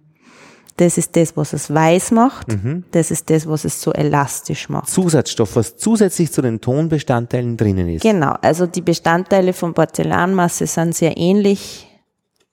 Das 0.78 1.00
ist 1.00 1.16
das, 1.16 1.36
was 1.36 1.54
es 1.54 1.74
weiß 1.74 2.12
macht. 2.12 2.50
Mhm. 2.50 2.84
Das 2.92 3.10
ist 3.10 3.32
das, 3.32 3.48
was 3.48 3.66
es 3.66 3.82
so 3.82 3.92
elastisch 3.92 4.70
macht. 4.70 4.90
Zusatzstoff, 4.90 5.56
was 5.56 5.78
zusätzlich 5.78 6.32
zu 6.32 6.44
den 6.44 6.62
Tonbestandteilen 6.62 7.58
drinnen 7.58 7.90
ist. 7.90 8.04
Genau. 8.04 8.36
Also 8.42 8.68
die 8.68 8.82
Bestandteile 8.82 9.54
von 9.54 9.74
Porzellanmasse 9.74 10.68
sind 10.68 10.96
sehr 10.96 11.18
ähnlich 11.18 11.88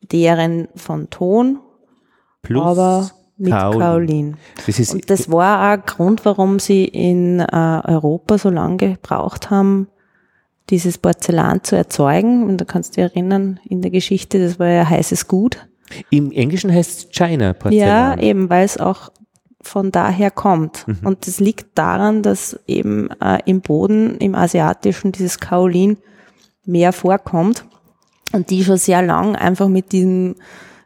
deren 0.00 0.68
von 0.74 1.10
Ton. 1.10 1.60
Plus 2.42 2.64
aber 2.64 3.10
mit 3.36 3.52
Kaolin. 3.52 3.78
Kaolin. 3.78 4.36
Das 4.66 4.78
ist 4.78 4.94
und 4.94 5.10
das 5.10 5.30
war 5.30 5.58
auch 5.58 5.72
ein 5.74 5.82
Grund, 5.84 6.24
warum 6.24 6.58
sie 6.58 6.84
in 6.86 7.40
äh, 7.40 7.46
Europa 7.84 8.38
so 8.38 8.48
lange 8.48 8.76
gebraucht 8.76 9.50
haben, 9.50 9.88
dieses 10.70 10.96
Porzellan 10.98 11.62
zu 11.62 11.76
erzeugen. 11.76 12.44
Und 12.44 12.58
da 12.58 12.64
kannst 12.64 12.96
du 12.96 13.02
dich 13.02 13.12
erinnern, 13.12 13.60
in 13.64 13.82
der 13.82 13.90
Geschichte, 13.90 14.38
das 14.38 14.58
war 14.58 14.68
ja 14.68 14.88
heißes 14.88 15.28
Gut. 15.28 15.66
Im 16.10 16.32
Englischen 16.32 16.72
heißt 16.72 16.98
es 16.98 17.08
China 17.10 17.52
Porzellan. 17.52 18.18
Ja, 18.18 18.18
eben, 18.18 18.50
weil 18.50 18.64
es 18.64 18.78
auch 18.78 19.10
von 19.66 19.90
daher 19.90 20.30
kommt. 20.30 20.86
Mhm. 20.86 20.98
Und 21.04 21.26
das 21.26 21.40
liegt 21.40 21.78
daran, 21.78 22.22
dass 22.22 22.58
eben 22.66 23.10
äh, 23.20 23.38
im 23.46 23.60
Boden, 23.60 24.16
im 24.18 24.34
Asiatischen, 24.34 25.12
dieses 25.12 25.40
Kaolin 25.40 25.98
mehr 26.64 26.92
vorkommt 26.92 27.64
und 28.32 28.50
die 28.50 28.64
schon 28.64 28.76
sehr 28.76 29.02
lang 29.02 29.36
einfach 29.36 29.68
mit 29.68 29.92
diesem, 29.92 30.36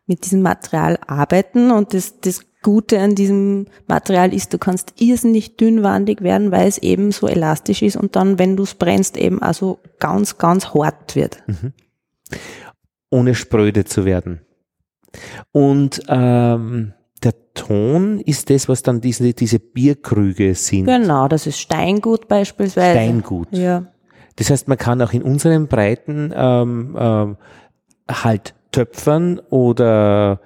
mit 0.07 0.25
diesem 0.25 0.43
Material 0.43 0.99
arbeiten. 1.07 1.71
Und 1.71 1.95
das, 1.95 2.21
das 2.21 2.43
Gute 2.63 2.99
an 2.99 3.15
diesem 3.15 3.67
Material 3.87 4.35
ist, 4.35 4.53
du 4.53 4.59
kannst 4.59 4.95
irrsinnig 5.01 5.57
dünnwandig 5.57 6.23
werden, 6.23 6.51
weil 6.51 6.67
es 6.67 6.79
eben 6.79 7.13
so 7.13 7.29
elastisch 7.29 7.83
ist 7.83 7.97
und 7.97 8.17
dann, 8.17 8.39
wenn 8.39 8.57
du 8.57 8.65
es 8.65 8.75
brennst, 8.75 9.17
eben 9.17 9.41
also 9.43 9.79
ganz, 9.99 10.39
ganz 10.39 10.75
hart 10.75 11.15
wird. 11.15 11.43
Mhm. 11.47 11.73
Ohne 13.11 13.35
spröde 13.35 13.85
zu 13.85 14.05
werden. 14.05 14.41
Und 15.53 16.03
ähm, 16.09 16.95
der 17.23 17.35
Ton 17.55 18.21
ist 18.21 18.51
das, 18.51 18.69
was 18.69 18.83
dann 18.83 19.01
diese, 19.01 19.33
diese 19.35 19.59
Bierkrüge 19.59 20.55
sind. 20.55 20.87
Genau, 20.87 21.29
das 21.29 21.47
ist 21.47 21.59
Steingut 21.59 22.29
beispielsweise. 22.29 22.99
Steingut. 22.99 23.49
Ja. 23.51 23.87
Das 24.37 24.51
heißt, 24.51 24.69
man 24.69 24.79
kann 24.79 25.03
auch 25.03 25.13
in 25.13 25.23
unseren 25.23 25.67
Breiten 25.67 26.33
ähm, 26.35 26.97
ähm, 26.99 27.37
halt 28.09 28.55
töpfern 28.71 29.41
oder 29.51 30.41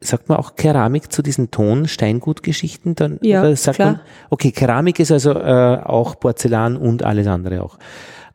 sagt 0.00 0.28
man 0.28 0.38
auch 0.38 0.56
Keramik 0.56 1.12
zu 1.12 1.22
diesen 1.22 1.50
Ton-Steingutgeschichten 1.50 2.94
dann? 2.94 3.18
Ja, 3.22 3.40
oder 3.40 3.56
sagt 3.56 3.76
klar. 3.76 3.92
Man, 3.92 4.00
okay, 4.30 4.50
Keramik 4.50 4.98
ist 5.00 5.12
also 5.12 5.32
äh, 5.32 5.78
auch 5.82 6.18
Porzellan 6.18 6.76
und 6.76 7.02
alles 7.02 7.26
andere 7.26 7.62
auch. 7.62 7.78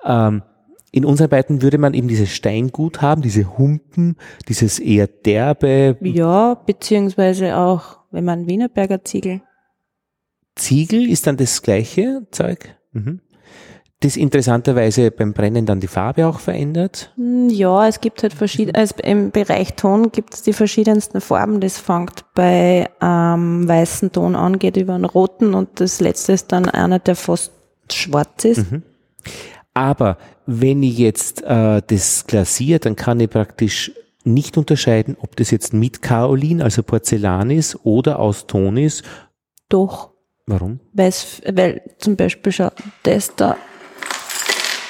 Ähm, 0.03 0.41
in 0.91 1.05
unseren 1.05 1.25
Arbeiten 1.25 1.61
würde 1.61 1.77
man 1.77 1.93
eben 1.93 2.07
dieses 2.07 2.29
Steingut 2.29 3.01
haben, 3.01 3.21
diese 3.21 3.57
Humpen, 3.57 4.15
dieses 4.47 4.79
eher 4.79 5.07
derbe. 5.07 5.97
Ja, 6.01 6.55
beziehungsweise 6.55 7.57
auch, 7.57 7.99
wenn 8.11 8.25
man 8.25 8.47
Wienerberger 8.47 9.03
Ziegel. 9.03 9.41
Ziegel 10.55 11.09
ist 11.09 11.27
dann 11.27 11.37
das 11.37 11.61
gleiche 11.61 12.27
Zeug. 12.31 12.75
Mhm. 12.91 13.21
Das 14.01 14.15
interessanterweise 14.15 15.11
beim 15.11 15.33
Brennen 15.33 15.65
dann 15.65 15.81
die 15.81 15.87
Farbe 15.87 16.25
auch 16.25 16.39
verändert? 16.39 17.11
Hm, 17.17 17.49
ja, 17.49 17.85
es 17.85 17.99
gibt 17.99 18.23
halt 18.23 18.33
verschiedene, 18.33 18.79
also 18.79 18.95
im 19.03 19.31
Bereich 19.31 19.73
Ton 19.73 20.13
gibt 20.13 20.33
es 20.33 20.41
die 20.41 20.53
verschiedensten 20.53 21.19
Farben. 21.19 21.59
Das 21.59 21.77
fängt 21.77 22.23
bei 22.33 22.89
ähm, 23.01 23.67
weißen 23.67 24.13
Ton 24.13 24.37
an, 24.37 24.57
geht 24.57 24.77
über 24.77 24.93
einen 24.93 25.03
roten 25.03 25.53
und 25.53 25.81
das 25.81 25.99
letzte 25.99 26.31
ist 26.31 26.53
dann 26.53 26.69
einer, 26.69 26.99
der 26.99 27.17
fast 27.17 27.51
schwarz 27.91 28.45
ist. 28.45 28.71
Mhm. 28.71 28.83
Aber 29.79 30.17
wenn 30.45 30.83
ich 30.83 30.97
jetzt 30.97 31.41
äh, 31.43 31.81
das 31.87 32.27
glasiere, 32.27 32.79
dann 32.79 32.97
kann 32.97 33.21
ich 33.21 33.29
praktisch 33.29 33.93
nicht 34.25 34.57
unterscheiden, 34.57 35.15
ob 35.21 35.37
das 35.37 35.51
jetzt 35.51 35.73
mit 35.73 36.01
Kaolin, 36.01 36.61
also 36.61 36.83
Porzellan 36.83 37.49
ist 37.49 37.77
oder 37.85 38.19
aus 38.19 38.45
Ton 38.45 38.75
ist. 38.75 39.03
Doch. 39.69 40.09
Warum? 40.45 40.81
Weil's, 40.91 41.41
weil 41.49 41.81
zum 41.97 42.17
Beispiel 42.17 42.51
schau, 42.51 42.71
das 43.03 43.33
da, 43.37 43.55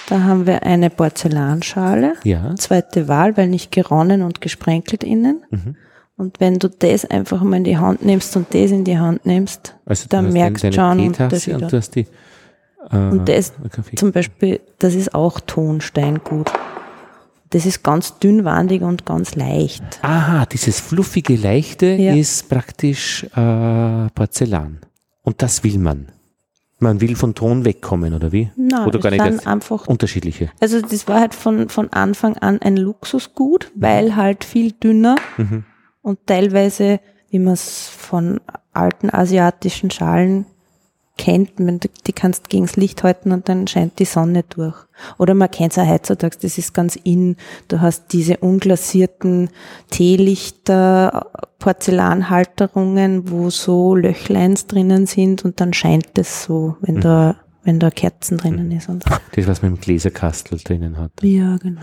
Da 0.07 0.23
haben 0.23 0.47
wir 0.47 0.63
eine 0.63 0.89
Porzellanschale. 0.89 2.13
Ja. 2.23 2.55
Zweite 2.55 3.07
Wahl, 3.07 3.37
weil 3.37 3.47
nicht 3.47 3.71
geronnen 3.71 4.23
und 4.23 4.41
gesprenkelt 4.41 5.03
innen. 5.03 5.43
Mhm. 5.51 5.75
Und 6.17 6.39
wenn 6.39 6.57
du 6.57 6.67
das 6.67 7.05
einfach 7.05 7.43
mal 7.43 7.57
in 7.57 7.63
die 7.63 7.77
Hand 7.77 8.03
nimmst 8.03 8.35
und 8.35 8.47
das 8.55 8.71
in 8.71 8.85
die 8.85 8.97
Hand 8.97 9.27
nimmst, 9.27 9.75
Also 9.85 10.07
dann 10.09 10.33
merkst 10.33 10.63
du 10.63 10.73
schon 10.73 10.75
deine 10.75 11.01
einen 11.03 11.13
Teetasse 11.13 11.53
Unterschied. 11.53 11.63
und 11.63 11.71
du 11.71 11.77
hast 11.77 11.95
die 11.95 12.07
Und 12.91 13.27
das 13.27 13.53
Kaffee. 13.71 13.95
zum 13.97 14.11
Beispiel, 14.11 14.61
das 14.80 14.95
ist 14.95 15.13
auch 15.13 15.39
Tonsteingut. 15.41 16.51
Das 17.51 17.65
ist 17.65 17.84
ganz 17.84 18.19
dünnwandig 18.19 18.84
und 18.84 19.05
ganz 19.05 19.36
leicht. 19.36 19.84
Aha, 20.03 20.45
dieses 20.45 20.80
fluffige 20.80 21.36
Leichte 21.36 21.88
Ja. 21.88 22.13
ist 22.13 22.47
praktisch 22.47 23.23
äh, 23.36 24.07
Porzellan. 24.13 24.80
Und 25.23 25.41
das 25.41 25.63
will 25.63 25.80
man. 25.80 26.07
Man 26.82 27.01
will 27.01 27.15
von 27.17 27.36
Ton 27.36 27.65
wegkommen, 27.65 28.13
oder 28.13 28.32
wie? 28.32 28.49
Nein, 28.55 28.84
oder 28.88 28.99
das 28.99 29.01
gar 29.01 29.09
nicht 29.11 29.25
erst 29.25 29.47
einfach 29.47 29.88
unterschiedliche. 29.88 30.49
Also 30.61 30.80
das 30.82 31.07
war 31.09 31.19
halt 31.19 31.34
von, 31.36 31.67
von 31.69 31.91
Anfang 31.91 32.38
an 32.38 32.61
ein 32.61 32.77
Luxusgut, 32.77 33.69
weil 33.75 34.15
halt 34.15 34.45
viel 34.45 34.71
dünner 34.71 35.15
Mhm. 35.38 35.65
und 36.01 36.19
teilweise, 36.27 37.01
wie 37.32 37.39
man 37.39 37.53
es 37.55 37.89
von 37.89 38.39
alten 38.71 39.09
asiatischen 39.09 39.91
Schalen 39.91 40.45
kennt, 41.20 41.59
man, 41.59 41.82
die 42.07 42.13
kannst 42.13 42.49
gegens 42.49 42.78
Licht 42.78 43.03
halten 43.03 43.34
und 43.34 43.49
dann 43.49 43.67
scheint 43.67 43.99
die 43.99 44.05
Sonne 44.05 44.43
durch. 44.47 44.76
Oder 45.17 45.34
man 45.34 45.51
kennt 45.51 45.74
es 45.74 45.78
auch 45.78 45.86
heutzutage, 45.88 46.38
das 46.41 46.57
ist 46.57 46.74
ganz 46.74 46.95
in, 46.95 47.36
du 47.67 47.82
hast 47.82 48.13
diese 48.13 48.38
unglasierten 48.38 49.49
Teelichter, 49.89 51.28
Porzellanhalterungen, 51.59 53.30
wo 53.30 53.49
so 53.49 53.95
Löchleins 53.95 54.67
drinnen 54.67 55.07
sind 55.07 55.43
und 55.43 55.59
dann 55.59 55.74
scheint 55.74 56.17
es 56.17 56.45
so, 56.45 56.78
wenn 56.80 57.01
da, 57.01 57.36
wenn 57.65 57.80
da 57.80 57.89
Kerzen 57.89 58.38
drinnen 58.38 58.72
ist 58.72 58.88
und 58.88 59.03
Das, 59.36 59.45
was 59.45 59.61
man 59.61 59.74
im 59.74 59.80
Gläserkastel 59.82 60.57
drinnen 60.63 60.97
hat. 60.97 61.11
ja, 61.22 61.57
genau. 61.57 61.82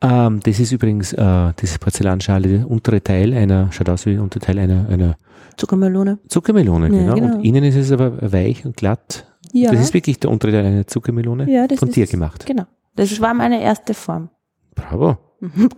Ähm, 0.00 0.38
das 0.44 0.60
ist 0.60 0.70
übrigens, 0.70 1.12
äh, 1.14 1.52
diese 1.60 1.80
Porzellanschale, 1.80 2.48
der 2.48 2.70
untere 2.70 3.02
Teil 3.02 3.34
einer, 3.34 3.72
schaut 3.72 3.88
aus 3.88 4.06
wie 4.06 4.12
der 4.12 4.22
untere 4.22 4.38
Teil 4.38 4.60
einer, 4.60 4.88
einer 4.88 5.16
Zuckermelone. 5.58 6.18
Zuckermelone, 6.28 6.86
Ja, 6.86 6.90
genau. 6.90 7.14
genau. 7.14 7.34
Und 7.36 7.44
innen 7.44 7.64
ist 7.64 7.76
es 7.76 7.92
aber 7.92 8.32
weich 8.32 8.64
und 8.64 8.76
glatt. 8.76 9.26
Ja. 9.52 9.70
Das 9.70 9.80
ist 9.80 9.92
wirklich 9.94 10.18
der 10.18 10.30
untere 10.30 10.52
Teil 10.52 10.64
einer 10.64 10.86
Zuckermelone 10.86 11.50
Ja, 11.50 11.66
das 11.66 11.78
von 11.80 11.88
ist 11.88 11.96
dir 11.96 12.06
gemacht. 12.06 12.46
Genau. 12.46 12.64
Das 12.96 13.20
war 13.20 13.34
meine 13.34 13.60
erste 13.62 13.92
Form. 13.94 14.30
Bravo. 14.74 15.18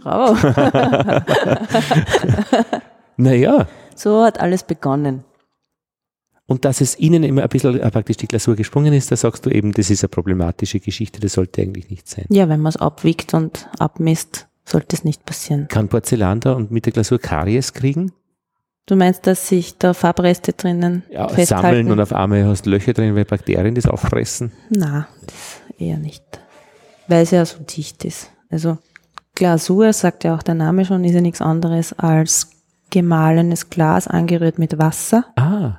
Bravo. 0.03 0.37
Naja, 3.17 3.67
so 3.95 4.23
hat 4.23 4.41
alles 4.41 4.63
begonnen. 4.63 5.25
und 6.47 6.65
dass 6.65 6.81
es 6.81 6.95
innen 6.95 7.23
immer 7.23 7.43
ein 7.43 7.49
bisschen 7.49 7.79
äh, 7.79 7.91
praktisch 7.91 8.17
die 8.17 8.27
Glasur 8.27 8.57
gesprungen 8.57 8.93
ist, 8.95 9.13
da 9.13 9.17
sagst 9.17 9.45
du 9.47 9.51
eben, 9.51 9.73
das 9.73 9.91
ist 9.91 10.03
eine 10.03 10.09
problematische 10.09 10.81
Geschichte, 10.81 11.21
das 11.21 11.35
sollte 11.35 11.61
eigentlich 11.63 11.91
nicht 11.91 12.09
sein. 12.09 12.25
Ja, 12.31 12.49
wenn 12.49 12.61
man 12.61 12.71
es 12.71 12.77
abwiegt 12.79 13.35
und 13.35 13.69
abmisst, 13.79 14.49
sollte 14.65 14.97
es 14.97 15.05
nicht 15.05 15.25
passieren. 15.27 15.69
Kann 15.69 15.89
Porzellan 15.89 16.41
da 16.41 16.55
und 16.55 16.71
mit 16.71 16.87
der 16.87 16.93
Glasur 16.95 17.19
Karies 17.19 17.73
kriegen? 17.75 18.13
Du 18.87 18.97
meinst, 18.97 19.27
dass 19.27 19.47
sich 19.47 19.79
da 19.79 19.95
Farbreste 19.95 20.53
drinnen 20.53 21.05
Ja, 21.11 21.29
festhalten? 21.29 21.67
sammeln 21.67 21.91
und 21.93 22.01
auf 22.01 22.13
einmal 22.13 22.45
hast 22.47 22.67
du 22.67 22.71
Löcher 22.71 22.93
drin, 22.93 23.15
weil 23.15 23.25
Bakterien 23.25 23.75
das 23.75 23.87
auffressen. 23.87 24.53
Na, 24.71 25.07
das 25.27 25.61
eher 25.79 25.99
nicht. 25.99 26.23
Weil 27.07 27.23
es 27.23 27.31
ja 27.31 27.45
so 27.45 27.59
dicht 27.63 28.05
ist. 28.05 28.31
Also 28.51 28.79
Glasur, 29.37 29.93
sagt 29.93 30.25
ja 30.25 30.35
auch 30.35 30.43
der 30.43 30.55
Name 30.55 30.85
schon, 30.85 31.05
ist 31.05 31.15
ja 31.15 31.21
nichts 31.21 31.41
anderes 31.41 31.93
als 31.99 32.51
gemahlenes 32.91 33.71
Glas 33.71 34.09
angerührt 34.09 34.59
mit 34.59 34.77
Wasser. 34.79 35.25
Ah, 35.37 35.79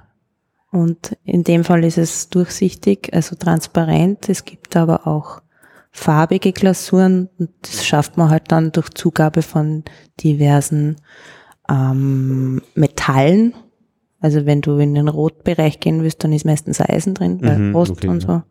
Und 0.72 1.18
in 1.26 1.44
dem 1.44 1.66
Fall 1.66 1.84
ist 1.84 1.98
es 1.98 2.30
durchsichtig, 2.30 3.10
also 3.14 3.36
transparent. 3.36 4.30
Es 4.30 4.46
gibt 4.46 4.78
aber 4.78 5.06
auch 5.06 5.42
farbige 5.92 6.54
Glasuren 6.54 7.30
und 7.38 7.50
das 7.64 7.86
schafft 7.86 8.16
man 8.16 8.30
halt 8.30 8.50
dann 8.54 8.72
durch 8.72 8.90
Zugabe 8.92 9.42
von 9.42 9.84
diversen 10.24 10.96
ähm, 11.72 12.62
Metallen. 12.76 13.54
Also 14.20 14.46
wenn 14.46 14.62
du 14.62 14.78
in 14.78 14.94
den 14.94 15.08
Rotbereich 15.08 15.80
gehen 15.80 16.04
willst, 16.04 16.24
dann 16.24 16.34
ist 16.34 16.46
meistens 16.46 16.80
Eisen 16.82 17.14
drin, 17.16 17.40
weil 17.42 17.58
Mhm, 17.58 17.76
Rost 17.76 17.92
okay, 17.94 18.08
und 18.10 18.20
so. 18.22 18.44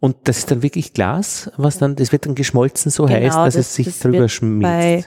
und 0.00 0.16
das 0.24 0.38
ist 0.38 0.50
dann 0.50 0.62
wirklich 0.62 0.92
Glas, 0.92 1.50
was 1.56 1.78
dann, 1.78 1.96
das 1.96 2.12
wird 2.12 2.26
dann 2.26 2.34
geschmolzen 2.34 2.90
so 2.90 3.06
Genau, 3.06 3.16
heiß, 3.16 3.34
dass 3.34 3.54
das- 3.54 3.66
es 3.66 3.74
sich 3.74 3.86
das 3.86 3.98
drüber 4.00 4.28
schmilzt. 4.28 4.62
Bei 4.62 5.04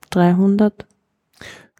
Tausenddreihundert. 0.00 0.86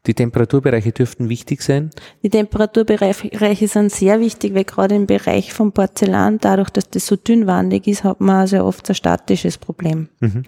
Die 0.06 0.14
Temperaturbereiche 0.14 0.92
dürften 0.92 1.28
wichtig 1.28 1.62
sein. 1.62 1.90
Die 2.22 2.30
Temperaturbereiche 2.30 3.68
sind 3.68 3.92
sehr 3.92 4.20
wichtig, 4.20 4.54
weil 4.54 4.64
gerade 4.64 4.94
im 4.94 5.06
Bereich 5.06 5.52
vom 5.52 5.72
Porzellan, 5.72 6.38
dadurch, 6.40 6.70
dass 6.70 6.88
das 6.88 7.06
so 7.06 7.16
dünnwandig 7.16 7.86
ist, 7.86 8.04
hat 8.04 8.20
man 8.20 8.46
sehr 8.46 8.64
oft 8.64 8.88
ein 8.88 8.94
statisches 8.94 9.58
Problem. 9.58 10.08
Mhm. 10.20 10.44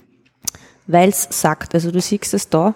Weil 0.86 1.10
es 1.10 1.28
sagt, 1.30 1.74
also 1.74 1.90
du 1.90 2.00
siehst 2.00 2.32
es 2.32 2.48
da, 2.48 2.74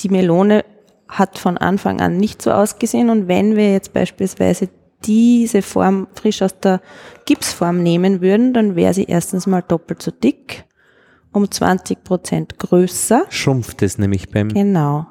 die 0.00 0.08
Melone 0.08 0.64
hat 1.08 1.38
von 1.38 1.58
Anfang 1.58 2.00
an 2.00 2.16
nicht 2.16 2.40
so 2.40 2.50
ausgesehen 2.50 3.10
und 3.10 3.28
wenn 3.28 3.56
wir 3.56 3.72
jetzt 3.72 3.92
beispielsweise 3.92 4.70
diese 5.04 5.60
Form 5.60 6.08
frisch 6.14 6.40
aus 6.40 6.58
der 6.58 6.80
Gipsform 7.26 7.82
nehmen 7.82 8.22
würden, 8.22 8.54
dann 8.54 8.74
wäre 8.74 8.94
sie 8.94 9.04
erstens 9.04 9.46
mal 9.46 9.60
doppelt 9.60 10.02
so 10.02 10.10
dick, 10.10 10.64
um 11.32 11.50
20 11.50 12.02
Prozent 12.02 12.58
größer. 12.58 13.26
Schrumpft 13.28 13.82
es 13.82 13.98
nämlich 13.98 14.30
beim, 14.30 14.48
Genau. 14.48 15.06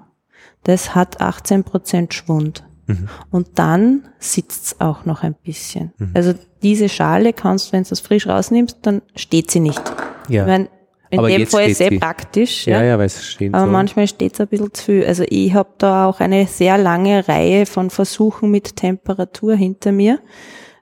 Das 0.64 0.96
hat 0.96 1.22
18 1.22 1.64
Prozent 1.64 2.14
Schwund. 2.14 2.64
Mhm. 2.88 3.08
Und 3.32 3.48
dann 3.60 4.08
sitzt 4.20 4.82
auch 4.82 5.06
noch 5.06 5.24
ein 5.24 5.36
bisschen. 5.36 5.94
Also 6.14 6.34
diese 6.62 6.90
Schale 6.90 7.32
kannst, 7.34 7.70
du, 7.70 7.74
wenn 7.74 7.84
du 7.84 7.90
es 7.92 8.00
frisch 8.02 8.28
rausnimmst, 8.28 8.78
dann 8.82 9.02
steht 9.16 9.52
sie 9.52 9.60
nicht. 9.62 9.82
ja. 10.28 10.44
Ich 10.44 10.48
mein, 10.48 10.68
in 11.10 11.20
Aber 11.20 11.28
dem 11.30 11.46
Fall 11.46 11.66
ist 11.66 11.72
es 11.72 11.76
steht 11.76 11.78
sehr 11.78 11.90
sie. 11.92 12.00
praktisch. 12.00 12.66
ja, 12.66 12.80
Ja, 12.80 12.84
ja, 12.86 12.98
weil 12.98 13.06
es 13.06 13.24
stehen 13.26 13.54
Aber 13.54 13.66
so. 13.68 13.72
manchmal 13.72 14.08
steht 14.08 14.34
es 14.34 14.42
ein 14.42 14.48
bisschen 14.48 14.74
zu 14.74 14.84
viel. 14.84 15.06
Also 15.06 15.24
ich 15.30 15.54
habe 15.54 15.70
da 15.78 16.08
auch 16.08 16.20
eine 16.20 16.48
sehr 16.48 16.78
lange 16.80 17.28
Reihe 17.28 17.66
von 17.68 17.90
Versuchen 17.92 18.50
mit 18.50 18.76
Temperatur 18.78 19.54
hinter 19.56 19.92
mir. 19.92 20.20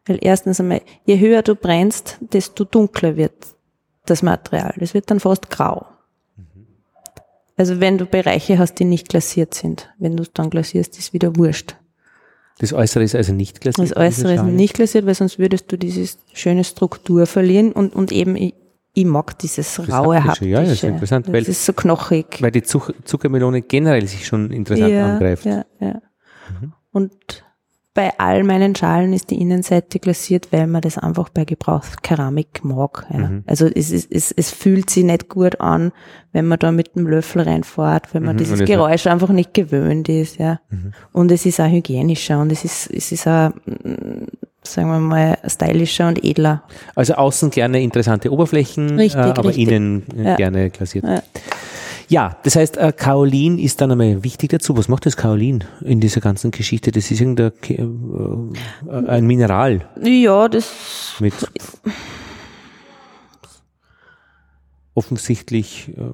Weil 0.05 0.19
erstens 0.21 0.59
einmal, 0.59 0.82
je 1.05 1.19
höher 1.19 1.41
du 1.41 1.53
brennst, 1.55 2.17
desto 2.21 2.63
dunkler 2.63 3.17
wird 3.17 3.34
das 4.05 4.23
Material. 4.23 4.73
Das 4.77 4.93
wird 4.93 5.11
dann 5.11 5.19
fast 5.19 5.49
grau. 5.49 5.86
Also 7.57 7.79
wenn 7.79 7.97
du 7.97 8.05
Bereiche 8.05 8.57
hast, 8.57 8.75
die 8.75 8.85
nicht 8.85 9.09
glasiert 9.09 9.53
sind. 9.53 9.89
Wenn 9.99 10.15
du 10.17 10.23
es 10.23 10.31
dann 10.33 10.49
glasierst, 10.49 10.97
ist 10.97 11.13
wieder 11.13 11.35
wurscht. 11.35 11.75
Das 12.59 12.73
Äußere 12.73 13.03
ist 13.03 13.15
also 13.15 13.33
nicht 13.33 13.61
glasiert. 13.61 13.89
Das 13.91 13.97
Äußere 13.97 14.35
ist 14.35 14.43
nicht 14.43 14.73
glasiert, 14.75 15.05
weil 15.05 15.15
sonst 15.15 15.39
würdest 15.39 15.71
du 15.71 15.77
diese 15.77 16.15
schöne 16.33 16.63
Struktur 16.63 17.25
verlieren 17.25 17.71
und, 17.71 17.95
und 17.95 18.11
eben, 18.11 18.35
ich, 18.35 18.53
ich 18.93 19.05
mag 19.05 19.37
dieses 19.39 19.79
raue 19.89 20.23
Haptische, 20.23 20.45
ja, 20.45 20.59
ja, 20.59 20.65
das 20.65 20.73
ist 20.73 20.83
interessant, 20.83 21.27
Das 21.27 21.33
weil- 21.33 21.43
ist 21.43 21.65
so 21.65 21.73
knochig. 21.73 22.41
Weil 22.41 22.51
die 22.51 22.61
Zuckermelone 22.63 23.61
generell 23.61 24.05
sich 24.07 24.25
schon 24.27 24.51
interessant 24.51 24.93
angreift. 24.93 25.45
Ja, 25.45 25.65
ja. 25.79 26.01
Mhm. 26.61 26.73
Und 26.91 27.11
bei 27.93 28.13
all 28.19 28.43
meinen 28.43 28.73
Schalen 28.73 29.11
ist 29.11 29.31
die 29.31 29.41
Innenseite 29.41 29.99
glasiert, 29.99 30.47
weil 30.51 30.65
man 30.67 30.79
das 30.81 30.97
einfach 30.97 31.27
bei 31.27 31.43
Gebrauchskeramik 31.43 32.63
mag. 32.63 33.05
Ja. 33.11 33.17
Mhm. 33.27 33.43
Also 33.47 33.65
es, 33.67 33.91
ist- 33.91 34.09
es, 34.11 34.31
es 34.31 34.49
fühlt 34.51 34.89
sich 34.89 35.03
nicht 35.03 35.27
gut 35.27 35.59
an, 35.59 35.91
wenn 36.31 36.45
man 36.47 36.57
da 36.59 36.71
mit 36.71 36.95
dem 36.95 37.05
Löffel 37.07 37.41
reinfährt, 37.41 38.13
wenn 38.13 38.23
man 38.23 38.35
Mhm, 38.35 38.39
dieses 38.39 38.61
es- 38.61 38.67
Geräusch 38.67 39.07
einfach 39.07 39.29
nicht 39.29 39.53
gewöhnt 39.53 40.07
ist. 40.07 40.37
Ja. 40.37 40.61
Mhm. 40.69 40.93
Und 41.11 41.31
es 41.31 41.45
ist 41.45 41.59
auch 41.59 41.69
hygienischer 41.69 42.39
und 42.39 42.51
es 42.51 42.63
ist, 42.63 42.89
es 42.91 43.11
ist 43.11 43.27
auch, 43.27 43.49
mm, 43.65 44.25
sagen 44.63 44.89
wir 44.89 44.99
mal, 44.99 45.37
stylischer 45.47 46.07
und 46.07 46.23
edler. 46.23 46.63
Also 46.95 47.15
außen 47.15 47.49
gerne 47.49 47.81
interessante 47.81 48.31
Oberflächen, 48.31 48.97
Richtig, 48.97 49.19
äh, 49.19 49.23
aber 49.31 49.49
richtig. 49.49 49.67
innen 49.67 50.03
Ja. 50.15 50.35
gerne 50.37 50.69
glasiert. 50.69 51.03
Ja. 51.05 51.21
Ja, 52.12 52.36
das 52.43 52.57
heißt, 52.57 52.76
äh, 52.76 52.91
Kaolin 52.91 53.57
ist 53.57 53.80
dann 53.80 53.89
einmal 53.91 54.22
wichtig 54.26 54.49
dazu. 54.49 54.76
Was 54.76 54.89
macht 54.89 55.05
das 55.05 55.16
Kaolin 55.16 55.64
in 55.80 56.01
dieser 56.01 56.20
ganzen 56.20 56.51
Geschichte? 56.51 56.91
Das 56.91 57.09
ist 57.09 57.22
irgendein 57.22 57.53
Ke- 57.62 57.76
äh, 58.89 59.07
ein 59.07 59.26
Mineral 59.26 59.88
Ja, 60.03 60.49
das 60.49 61.16
mit 61.22 61.34
offensichtlich 64.93 65.89
äh, 65.97 66.12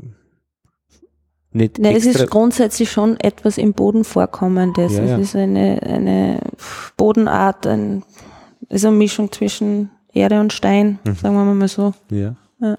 nicht 1.52 1.80
Ne, 1.80 1.98
es 1.98 2.06
ist 2.06 2.30
grundsätzlich 2.30 2.92
schon 2.92 3.20
etwas 3.20 3.58
im 3.58 3.74
Boden 3.74 4.04
vorkommendes. 4.04 4.94
Ja, 4.98 5.04
es 5.04 5.10
ja. 5.10 5.18
ist 5.18 5.36
eine, 5.36 5.82
eine 5.82 6.40
Bodenart, 6.96 7.66
ein, 7.66 8.04
ist 8.70 8.86
eine 8.86 8.96
Mischung 8.96 9.32
zwischen 9.32 9.90
Erde 10.14 10.40
und 10.40 10.54
Stein, 10.54 11.00
Mhm. 11.06 11.16
sagen 11.16 11.36
wir 11.36 11.44
mal 11.56 11.68
so. 11.68 11.94
Ja. 12.12 12.36
Ja. 12.62 12.78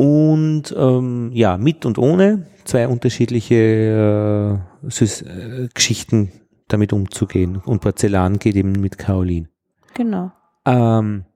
Und 0.00 0.74
ähm, 0.78 1.30
ja, 1.34 1.58
mit 1.58 1.84
und 1.84 1.98
ohne 1.98 2.46
zwei 2.64 2.88
unterschiedliche 2.88 4.62
äh, 4.82 4.88
äh, 4.88 5.68
Geschichten 5.74 6.32
damit 6.68 6.94
umzugehen. 6.94 7.56
Und 7.58 7.82
Porzellan 7.82 8.38
geht 8.38 8.56
eben 8.56 8.72
mit 8.72 8.96
Kaolin. 8.96 9.48
Genau. 9.92 10.32
Ähm, 10.64 11.26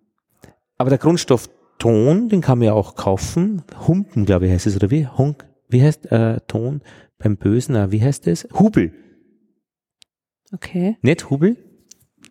aber 0.78 0.88
der 0.88 0.98
Grundstoff 0.98 1.50
Ton, 1.78 2.30
den 2.30 2.40
kann 2.40 2.58
man 2.58 2.66
ja 2.68 2.72
auch 2.72 2.94
kaufen. 2.94 3.64
Humpen, 3.86 4.24
glaube 4.24 4.46
ich, 4.46 4.52
heißt 4.52 4.66
es, 4.66 4.76
oder 4.76 4.90
wie? 4.90 5.06
Hunk, 5.08 5.44
wie 5.68 5.82
heißt 5.82 6.10
äh, 6.10 6.40
Ton 6.46 6.80
beim 7.18 7.36
Bösen? 7.36 7.92
Wie 7.92 8.02
heißt 8.02 8.26
es? 8.28 8.48
Hubel. 8.58 8.94
Okay, 10.54 10.96
Nicht 11.02 11.28
Hubel? 11.28 11.58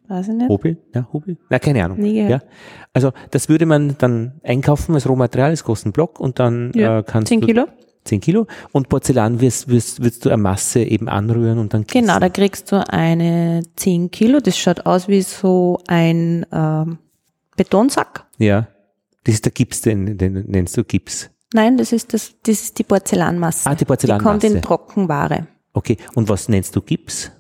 Weiß 0.08 0.28
ich 0.30 0.34
nicht. 0.36 0.50
Hobel? 0.50 0.78
Ja, 0.94 1.08
Hobel? 1.12 1.38
Na, 1.50 1.60
keine 1.60 1.84
Ahnung. 1.84 2.00
Nie 2.00 2.14
gehört. 2.16 2.44
Ja. 2.44 2.50
Also 2.94 3.12
das 3.32 3.50
würde 3.50 3.66
man 3.66 3.96
dann 3.98 4.34
einkaufen 4.44 4.94
als 4.96 5.08
Rohmaterial, 5.08 5.52
das 5.52 5.64
kostet 5.64 5.88
einen 5.88 5.94
Block 5.94 6.20
und 6.20 6.40
dann 6.40 6.72
Ja, 6.76 7.00
äh, 7.00 7.04
kannst 7.04 7.30
10 7.30 7.42
du 7.42 7.48
Kilo? 7.48 7.66
10 8.06 8.20
Kilo 8.20 8.48
und 8.74 8.90
Porzellan 8.90 9.40
wirst, 9.40 9.70
wirst, 9.70 10.04
wirst 10.04 10.26
du 10.26 10.30
eine 10.30 10.42
Masse 10.42 10.82
eben 10.84 11.08
anrühren 11.08 11.58
und 11.58 11.74
dann 11.74 11.86
Genau, 11.86 12.08
gießen. 12.08 12.22
da 12.22 12.30
kriegst 12.30 12.72
du 12.72 12.86
eine 12.90 13.62
10 13.78 14.12
Kilo. 14.12 14.40
Das 14.42 14.58
schaut 14.58 14.86
aus 14.86 15.08
wie 15.08 15.22
so 15.22 15.80
ein 15.88 16.46
ähm, 16.52 16.98
Betonsack. 17.56 18.26
Ja. 18.38 18.68
Das 19.24 19.36
ist 19.36 19.46
der 19.46 19.54
Gips, 19.54 19.82
den, 19.82 20.18
den 20.18 20.34
nennst 20.48 20.76
du 20.76 20.84
Gips. 20.84 21.30
Nein, 21.54 21.78
das 21.78 21.94
ist 21.94 22.14
das, 22.14 22.34
das 22.44 22.62
ist 22.62 22.80
die 22.80 22.84
Porzellanmasse. 22.84 23.70
Ah, 23.70 23.74
die 23.74 23.78
Die 23.78 23.86
kommt 23.86 23.88
Porzellanmasse. 23.88 24.48
in 24.48 24.62
Trockenware. 24.62 25.48
Okay. 25.74 25.98
Und 26.16 26.28
was 26.28 26.50
nennst 26.50 26.76
du 26.76 26.82
Gips? 26.82 27.32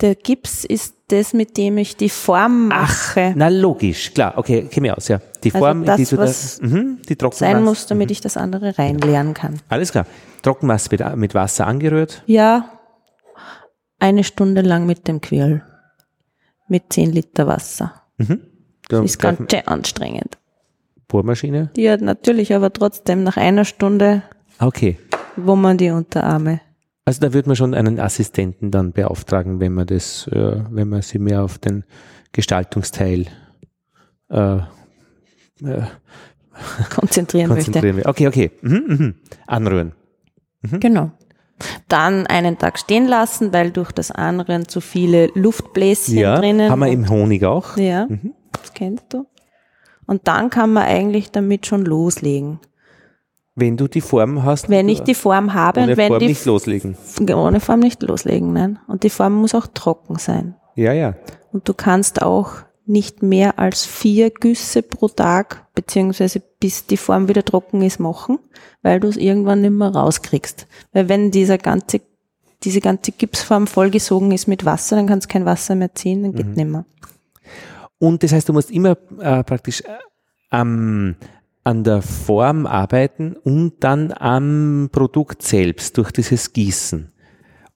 Der 0.00 0.14
Gips 0.14 0.64
ist 0.64 0.94
das, 1.08 1.32
mit 1.34 1.56
dem 1.58 1.76
ich 1.76 1.96
die 1.96 2.08
Form 2.08 2.68
mache, 2.68 3.32
Na 3.36 3.48
logisch, 3.48 4.14
klar. 4.14 4.34
Okay, 4.38 4.62
käme 4.70 4.86
ich 4.88 4.92
aus, 4.94 5.08
ja. 5.08 5.20
Die 5.44 5.52
Also 5.52 5.58
Form, 5.64 5.84
das, 5.84 5.96
die 5.96 6.04
du 6.06 6.16
was 6.18 6.58
da, 6.58 6.66
mhm, 6.66 6.98
die 7.08 7.16
Trockenmasse. 7.16 7.38
sein 7.54 7.62
muss, 7.64 7.86
damit 7.86 8.10
ich 8.10 8.20
das 8.20 8.36
andere 8.36 8.78
reinleeren 8.78 9.34
kann. 9.34 9.60
Alles 9.68 9.92
klar. 9.92 10.06
Trockenmasse 10.42 10.88
mit 11.16 11.34
Wasser 11.34 11.66
angerührt. 11.66 12.22
Ja, 12.26 12.70
eine 13.98 14.24
Stunde 14.24 14.62
lang 14.62 14.86
mit 14.86 15.06
dem 15.08 15.20
Quirl. 15.20 15.62
Mit 16.68 16.92
10 16.92 17.12
Liter 17.12 17.46
Wasser. 17.46 17.92
Da 18.88 19.02
Ist 19.02 19.22
darf- 19.22 19.36
ganz 19.38 19.50
schön 19.52 19.66
anstrengend. 19.68 20.38
Bohrmaschine. 21.08 21.70
Ja, 21.76 21.96
natürlich, 21.96 22.54
aber 22.54 22.72
trotzdem 22.72 23.24
nach 23.24 23.36
einer 23.36 23.64
Stunde 23.64 24.22
Okay. 24.60 24.96
wummern 25.36 25.76
die 25.76 25.90
Unterarme. 25.90 26.60
Also 27.04 27.20
da 27.20 27.32
würde 27.32 27.48
man 27.48 27.56
schon 27.56 27.74
einen 27.74 27.98
Assistenten 27.98 28.70
dann 28.70 28.92
beauftragen, 28.92 29.60
wenn 29.60 29.72
man 29.72 29.86
das, 29.86 30.26
äh, 30.28 30.62
wenn 30.70 30.88
man 30.88 31.02
sich 31.02 31.20
mehr 31.20 31.42
auf 31.42 31.58
den 31.58 31.84
Gestaltungsteil 32.32 33.26
äh, 34.28 34.56
äh, 34.56 35.82
konzentrieren 36.94 37.48
möchte. 37.48 37.64
konzentrieren 37.64 37.96
will. 37.96 38.06
Okay, 38.06 38.28
okay. 38.28 38.50
Mhm, 38.62 38.84
mhm. 38.86 39.14
Anrühren. 39.46 39.92
Genau. 40.62 41.10
Dann 41.88 42.26
einen 42.26 42.58
Tag 42.58 42.78
stehen 42.78 43.06
lassen, 43.06 43.52
weil 43.52 43.70
durch 43.70 43.92
das 43.92 44.10
Anrühren 44.10 44.68
zu 44.68 44.80
viele 44.80 45.30
Luftbläschen 45.34 46.16
Ja, 46.16 46.36
drinnen. 46.38 46.70
haben 46.70 46.80
wir 46.80 46.88
im 46.88 47.08
Honig 47.08 47.44
auch. 47.44 47.76
Ja, 47.76 48.06
das 48.52 48.72
kennst 48.74 49.04
du. 49.10 49.26
Und 50.06 50.26
dann 50.26 50.50
kann 50.50 50.72
man 50.72 50.84
eigentlich 50.84 51.30
damit 51.30 51.66
schon 51.66 51.84
loslegen. 51.84 52.60
Wenn 53.56 53.76
du 53.76 53.88
die 53.88 54.00
Form 54.00 54.44
hast, 54.44 54.68
Wenn 54.68 54.88
ich 54.88 55.00
die 55.02 55.14
Form 55.14 55.54
habe 55.54 55.80
ohne 55.80 55.92
und 55.92 55.96
wenn 55.98 56.08
Form 56.08 56.20
die 56.20 56.28
nicht 56.28 56.44
loslegen. 56.44 56.96
ohne 57.34 57.60
Form 57.60 57.80
nicht 57.80 58.02
loslegen, 58.02 58.52
nein. 58.52 58.78
Und 58.86 59.02
die 59.02 59.10
Form 59.10 59.34
muss 59.34 59.54
auch 59.54 59.66
trocken 59.66 60.18
sein. 60.18 60.54
Ja, 60.76 60.92
ja. 60.92 61.14
Und 61.52 61.68
du 61.68 61.74
kannst 61.74 62.22
auch 62.22 62.52
nicht 62.86 63.22
mehr 63.22 63.58
als 63.58 63.84
vier 63.84 64.30
Güsse 64.30 64.82
pro 64.82 65.08
Tag, 65.08 65.66
beziehungsweise 65.74 66.42
bis 66.60 66.86
die 66.86 66.96
Form 66.96 67.28
wieder 67.28 67.44
trocken 67.44 67.82
ist, 67.82 68.00
machen, 68.00 68.38
weil 68.82 68.98
du 69.00 69.08
es 69.08 69.16
irgendwann 69.16 69.60
nicht 69.60 69.70
mehr 69.72 69.88
rauskriegst. 69.94 70.66
Weil 70.92 71.08
wenn 71.08 71.30
dieser 71.30 71.58
ganze, 71.58 72.00
diese 72.62 72.80
ganze 72.80 73.12
Gipsform 73.12 73.66
vollgesogen 73.66 74.32
ist 74.32 74.48
mit 74.48 74.64
Wasser, 74.64 74.96
dann 74.96 75.06
kannst 75.06 75.28
du 75.28 75.32
kein 75.32 75.44
Wasser 75.44 75.74
mehr 75.74 75.94
ziehen, 75.94 76.22
dann 76.22 76.34
geht 76.34 76.46
Mhm. 76.46 76.52
nicht 76.54 76.68
mehr. 76.68 76.84
Und 77.98 78.22
das 78.22 78.32
heißt, 78.32 78.48
du 78.48 78.52
musst 78.52 78.70
immer 78.70 78.96
äh, 79.20 79.44
praktisch 79.44 79.82
äh, 79.82 79.86
am, 80.50 81.14
an 81.64 81.84
der 81.84 82.02
Form 82.02 82.66
arbeiten 82.66 83.36
und 83.36 83.74
dann 83.80 84.12
am 84.12 84.88
Produkt 84.92 85.42
selbst 85.42 85.98
durch 85.98 86.10
dieses 86.10 86.52
Gießen. 86.52 87.12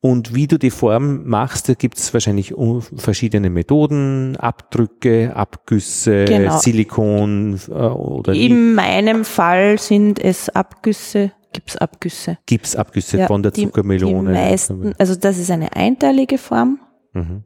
Und 0.01 0.35
wie 0.35 0.47
du 0.47 0.59
die 0.59 0.70
Form 0.70 1.26
machst, 1.26 1.68
da 1.70 1.74
gibt 1.74 1.97
es 1.97 2.12
wahrscheinlich 2.12 2.55
verschiedene 2.95 3.49
Methoden, 3.49 4.37
Abdrücke, 4.37 5.35
Abgüsse, 5.35 6.26
Genau. 6.26 6.59
Silikon 6.59 7.59
äh, 7.68 7.72
oder 7.72 8.35
In 8.35 8.74
meinem 8.74 9.24
Fall 9.24 9.78
sind 9.78 10.18
es 10.18 10.51
Abgüsse, 10.51 11.32
Gipsabgüsse. 11.55 12.37
Gipsabgüsse 12.45 13.18
Ja, 13.20 13.26
von 13.28 13.43
der 13.43 13.53
die- 13.53 13.64
Zuckermelone. 13.64 14.32
Die 14.32 14.39
meisten, 14.39 14.93
also 14.99 15.14
das 15.14 15.39
ist 15.39 15.51
eine 15.51 15.74
einteilige 15.74 16.37
Form. 16.37 16.80
Mhm. 17.14 17.45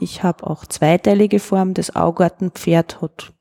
Ich 0.00 0.22
habe 0.24 0.44
auch 0.48 0.66
zweiteilige 0.66 1.38
Form. 1.38 1.74
Das 1.74 1.94
Augartenpferd 1.94 3.00
hat, 3.00 3.32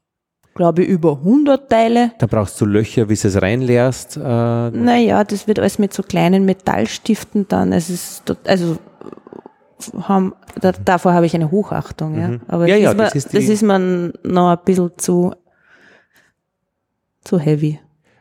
glaube 0.56 0.84
ich, 0.84 0.90
über 0.90 1.14
100 1.18 1.70
Teile. 1.70 2.12
Da 2.20 2.28
brauchst 2.28 2.60
du 2.60 2.66
Löcher, 2.66 3.08
wie 3.10 3.16
du 3.16 3.28
es 3.28 3.42
reinleerst. 3.42 4.18
Äh, 4.18 4.20
Naja, 4.22 5.24
das 5.24 5.48
wird 5.48 5.60
alles 5.60 5.80
mit 5.80 5.94
so 5.94 6.04
kleinen 6.04 6.46
Metallstiften 6.46 7.48
dann. 7.48 7.72
Es 7.74 7.90
ist, 7.90 8.24
also, 8.46 8.78
haben, 10.08 10.34
da, 10.60 10.72
davor 10.74 11.14
habe 11.14 11.26
ich 11.26 11.34
eine 11.36 11.50
Hochachtung, 11.52 12.20
ja. 12.20 12.40
Aber 12.48 12.64
Mhm. 12.64 12.70
Ja, 12.70 12.76
das, 12.76 12.82
ja, 12.84 12.92
ist 12.92 12.98
mir, 12.98 13.04
das 13.04 13.14
das, 13.14 13.26
ist 13.34 13.48
die- 13.48 13.54
ist 13.54 13.64
mir 13.64 14.14
noch 14.24 14.50
ein 14.52 14.58
bisschen 14.66 14.92
zu, 14.98 15.34
zu 17.24 17.40
heavy. 17.40 17.80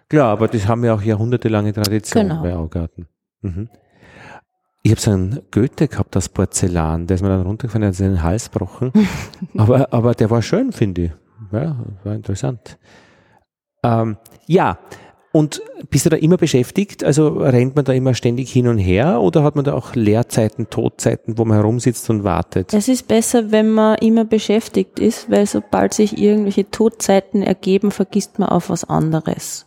Klar, 0.08 0.28
aber 0.32 0.48
das 0.48 0.66
haben 0.66 0.84
ja 0.84 0.94
auch 0.94 1.02
jahrhundertelange 1.02 1.72
Tradition 1.72 2.28
Genau. 2.28 2.42
bei 2.42 2.54
Augarten. 2.54 3.06
Mhm. 3.42 3.68
Ich 4.82 4.90
habe 4.92 5.00
so 5.00 5.10
einen 5.10 5.40
Goethe 5.50 5.88
gehabt 5.88 6.16
aus 6.16 6.28
Porzellan, 6.28 7.06
der 7.06 7.16
ist 7.16 7.20
mir 7.22 7.28
dann 7.28 7.42
runtergefallen, 7.42 7.82
der 7.82 7.90
hat 7.90 7.98
den 7.98 8.22
Hals 8.22 8.50
gebrochen. 8.50 8.92
aber, 9.56 9.92
aber 9.92 10.14
der 10.14 10.30
war 10.30 10.40
schön, 10.42 10.72
finde 10.72 11.02
ich. 11.02 11.10
Ja, 11.52 11.76
war 12.04 12.14
interessant. 12.14 12.78
Ähm, 13.82 14.16
ja, 14.46 14.78
und 15.32 15.62
bist 15.90 16.06
du 16.06 16.10
da 16.10 16.16
immer 16.16 16.36
beschäftigt? 16.36 17.04
Also 17.04 17.28
rennt 17.28 17.76
man 17.76 17.84
da 17.84 17.92
immer 17.92 18.14
ständig 18.14 18.50
hin 18.50 18.66
und 18.66 18.78
her 18.78 19.20
oder 19.20 19.44
hat 19.44 19.54
man 19.54 19.64
da 19.64 19.74
auch 19.74 19.94
Leerzeiten, 19.94 20.70
Todzeiten, 20.70 21.38
wo 21.38 21.44
man 21.44 21.56
herumsitzt 21.56 22.10
und 22.10 22.24
wartet? 22.24 22.74
Es 22.74 22.88
ist 22.88 23.06
besser, 23.06 23.52
wenn 23.52 23.70
man 23.70 23.96
immer 23.98 24.24
beschäftigt 24.24 24.98
ist, 24.98 25.30
weil 25.30 25.46
sobald 25.46 25.94
sich 25.94 26.18
irgendwelche 26.18 26.68
Todzeiten 26.68 27.42
ergeben, 27.42 27.92
vergisst 27.92 28.40
man 28.40 28.48
auf 28.48 28.70
was 28.70 28.84
anderes. 28.84 29.66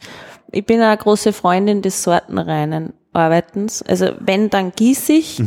Ich 0.51 0.65
bin 0.65 0.81
eine 0.81 0.97
große 0.97 1.31
Freundin 1.31 1.81
des 1.81 2.03
sortenreinen 2.03 2.93
Arbeitens. 3.13 3.81
Also 3.83 4.07
wenn, 4.19 4.49
dann 4.49 4.73
gieße 4.75 5.13
ich 5.13 5.41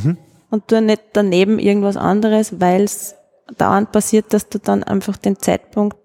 und 0.50 0.68
tue 0.68 0.80
nicht 0.80 1.02
daneben 1.12 1.58
irgendwas 1.58 1.98
anderes, 1.98 2.58
weil 2.58 2.84
es 2.84 3.16
dauernd 3.58 3.92
passiert, 3.92 4.32
dass 4.32 4.48
du 4.48 4.58
dann 4.58 4.82
einfach 4.82 5.18
den 5.18 5.38
Zeitpunkt 5.38 5.98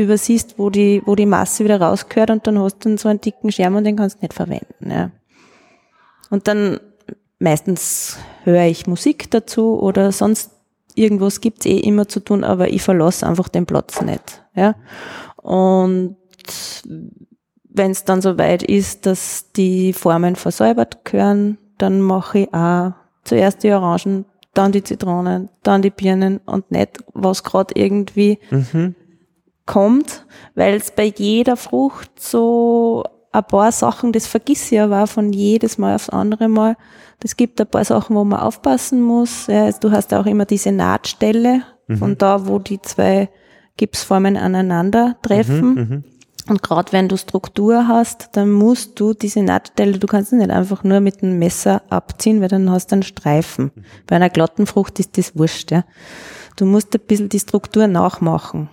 übersiehst, 0.00 0.58
wo 0.58 0.70
die, 0.70 1.02
wo 1.04 1.14
die 1.14 1.26
Masse 1.26 1.64
wieder 1.64 1.80
rausgehört 1.80 2.30
und 2.30 2.46
dann 2.46 2.58
hast 2.58 2.78
du 2.84 2.88
dann 2.88 2.98
so 2.98 3.08
einen 3.08 3.20
dicken 3.20 3.52
Schirm 3.52 3.76
und 3.76 3.84
den 3.84 3.96
kannst 3.96 4.16
du 4.16 4.22
nicht 4.22 4.34
verwenden. 4.34 4.90
Ja. 4.90 5.10
Und 6.30 6.48
dann 6.48 6.80
meistens 7.38 8.18
höre 8.44 8.64
ich 8.64 8.86
Musik 8.86 9.30
dazu 9.30 9.80
oder 9.80 10.12
sonst 10.12 10.52
irgendwas 10.94 11.40
gibt's 11.40 11.66
eh 11.66 11.78
immer 11.78 12.08
zu 12.08 12.20
tun, 12.20 12.44
aber 12.44 12.68
ich 12.68 12.82
verlasse 12.82 13.26
einfach 13.26 13.48
den 13.48 13.66
Platz 13.66 14.00
nicht. 14.00 14.42
Ja. 14.54 14.74
Und 15.36 16.16
wenn 17.68 17.90
es 17.90 18.04
dann 18.04 18.22
soweit 18.22 18.62
ist, 18.62 19.06
dass 19.06 19.52
die 19.52 19.92
Formen 19.92 20.36
versäubert 20.36 21.04
gehören, 21.04 21.58
dann 21.78 22.00
mache 22.00 22.40
ich 22.40 22.54
auch 22.54 22.92
zuerst 23.24 23.62
die 23.62 23.72
Orangen, 23.72 24.24
dann 24.54 24.72
die 24.72 24.82
Zitronen, 24.82 25.48
dann 25.62 25.82
die 25.82 25.90
Birnen 25.90 26.38
und 26.38 26.70
nicht, 26.70 26.98
was 27.14 27.44
gerade 27.44 27.74
irgendwie 27.76 28.38
kommt, 29.70 30.26
weil 30.54 30.74
es 30.74 30.90
bei 30.90 31.12
jeder 31.16 31.56
Frucht 31.56 32.10
so 32.18 33.04
ein 33.32 33.44
paar 33.44 33.70
Sachen, 33.70 34.12
das 34.12 34.26
vergiss 34.26 34.72
ich 34.72 34.80
aber 34.80 35.04
auch 35.04 35.08
von 35.08 35.32
jedes 35.32 35.78
Mal 35.78 35.94
aufs 35.94 36.08
andere 36.08 36.48
Mal. 36.48 36.76
Es 37.22 37.36
gibt 37.36 37.60
ein 37.60 37.66
paar 37.68 37.84
Sachen, 37.84 38.16
wo 38.16 38.24
man 38.24 38.40
aufpassen 38.40 39.02
muss. 39.02 39.46
Ja, 39.46 39.66
also 39.66 39.78
du 39.80 39.90
hast 39.92 40.12
auch 40.12 40.26
immer 40.26 40.46
diese 40.46 40.72
Nahtstelle 40.72 41.62
von 41.98 42.16
da, 42.16 42.46
wo 42.46 42.58
die 42.58 42.80
zwei 42.80 43.28
Gipsformen 43.76 44.36
aneinander 44.36 45.16
treffen. 45.22 46.04
Und 46.48 46.62
gerade 46.62 46.92
wenn 46.92 47.08
du 47.08 47.16
Struktur 47.16 47.86
hast, 47.86 48.30
dann 48.32 48.50
musst 48.50 48.98
du 48.98 49.14
diese 49.14 49.42
Nahtstelle, 49.42 49.98
du 49.98 50.06
kannst 50.06 50.30
sie 50.30 50.36
nicht 50.36 50.50
einfach 50.50 50.82
nur 50.82 51.00
mit 51.00 51.22
dem 51.22 51.38
Messer 51.38 51.82
abziehen, 51.90 52.40
weil 52.40 52.48
dann 52.48 52.70
hast 52.70 52.88
du 52.88 52.96
einen 52.96 53.02
Streifen. 53.02 53.70
Bei 54.06 54.16
einer 54.16 54.30
glatten 54.30 54.66
Frucht 54.66 54.98
ist 54.98 55.16
das 55.16 55.36
wurscht. 55.36 55.70
Ja. 55.70 55.84
Du 56.56 56.64
musst 56.64 56.94
ein 56.94 57.00
bisschen 57.06 57.28
die 57.28 57.38
Struktur 57.38 57.86
nachmachen. 57.86 58.68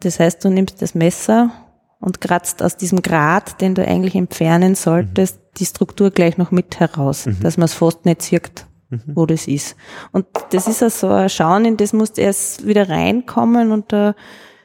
Das 0.00 0.20
heißt, 0.20 0.44
du 0.44 0.50
nimmst 0.50 0.80
das 0.80 0.94
Messer 0.94 1.50
und 1.98 2.20
kratzt 2.20 2.62
aus 2.62 2.76
diesem 2.76 3.02
Grat, 3.02 3.60
den 3.60 3.74
du 3.74 3.86
eigentlich 3.86 4.14
entfernen 4.14 4.74
solltest, 4.74 5.40
die 5.58 5.66
Struktur 5.66 6.10
gleich 6.10 6.38
noch 6.38 6.50
mit 6.50 6.80
heraus, 6.80 7.28
dass 7.42 7.56
man 7.56 7.64
es 7.66 7.74
fast 7.74 8.06
nicht 8.06 8.22
sieht, 8.22 8.66
wo 9.06 9.26
das 9.26 9.46
ist. 9.48 9.76
Und 10.12 10.26
das 10.50 10.66
ist 10.68 10.82
also 10.82 11.08
ein 11.08 11.28
Schauen, 11.28 11.64
in 11.64 11.76
das 11.76 11.92
musst 11.92 12.16
du 12.16 12.22
erst 12.22 12.66
wieder 12.66 12.88
reinkommen 12.88 13.72
und 13.72 13.92
da 13.92 14.14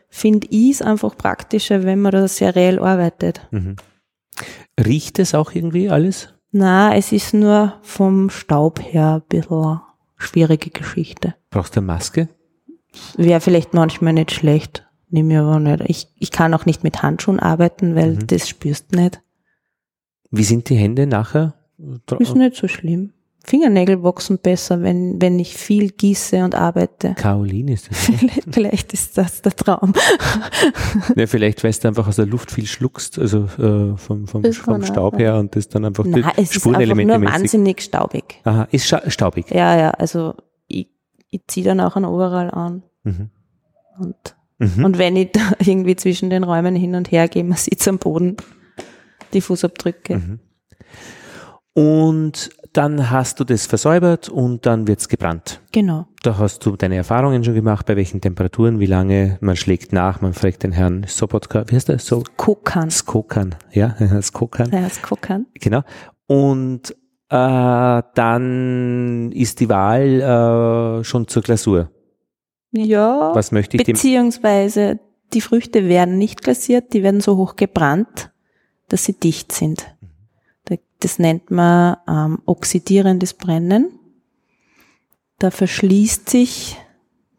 finde 0.08 0.48
ich 0.50 0.72
es 0.72 0.82
einfach 0.82 1.18
praktischer, 1.18 1.84
wenn 1.84 2.00
man 2.00 2.12
da 2.14 2.28
seriell 2.28 2.80
arbeitet. 2.80 3.42
Riecht 4.80 5.20
es 5.20 5.36
auch 5.36 5.52
irgendwie 5.52 5.90
alles? 5.90 6.30
Na, 6.52 6.96
es 6.96 7.12
ist 7.12 7.34
nur 7.34 7.74
vom 7.82 8.30
Staub 8.30 8.80
her 8.82 9.22
ein 9.22 9.28
bisschen 9.28 9.82
schwierige 10.16 10.70
Geschichte. 10.70 11.36
Brauchst 11.50 11.76
du 11.76 11.82
eine 11.82 11.88
Maske? 11.88 12.30
Wäre 13.18 13.42
vielleicht 13.42 13.74
manchmal 13.74 14.14
nicht 14.14 14.32
schlecht. 14.32 14.86
Nimm 15.10 15.28
mir 15.28 15.42
aber 15.42 15.60
nicht. 15.60 15.84
Ich, 15.88 16.08
ich 16.18 16.32
kann 16.32 16.54
auch 16.54 16.66
nicht 16.66 16.84
mit 16.84 17.02
Handschuhen 17.04 17.40
arbeiten, 17.40 17.96
weil 17.96 18.18
das 18.18 18.50
spürst 18.50 18.88
du 18.92 19.02
nicht. 19.02 19.22
Wie 20.32 20.44
sind 20.44 20.70
die 20.70 20.76
Hände 20.76 21.08
nachher? 21.08 21.54
Ist 22.20 22.36
nicht 22.36 22.56
so 22.56 22.68
schlimm. 22.68 23.12
Fingernägel 23.46 24.02
wachsen 24.02 24.40
besser, 24.40 24.82
wenn, 24.82 25.22
wenn 25.22 25.38
ich 25.38 25.56
viel 25.56 25.92
gieße 25.92 26.44
und 26.44 26.56
arbeite. 26.56 27.14
Kaolin 27.14 27.68
ist 27.68 27.92
das. 27.92 28.10
ne? 28.10 28.18
Vielleicht, 28.18 28.54
vielleicht 28.54 28.94
ist 28.94 29.18
das 29.18 29.42
der 29.44 29.56
Traum. 29.56 29.94
ja, 31.16 31.28
vielleicht, 31.28 31.64
weil 31.64 31.72
du 31.72 31.88
einfach 31.88 32.08
aus 32.08 32.16
der 32.16 32.26
Luft 32.26 32.52
viel 32.52 32.66
schluckst, 32.66 33.20
also 33.20 33.44
äh, 33.60 33.96
vom, 33.98 34.28
vom, 34.28 34.42
Das 34.42 34.58
vom 34.58 34.84
Staub 34.84 35.20
her 35.20 35.38
und 35.38 35.56
das 35.56 35.70
dann 35.70 35.86
einfach 35.86 36.06
die 36.06 36.26
es 36.38 36.56
ist 36.56 36.66
einfach 36.66 36.96
nur 36.96 37.20
mäßig. 37.20 37.34
wahnsinnig 37.36 37.82
staubig. 37.82 38.42
Aha, 38.46 38.68
ist 38.72 38.94
staubig. 39.08 39.52
Ja, 39.52 39.78
ja, 39.78 39.92
also 39.92 40.34
ich, 41.36 41.42
ziehe 41.48 41.66
dann 41.66 41.80
auch 41.80 41.96
einen 41.96 42.06
Overall 42.06 42.52
an. 42.52 42.84
Mhm. 43.04 43.30
Und, 44.00 44.16
Mhm. 44.58 44.86
und 44.86 44.98
wenn 44.98 45.16
ich 45.18 45.32
da 45.34 45.42
irgendwie 45.60 45.96
zwischen 45.98 46.30
den 46.30 46.44
Räumen 46.44 46.76
hin 46.76 46.96
und 46.96 47.12
her 47.12 47.28
gehe, 47.28 47.44
man 47.44 47.58
sieht 47.58 47.86
am 47.88 47.98
Boden 47.98 48.38
die 49.34 49.42
Fußabdrücke. 49.42 50.16
Mhm. 50.18 50.40
Und 51.74 52.50
dann 52.72 53.10
hast 53.10 53.40
du 53.40 53.44
das 53.44 53.66
versäubert 53.66 54.30
und 54.30 54.66
dann 54.66 54.88
wird's 54.88 55.10
gebrannt. 55.10 55.62
Genau. 55.74 56.08
Da 56.24 56.38
hast 56.38 56.66
du 56.66 56.76
deine 56.78 56.96
Erfahrungen 56.96 57.44
schon 57.44 57.54
gemacht, 57.54 57.86
bei 57.86 57.96
welchen 57.98 58.22
Temperaturen, 58.22 58.80
wie 58.80 58.86
lange, 58.86 59.38
man 59.42 59.56
schlägt 59.58 59.92
nach, 59.92 60.22
man 60.22 60.34
fragt 60.34 60.64
den 60.64 60.72
Herrn 60.72 61.06
Sobotka, 61.08 61.66
wie 61.68 61.76
heißt 61.76 61.90
der? 61.90 62.00
So 62.00 62.24
Kokan. 62.38 62.90
Skokan, 62.92 63.56
ja, 63.72 63.94
Skokan, 64.22 64.72
Ja, 64.72 64.82
das 64.82 65.02
Kokan. 65.02 65.48
genau. 65.56 65.82
Und 66.28 66.96
äh, 67.30 68.04
dann 68.16 69.32
ist 69.32 69.60
die 69.60 69.70
Wahl 69.70 71.00
äh, 71.00 71.04
schon 71.04 71.28
zur 71.28 71.42
Glasur. 71.42 71.90
Ja, 72.72 73.32
Was 73.34 73.52
möchte 73.52 73.78
ich 73.78 73.84
dem? 73.84 73.94
beziehungsweise 73.94 75.00
die 75.34 75.42
Früchte 75.42 75.88
werden 75.88 76.18
nicht 76.18 76.44
glasiert, 76.44 76.94
die 76.94 77.04
werden 77.04 77.22
so 77.22 77.38
hoch 77.38 77.56
gebrannt, 77.56 78.32
dass 78.90 79.06
sie 79.06 79.14
dicht 79.14 79.52
sind. 79.52 79.86
Da- 80.66 80.76
Das 81.00 81.20
nennt 81.20 81.52
man 81.52 81.98
ähm, 82.08 82.40
oxidierendes 82.46 83.34
Brennen. 83.34 84.00
Da 85.40 85.52
verschließt 85.52 86.30
sich 86.30 86.78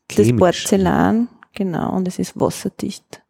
das 0.08 0.26
Chemisch. 0.26 0.38
Porzellan, 0.38 1.28
genau, 1.54 1.94
und 1.94 2.08
es 2.08 2.18
ist 2.18 2.38
wasserdicht. 2.38 3.22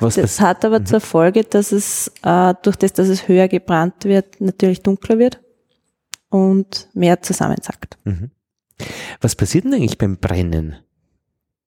Was 0.00 0.14
Das 0.14 0.22
passiert? 0.36 0.40
hat 0.48 0.64
aber 0.64 0.84
zur 0.84 1.00
Folge, 1.00 1.44
dass 1.44 1.70
es 1.72 2.10
äh, 2.22 2.54
durch 2.62 2.76
das, 2.76 2.92
dass 2.94 3.08
es 3.08 3.28
höher 3.28 3.46
gebrannt 3.48 4.04
wird, 4.04 4.40
natürlich 4.40 4.82
dunkler 4.82 5.18
wird 5.18 5.40
und 6.30 6.88
mehr 6.94 7.20
zusammensackt. 7.22 7.98
Mhm. 8.04 8.30
Was 9.20 9.34
passiert 9.36 9.64
denn 9.64 9.74
eigentlich 9.74 9.98
beim 9.98 10.16
Brennen? 10.18 10.76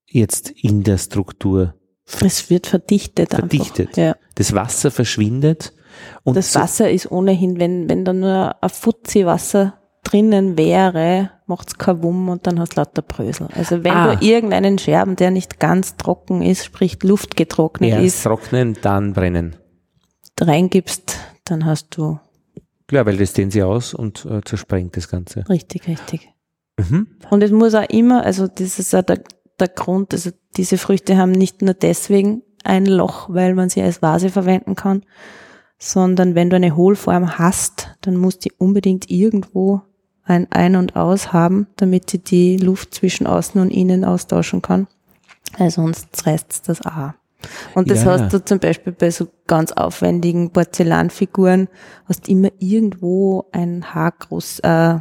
Jetzt 0.07 0.49
in 0.49 0.84
der 0.84 0.97
Struktur. 0.97 1.76
Es 2.22 2.49
wird 2.49 2.68
verdichtet, 2.68 3.30
Verdichtet. 3.32 3.89
einfach. 3.89 3.97
Ja. 3.97 4.16
Das 4.36 4.53
Wasser 4.53 4.91
verschwindet 4.91 5.74
und 6.24 6.36
Das 6.36 6.53
so- 6.53 6.59
Wasser 6.59 6.89
ist 6.91 7.11
ohnehin, 7.11 7.59
wenn, 7.59 7.88
wenn 7.89 8.03
da 8.03 8.14
nur 8.14 8.61
ein 8.64 8.70
Fuzzi 8.70 9.26
Wasser 9.26 9.80
drinnen 10.03 10.57
wäre, 10.57 11.30
macht's 11.45 11.78
kein 11.78 12.03
Wumm 12.03 12.28
und 12.30 12.45
dann 12.45 12.59
hast 12.59 12.74
du 12.74 12.82
lauter 12.82 13.01
Brösel. 13.01 13.47
Also 13.55 13.84
wenn 13.86 13.93
Ah. 13.93 14.16
du 14.16 14.26
irgendeinen 14.26 14.78
Scherben, 14.78 15.16
der 15.16 15.32
nicht 15.32 15.59
ganz 15.59 15.95
trocken 15.95 16.41
ist, 16.41 16.66
sprich 16.66 17.01
luftgetrocknet 17.03 17.91
erst 17.91 18.03
ist, 18.03 18.24
trocknen, 18.24 18.76
dann 18.82 19.14
brennen. 19.14 19.55
reingibst, 20.41 21.18
dann 21.45 21.66
hast 21.66 21.95
du 21.95 22.20
Klar, 22.93 23.07
weil 23.07 23.17
das 23.17 23.33
dehnt 23.33 23.53
sie 23.53 23.63
aus 23.63 23.95
und 23.95 24.23
äh, 24.25 24.41
zersprengt 24.45 24.95
das 24.95 25.07
Ganze. 25.07 25.49
richtig, 25.49 25.87
richtig. 25.87 26.29
Mhm. 26.77 27.07
Und 27.31 27.41
es 27.41 27.49
muss 27.49 27.73
auch 27.73 27.89
immer, 27.89 28.23
also 28.23 28.45
das 28.47 28.77
ist 28.77 28.93
auch 28.93 29.01
der, 29.01 29.23
der 29.59 29.67
Grund, 29.69 30.13
also 30.13 30.29
diese 30.57 30.77
Früchte 30.77 31.17
haben 31.17 31.31
nicht 31.31 31.63
nur 31.63 31.73
deswegen 31.73 32.43
ein 32.63 32.85
Loch, 32.85 33.29
weil 33.31 33.55
man 33.55 33.69
sie 33.69 33.81
als 33.81 34.03
Vase 34.03 34.29
verwenden 34.29 34.75
kann, 34.75 35.01
sondern 35.79 36.35
wenn 36.35 36.51
du 36.51 36.55
eine 36.55 36.75
Hohlform 36.75 37.39
hast, 37.39 37.97
dann 38.01 38.15
muss 38.15 38.37
die 38.37 38.51
unbedingt 38.51 39.09
irgendwo 39.09 39.81
ein 40.23 40.51
Ein- 40.51 40.75
und 40.75 40.95
Aus 40.95 41.33
haben, 41.33 41.65
damit 41.77 42.11
sie 42.11 42.19
die 42.19 42.57
Luft 42.57 42.93
zwischen 42.93 43.25
außen 43.25 43.59
und 43.59 43.71
innen 43.71 44.05
austauschen 44.05 44.61
kann. 44.61 44.85
Weil 45.57 45.71
sonst 45.71 46.27
reißt 46.27 46.69
das 46.69 46.85
auch. 46.85 47.13
Und 47.75 47.89
das 47.91 48.03
Ja. 48.03 48.11
hast 48.11 48.33
du 48.33 48.43
zum 48.43 48.59
Beispiel 48.59 48.93
bei 48.93 49.11
so 49.11 49.27
ganz 49.47 49.71
aufwendigen 49.71 50.51
Porzellanfiguren, 50.51 51.67
hast 52.05 52.27
immer 52.29 52.49
irgendwo 52.59 53.45
ein 53.51 53.93
haargroß, 53.93 54.59
äh, 54.59 54.99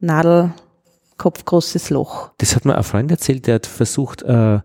Nadelkopfgroßes 0.00 1.90
Loch. 1.90 2.30
Das 2.38 2.56
hat 2.56 2.64
mir 2.64 2.76
ein 2.76 2.82
Freund 2.84 3.10
erzählt, 3.10 3.46
der 3.46 3.56
hat 3.56 3.66
versucht, 3.66 4.22
äh, 4.22 4.60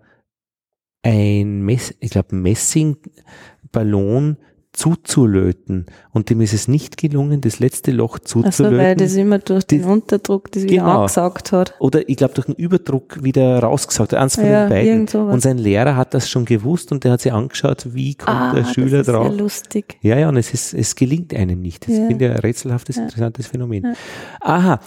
ein 1.04 1.62
Mess, 1.62 1.94
ich 2.00 2.12
glaube, 2.12 2.36
Messingballon 2.36 4.38
zuzulöten. 4.76 5.86
Und 6.12 6.30
dem 6.30 6.42
ist 6.42 6.54
es 6.54 6.68
nicht 6.68 6.98
gelungen, 6.98 7.42
das 7.42 7.60
letzte 7.60 7.92
Loch 7.92 8.20
Also 8.20 8.42
zuzulöten. 8.44 8.78
weil 8.78 8.96
das 8.96 9.16
immer 9.16 9.40
durch 9.40 9.64
den 9.66 9.82
Die- 9.82 9.86
Unterdruck 9.88 10.52
das 10.52 10.64
wieder 10.64 10.76
Genau. 10.84 11.00
angesaugt 11.02 11.52
hat. 11.52 11.74
oder 11.80 12.08
ich 12.10 12.18
glaube 12.18 12.34
durch 12.34 12.46
den 12.48 12.56
Überdruck 12.56 13.24
wieder 13.24 13.60
rausgesaugt, 13.60 14.12
hat. 14.14 14.20
eins 14.20 14.36
von 14.36 14.46
Ja, 14.46 14.68
den 14.68 15.06
beiden. 15.06 15.22
Und 15.30 15.42
sein 15.42 15.58
Lehrer 15.58 15.96
hat 15.96 16.14
das 16.14 16.30
schon 16.30 16.46
gewusst 16.46 16.92
und 16.92 17.04
der 17.04 17.14
hat 17.14 17.22
sich 17.22 17.32
angeschaut, 17.34 17.94
wie 17.94 18.16
kommt 18.16 18.56
der 18.56 18.66
Schüler 18.66 19.00
das 19.00 19.08
ist 19.08 19.14
drauf. 19.14 19.28
Ja 19.28 19.34
lustig. 19.34 19.98
Ja, 20.02 20.18
ja, 20.20 20.30
und 20.30 20.38
es 20.38 20.54
ist, 20.54 20.74
es 20.74 20.96
gelingt 20.96 21.34
einem 21.34 21.62
nicht. 21.62 21.88
Das 21.88 21.98
Ja. 21.98 22.08
finde 22.08 22.26
ich 22.26 22.32
ein 22.32 22.38
rätselhaftes, 22.40 22.98
interessantes 22.98 23.48
Phänomen. 23.48 23.96
Aha, 24.42 24.80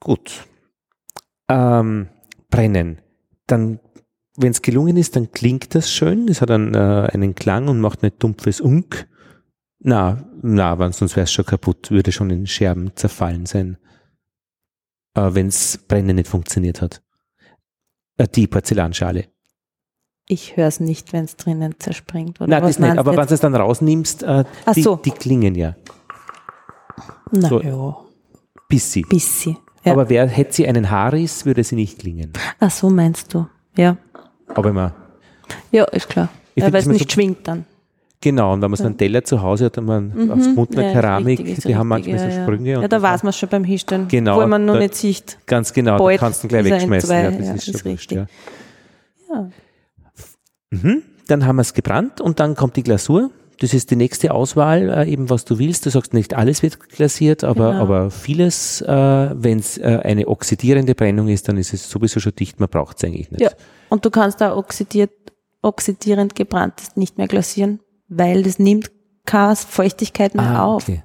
gut. 0.00 0.44
Ähm, 1.48 2.08
brennen. 2.50 2.98
Dann, 3.46 3.78
wenn 4.36 4.50
es 4.52 4.62
gelungen 4.62 4.96
ist, 4.96 5.16
dann 5.16 5.30
klingt 5.32 5.74
das 5.74 5.90
schön. 5.90 6.28
Es 6.28 6.40
hat 6.40 6.50
einen, 6.50 6.74
äh, 6.74 7.08
einen 7.12 7.34
Klang 7.34 7.68
und 7.68 7.80
macht 7.80 8.02
nicht 8.02 8.22
dumpfes 8.22 8.60
Unk. 8.60 9.06
Na, 9.84 10.24
na, 10.42 10.78
weil 10.78 10.92
sonst 10.92 11.16
wäre 11.16 11.24
es 11.24 11.32
schon 11.32 11.44
kaputt, 11.44 11.90
würde 11.90 12.12
schon 12.12 12.30
in 12.30 12.46
Scherben 12.46 12.94
zerfallen 12.94 13.46
sein. 13.46 13.78
Äh, 15.14 15.30
wenn 15.34 15.48
es 15.48 15.78
Brennen 15.88 16.16
nicht 16.16 16.28
funktioniert 16.28 16.80
hat. 16.80 17.02
Äh, 18.16 18.28
die 18.28 18.46
Porzellanschale. 18.46 19.26
Ich 20.28 20.56
höre 20.56 20.68
es 20.68 20.78
nicht, 20.78 21.12
wenn 21.12 21.24
es 21.24 21.36
drinnen 21.36 21.74
zerspringt. 21.80 22.40
Oder 22.40 22.48
Nein, 22.48 22.62
was 22.62 22.70
das 22.70 22.78
nicht. 22.78 22.86
meinst 22.88 22.98
Aber 23.00 23.10
du 23.10 23.16
wenn 23.16 23.22
jetzt? 23.24 23.30
du 23.30 23.34
es 23.34 23.40
dann 23.40 23.56
rausnimmst, 23.56 24.22
äh, 24.22 24.44
Ach 24.66 24.72
die, 24.74 24.82
so. 24.82 24.96
die 24.96 25.10
klingen 25.10 25.54
ja. 25.56 25.74
Na 27.32 27.48
so- 27.48 27.60
ja, 27.60 27.96
Bissi. 28.68 29.02
bisschen. 29.02 29.56
Ja. 29.84 29.92
Aber 29.92 30.08
wer 30.08 30.28
hätte 30.28 30.52
sie 30.52 30.68
einen 30.68 30.90
Haarriss, 30.90 31.44
würde 31.44 31.64
sie 31.64 31.74
nicht 31.74 31.98
klingen. 31.98 32.32
Ach 32.60 32.70
so 32.70 32.88
meinst 32.88 33.34
du. 33.34 33.48
Ja. 33.76 33.96
Aber 34.54 34.70
immer, 34.70 34.94
Ja, 35.72 35.84
ist 35.84 36.08
klar. 36.08 36.28
Ich 36.54 36.60
Ja, 36.62 36.66
find 36.66 36.66
weil 36.66 36.70
das 36.72 36.80
es 36.82 36.86
immer 36.86 36.92
nicht 36.94 37.10
so- 37.10 37.14
schwingt 37.14 37.48
dann. 37.48 37.66
Genau, 38.22 38.54
und 38.54 38.62
wenn 38.62 38.70
man 38.70 38.78
so 38.78 38.84
einen 38.84 38.96
Teller 38.96 39.22
zu 39.24 39.42
Hause 39.42 39.66
hat, 39.66 39.76
dann 39.76 39.84
man 39.84 40.30
aus 40.30 40.46
Mundner 40.48 40.82
Mhm. 40.82 40.88
Ja, 40.88 40.92
Keramik, 40.94 41.38
richtig, 41.40 41.64
die 41.64 41.76
haben 41.76 41.88
manchmal 41.88 42.16
ja, 42.16 42.22
so 42.30 42.36
ja. 42.36 42.42
Sprünge. 42.42 42.70
Ja, 42.70 42.76
und 42.78 42.82
da 42.84 42.88
das- 42.88 43.02
weiß 43.02 43.22
man 43.24 43.32
schon 43.34 43.48
beim 43.50 43.64
Hinstellen. 43.64 44.08
Genau, 44.08 44.36
Obwohl 44.36 44.46
man 44.46 44.64
nur 44.64 44.76
da- 44.76 44.80
nicht 44.80 44.94
sieht. 44.94 45.36
Ganz 45.46 45.72
genau, 45.74 45.98
da 46.08 46.16
kannst 46.16 46.42
du 46.42 46.46
ihn 46.46 46.48
gleich 46.48 46.64
wegschmeißen. 46.64 47.10
entzwei- 47.10 47.22
Ja, 47.24 47.30
das 47.30 47.46
ja, 47.46 47.54
ist, 47.54 47.68
ist 47.68 47.80
schon 47.80 47.90
wurscht, 47.92 48.10
richtig. 48.12 48.18
ja. 48.18 48.26
Ja. 49.34 49.50
Mhm. 50.70 51.02
Dann 51.28 51.46
haben 51.46 51.56
wir 51.56 51.62
es 51.62 51.74
gebrannt 51.74 52.20
und 52.20 52.40
dann 52.40 52.54
kommt 52.56 52.76
die 52.76 52.82
Glasur. 52.82 53.30
Das 53.60 53.74
ist 53.74 53.90
die 53.92 53.96
nächste 53.96 54.34
Auswahl, 54.34 54.88
äh, 54.90 55.08
eben 55.10 55.30
was 55.30 55.44
du 55.44 55.58
willst. 55.58 55.86
Du 55.86 55.90
sagst 55.90 56.14
nicht 56.14 56.34
alles 56.34 56.62
wird 56.64 56.80
glasiert, 56.90 57.44
aber, 57.44 57.70
Genau. 57.72 57.82
aber 57.82 58.10
vieles, 58.10 58.80
äh, 58.80 58.86
wenn 59.34 59.58
es 59.60 59.78
äh, 59.78 60.00
eine 60.02 60.26
oxidierende 60.26 60.94
Brennung 60.96 61.28
ist, 61.28 61.48
dann 61.48 61.56
ist 61.58 61.72
es 61.72 61.88
sowieso 61.88 62.18
schon 62.18 62.34
dicht, 62.34 62.58
man 62.58 62.68
braucht 62.68 62.96
es 62.98 63.04
eigentlich 63.04 63.30
nicht. 63.30 63.40
ja. 63.42 63.50
Und 63.88 64.04
du 64.04 64.10
kannst 64.10 64.40
da 64.40 64.56
oxidiert, 64.56 65.10
oxidierend 65.60 66.34
gebranntes 66.34 66.96
nicht 66.96 67.18
mehr 67.18 67.28
glasieren, 67.28 67.78
weil 68.16 68.42
das 68.42 68.58
nimmt 68.58 68.90
keine 69.24 69.56
Feuchtigkeit 69.56 70.34
mehr 70.34 70.44
Ah, 70.44 70.64
auf. 70.64 70.84
okay. 70.88 71.02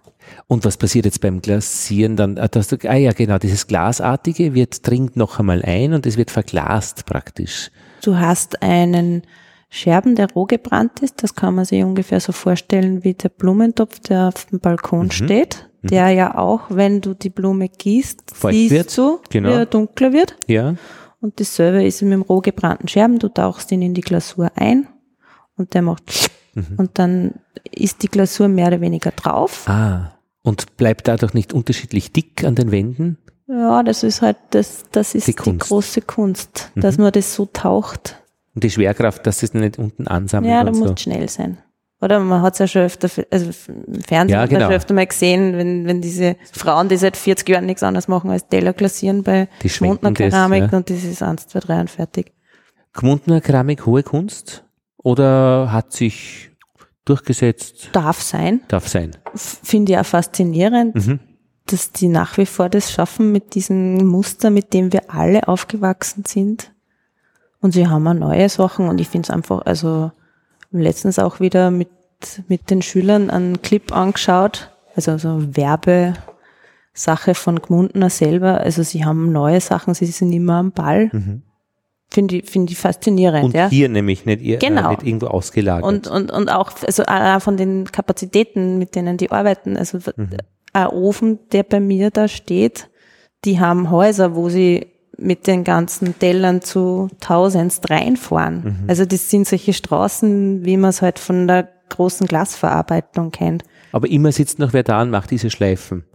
Und 0.47 0.65
was 0.65 0.75
passiert 0.77 1.05
jetzt 1.05 1.21
beim 1.21 1.41
Glasieren 1.41 2.15
dann? 2.17 2.37
Ah, 2.37 2.47
da 2.47 2.59
hast 2.59 2.71
du, 2.71 2.77
ah 2.89 2.95
ja, 2.95 3.13
genau, 3.13 3.37
dieses 3.37 3.67
Glasartige 3.67 4.53
wird, 4.53 4.85
dringt 4.85 5.15
noch 5.15 5.39
einmal 5.39 5.61
ein 5.63 5.93
und 5.93 6.05
es 6.05 6.17
wird 6.17 6.31
verglast 6.31 7.05
praktisch. 7.05 7.71
Du 8.03 8.17
hast 8.17 8.61
einen 8.61 9.21
Scherben, 9.69 10.15
der 10.15 10.31
roh 10.31 10.45
gebrannt 10.45 10.99
ist. 11.01 11.23
Das 11.23 11.35
kann 11.35 11.55
man 11.55 11.65
sich 11.65 11.83
ungefähr 11.83 12.19
so 12.19 12.31
vorstellen 12.33 13.03
wie 13.03 13.13
der 13.13 13.29
Blumentopf, 13.29 13.99
der 14.01 14.29
auf 14.29 14.45
dem 14.45 14.59
Balkon 14.59 15.05
Mhm. 15.07 15.11
steht. 15.11 15.63
Der 15.83 16.09
ja 16.09 16.37
auch, 16.37 16.63
wenn 16.69 16.99
du 17.01 17.13
die 17.13 17.29
Blume 17.29 17.69
gießt, 17.69 18.31
Feucht 18.33 18.53
siehst 18.55 18.71
wird. 18.73 18.97
du, 18.97 19.19
Genau. 19.29 19.49
wie 19.49 19.53
er 19.53 19.65
dunkler 19.65 20.11
wird. 20.11 20.35
Ja. 20.47 20.75
Und 21.21 21.39
dasselbe 21.39 21.85
ist 21.85 22.01
mit 22.01 22.11
dem 22.13 22.21
roh 22.23 22.41
gebrannten 22.41 22.87
Scherben. 22.89 23.19
Du 23.19 23.29
tauchst 23.29 23.71
ihn 23.71 23.81
in 23.81 23.93
die 23.93 24.01
Glasur 24.01 24.51
ein 24.55 24.87
und 25.55 25.73
der 25.73 25.81
macht 25.83 26.26
Mhm. 26.57 26.75
und 26.77 26.99
dann 26.99 27.33
ist 27.71 28.03
die 28.03 28.07
Glasur 28.07 28.47
mehr 28.47 28.67
oder 28.67 28.81
weniger 28.81 29.11
drauf. 29.11 29.67
Ah. 29.69 30.11
Und 30.43 30.77
bleibt 30.77 31.07
dadurch 31.07 31.33
nicht 31.33 31.53
unterschiedlich 31.53 32.11
dick 32.13 32.43
an 32.43 32.55
den 32.55 32.71
Wänden? 32.71 33.17
Ja, 33.47 33.83
das 33.83 34.03
ist 34.03 34.21
halt, 34.21 34.37
das, 34.51 34.83
das 34.91 35.15
ist 35.15 35.27
Die 35.27 35.35
die, 35.35 35.57
große 35.57 36.01
Kunst, 36.01 36.71
Mhm. 36.75 36.81
dass 36.81 36.97
man 36.97 37.11
das 37.11 37.33
so 37.33 37.45
taucht. 37.45 38.21
Und 38.55 38.63
die 38.63 38.69
Schwerkraft, 38.71 39.25
dass 39.27 39.43
es 39.43 39.53
nicht 39.53 39.77
unten 39.77 40.07
ansammelt 40.07 40.51
Ja, 40.51 40.63
da 40.63 40.71
muss 40.71 40.89
so. 40.89 40.95
schnell 40.97 41.29
sein. 41.29 41.57
Oder 42.01 42.19
man 42.19 42.41
hat 42.41 42.53
es 42.53 42.59
ja 42.59 42.67
schon 42.67 42.81
öfter, 42.83 43.09
also 43.31 43.45
im 43.67 44.01
Fernsehen 44.01 44.29
Ja, 44.35 44.41
hat 44.41 44.51
man 44.51 44.59
genau. 44.59 44.65
schon 44.69 44.75
öfter 44.75 44.93
mal 44.93 45.07
gesehen, 45.07 45.57
wenn, 45.57 45.87
wenn 45.87 46.01
diese 46.01 46.35
Frauen, 46.51 46.89
die 46.89 46.97
seit 46.97 47.17
40 47.17 47.49
Jahren 47.49 47.65
nichts 47.65 47.81
anderes 47.83 48.07
machen 48.07 48.29
als 48.29 48.47
Teller 48.47 48.73
glasieren 48.73 49.23
bei 49.23 49.47
Die 49.63 49.69
schwenken 49.69 50.05
Mundner 50.05 50.11
das, 50.25 50.33
Keramik 50.33 50.71
ja. 50.71 50.77
und 50.77 50.89
das 50.89 51.03
ist 51.03 51.23
1, 51.23 51.47
2, 51.47 51.59
3 51.59 51.79
und 51.81 51.89
fertig. 51.89 52.33
Gmundner 52.93 53.41
Keramik 53.41 53.85
hohe 53.85 54.03
Kunst? 54.03 54.63
Oder 54.97 55.71
hat 55.71 55.93
sich 55.93 56.51
durchgesetzt? 57.05 57.89
Darf 57.93 58.21
sein. 58.21 58.61
Darf 58.67 58.87
sein. 58.87 59.15
Finde 59.35 59.93
ich 59.93 59.99
auch 59.99 60.05
faszinierend. 60.05 60.95
Mhm. 60.95 61.19
dass 61.69 61.91
die 61.91 62.07
nach 62.07 62.37
wie 62.37 62.45
vor 62.45 62.69
das 62.69 62.91
schaffen 62.91 63.33
mit 63.33 63.53
diesem 63.53 64.07
Muster, 64.07 64.49
mit 64.49 64.73
dem 64.73 64.93
wir 64.93 65.13
alle 65.13 65.47
aufgewachsen 65.49 66.23
sind. 66.25 66.71
Und 67.59 67.73
sie 67.73 67.87
haben 67.87 68.07
auch 68.07 68.13
neue 68.13 68.47
Sachen 68.47 68.87
und 68.87 69.01
ich 69.01 69.09
finde 69.09 69.27
es 69.27 69.29
einfach, 69.29 69.65
also 69.65 70.11
letztens 70.71 71.19
auch 71.19 71.39
wieder 71.39 71.71
mit, 71.71 71.89
mit 72.47 72.69
den 72.69 72.81
Schülern 72.81 73.29
einen 73.29 73.61
Clip 73.61 73.91
angeschaut, 73.91 74.71
also 74.95 75.17
so 75.17 75.55
Werbesache 75.57 77.33
von 77.33 77.61
Gmundner 77.61 78.09
selber. 78.09 78.61
Also 78.61 78.83
sie 78.83 79.03
haben 79.03 79.31
neue 79.31 79.59
Sachen, 79.59 79.93
sie 79.93 80.05
sind 80.05 80.31
immer 80.31 80.55
am 80.55 80.71
Ball. 80.71 81.09
Mhm. 81.11 81.41
Finde 82.09 82.37
ich, 82.37 82.49
finde 82.49 82.71
ich 82.71 82.79
faszinierend. 82.79 83.45
Und 83.45 83.53
ja. 83.53 83.69
hier 83.69 83.89
nämlich 83.89 84.25
nicht, 84.25 84.41
ihr, 84.41 84.57
genau. 84.57 84.87
äh, 84.87 84.91
nicht 84.91 85.03
irgendwo 85.03 85.27
ausgelagert. 85.27 85.83
Und, 85.83 86.07
und, 86.07 86.31
und 86.31 86.49
auch 86.49 86.71
also 86.85 87.03
auch 87.03 87.41
von 87.41 87.57
den 87.57 87.85
Kapazitäten, 87.91 88.77
mit 88.77 88.95
denen 88.95 89.17
die 89.17 89.29
arbeiten. 89.29 89.75
Also 89.75 89.99
mhm. 90.15 90.29
ein 90.73 90.87
Ofen, 90.87 91.39
der 91.51 91.63
bei 91.63 91.79
mir 91.79 92.09
da 92.09 92.27
steht, 92.27 92.89
die 93.45 93.59
haben 93.59 93.91
Häuser, 93.91 94.35
wo 94.35 94.49
sie 94.49 94.87
mit 95.17 95.47
den 95.47 95.63
ganzen 95.63 96.17
Tellern 96.17 96.61
zu 96.61 97.09
tausendst 97.19 97.89
reinfahren. 97.89 98.63
Mhm. 98.63 98.89
Also 98.89 99.05
das 99.05 99.29
sind 99.29 99.47
solche 99.47 99.73
Straßen, 99.73 100.63
wie 100.63 100.77
man 100.77 100.91
es 100.91 101.01
halt 101.01 101.19
von 101.19 101.47
der 101.47 101.67
großen 101.89 102.27
Glasverarbeitung 102.27 103.31
kennt. 103.31 103.63
Aber 103.91 104.09
immer 104.09 104.31
sitzt 104.31 104.59
noch 104.59 104.73
wer 104.73 104.83
da 104.83 105.01
und 105.01 105.09
macht 105.09 105.31
diese 105.31 105.49
Schleifen. 105.49 106.05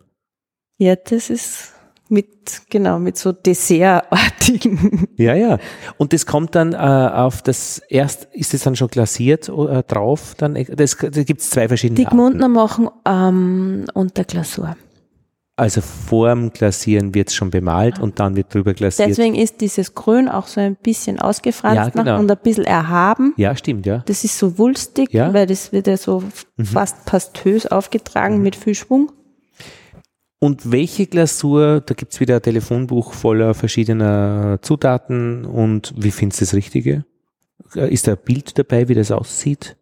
Ja, 0.79 0.97
das 0.97 1.31
ist 1.31 1.72
mit, 2.13 2.63
genau, 2.71 2.99
mit 2.99 3.17
so 3.17 3.33
Dessertartigen. 3.33 5.09
Ja, 5.17 5.35
ja. 5.35 5.59
Und 5.97 6.13
das 6.13 6.27
kommt 6.27 6.55
dann 6.55 6.73
äh, 6.75 6.77
auf 6.77 7.43
das 7.43 7.81
erst, 7.89 8.29
ist 8.33 8.55
es 8.55 8.63
dann 8.63 8.77
schon 8.77 8.89
glasiert 8.89 9.49
äh, 9.49 9.83
drauf? 9.83 10.35
Dann, 10.37 10.55
das, 10.77 10.97
da 10.97 11.23
gibt 11.23 11.41
es 11.41 11.51
zwei 11.51 11.69
verschiedene 11.69 11.99
Die 11.99 12.05
Gmundner 12.05 12.49
machen 12.49 12.89
ähm, 13.07 13.87
unter 13.95 14.25
Glasur. 14.25 14.77
Also 15.55 15.81
vorm 15.83 16.51
Glasieren 16.51 17.15
wird 17.15 17.29
es 17.29 17.35
schon 17.35 17.51
bemalt 17.51 17.99
und 17.99 18.19
dann 18.19 18.37
wird 18.37 18.55
drüber 18.55 18.73
glasiert. 18.73 19.11
Deswegen 19.11 19.35
ist 19.35 19.61
dieses 19.61 19.95
Grün 19.95 20.29
auch 20.29 20.47
so 20.47 20.61
ein 20.61 20.77
bisschen 20.77 21.19
ausgefranst 21.21 21.95
Ja, 21.95 22.03
genau. 22.03 22.19
und 22.19 22.31
ein 22.31 22.39
bisschen 22.43 22.65
erhaben. 22.65 23.35
Ja, 23.37 23.55
stimmt, 23.55 23.85
ja. 23.85 24.03
Das 24.07 24.25
ist 24.25 24.39
so 24.39 24.59
wulstig, 24.59 25.13
Ja. 25.13 25.33
weil 25.35 25.47
das 25.47 25.71
wird 25.73 25.87
ja 25.87 25.97
so 25.99 26.23
fast 26.65 27.05
pastös 27.05 27.67
aufgetragen 27.67 28.43
mit 28.43 28.57
viel 28.57 28.75
Schwung. 28.75 29.13
Und 30.43 30.73
welche 30.73 31.07
Glasur, 31.07 31.81
da 31.87 31.95
gibt 31.95 32.15
es 32.15 32.19
wieder 32.19 32.35
ein 32.35 32.43
Telefonbuch 32.43 33.13
voller 33.13 33.55
verschiedener 33.55 34.59
Zutaten 34.61 35.45
und 35.45 35.95
wie 35.97 36.11
findest 36.11 36.41
du 36.41 36.45
das 36.47 36.55
Richtige? 36.55 37.05
Äh, 37.77 37.95
Ist 37.95 38.09
da 38.09 38.15
ein 38.15 38.19
Bild 38.25 38.59
dabei, 38.59 38.89
wie 38.89 38.95
das 38.97 39.13
aussieht? 39.13 39.77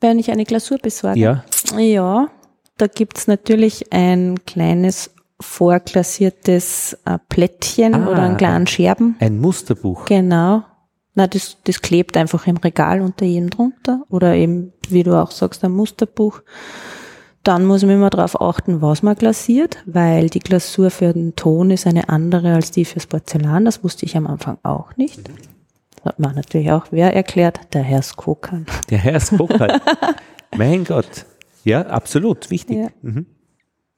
Wenn 0.00 0.18
ich 0.18 0.30
eine 0.30 0.46
Glasur 0.46 0.78
besorge. 0.78 1.20
Ja. 1.20 1.44
Ja, 1.78 2.28
da 2.78 2.86
gibt's 2.86 3.26
natürlich 3.26 3.92
ein 3.92 4.42
kleines 4.46 5.10
vorglasiertes 5.40 6.96
äh, 7.04 7.18
Plättchen 7.28 7.92
Ah. 7.94 8.08
oder 8.08 8.22
einen 8.22 8.38
kleinen 8.38 8.66
Scherben. 8.66 9.14
Ein 9.20 9.38
Musterbuch. 9.40 10.06
Genau. 10.06 10.62
Na, 11.14 11.26
das, 11.26 11.58
das 11.64 11.82
klebt 11.82 12.16
einfach 12.16 12.46
im 12.46 12.56
Regal 12.56 13.02
unter 13.02 13.26
jedem 13.26 13.50
drunter. 13.50 14.04
Oder 14.08 14.36
eben, 14.36 14.72
wie 14.88 15.02
du 15.02 15.14
auch 15.20 15.30
sagst, 15.32 15.62
ein 15.64 15.72
Musterbuch. 15.72 16.40
Dann 17.44 17.66
muss 17.66 17.82
man 17.82 17.96
immer 17.96 18.08
darauf 18.08 18.40
achten, 18.40 18.80
was 18.80 19.02
man 19.02 19.14
glasiert, 19.14 19.76
weil 19.84 20.30
die 20.30 20.38
Glasur 20.40 20.90
für 20.90 21.12
den 21.12 21.36
Ton 21.36 21.70
ist 21.70 21.86
eine 21.86 22.08
andere 22.08 22.54
als 22.54 22.70
die 22.70 22.86
fürs 22.86 23.06
Porzellan. 23.06 23.66
Das 23.66 23.84
wusste 23.84 24.06
ich 24.06 24.16
am 24.16 24.26
Anfang 24.26 24.56
auch 24.62 24.96
nicht. 24.96 25.20
Das 25.96 26.06
hat 26.06 26.18
mir 26.18 26.32
natürlich 26.32 26.72
auch 26.72 26.86
wer 26.90 27.14
erklärt, 27.14 27.60
der 27.74 27.82
Herr 27.82 28.00
Skokan. 28.00 28.64
Der 28.88 28.98
Herr 28.98 29.20
Spockert. 29.20 29.82
mein 30.56 30.84
Gott. 30.84 31.26
Ja, 31.64 31.82
absolut, 31.82 32.50
wichtig. 32.50 32.78
Ja. 32.78 32.88
Mhm. 33.02 33.26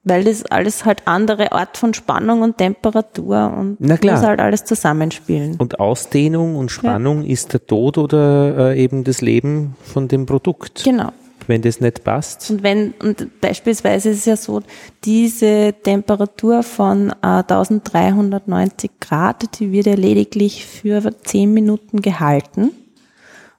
Weil 0.03 0.24
das 0.24 0.44
alles 0.47 0.84
halt 0.84 1.03
andere 1.07 1.53
Art 1.53 1.76
von 1.76 1.94
Spannung 1.94 2.42
und 2.42 2.59
Temperatur 2.59 3.53
und 3.57 3.76
Na 3.78 3.97
klar. 3.97 4.16
muss 4.16 4.26
halt 4.26 4.40
alles 4.40 4.64
zusammenspielen. 4.64 5.57
Und 5.57 5.78
Ausdehnung 5.78 6.57
und 6.57 6.70
Spannung 6.70 7.24
ist 7.24 7.53
der 7.53 7.66
Tod 7.66 7.99
oder 7.99 8.72
äh, 8.72 8.82
eben 8.82 9.05
das 9.05 9.20
Leben 9.20 9.76
von 9.82 10.07
dem 10.07 10.26
Produkt. 10.26 10.82
Genau. 10.84 11.11
Wenn 11.47 11.62
das 11.62 11.80
nicht 11.80 12.05
passt. 12.05 12.51
Und 12.51 12.62
wenn, 12.62 12.92
und 13.03 13.40
beispielsweise 13.40 14.11
ist 14.11 14.18
es 14.18 14.24
ja 14.24 14.36
so, 14.36 14.62
diese 15.05 15.74
Temperatur 15.82 16.62
von 16.62 17.11
äh, 17.11 17.42
1390 17.42 18.90
Grad, 19.01 19.59
die 19.61 19.72
wird 19.72 19.86
ja 19.86 19.94
lediglich 19.94 20.66
für 20.66 21.12
10 21.22 21.53
Minuten 21.53 22.03
gehalten. 22.03 22.70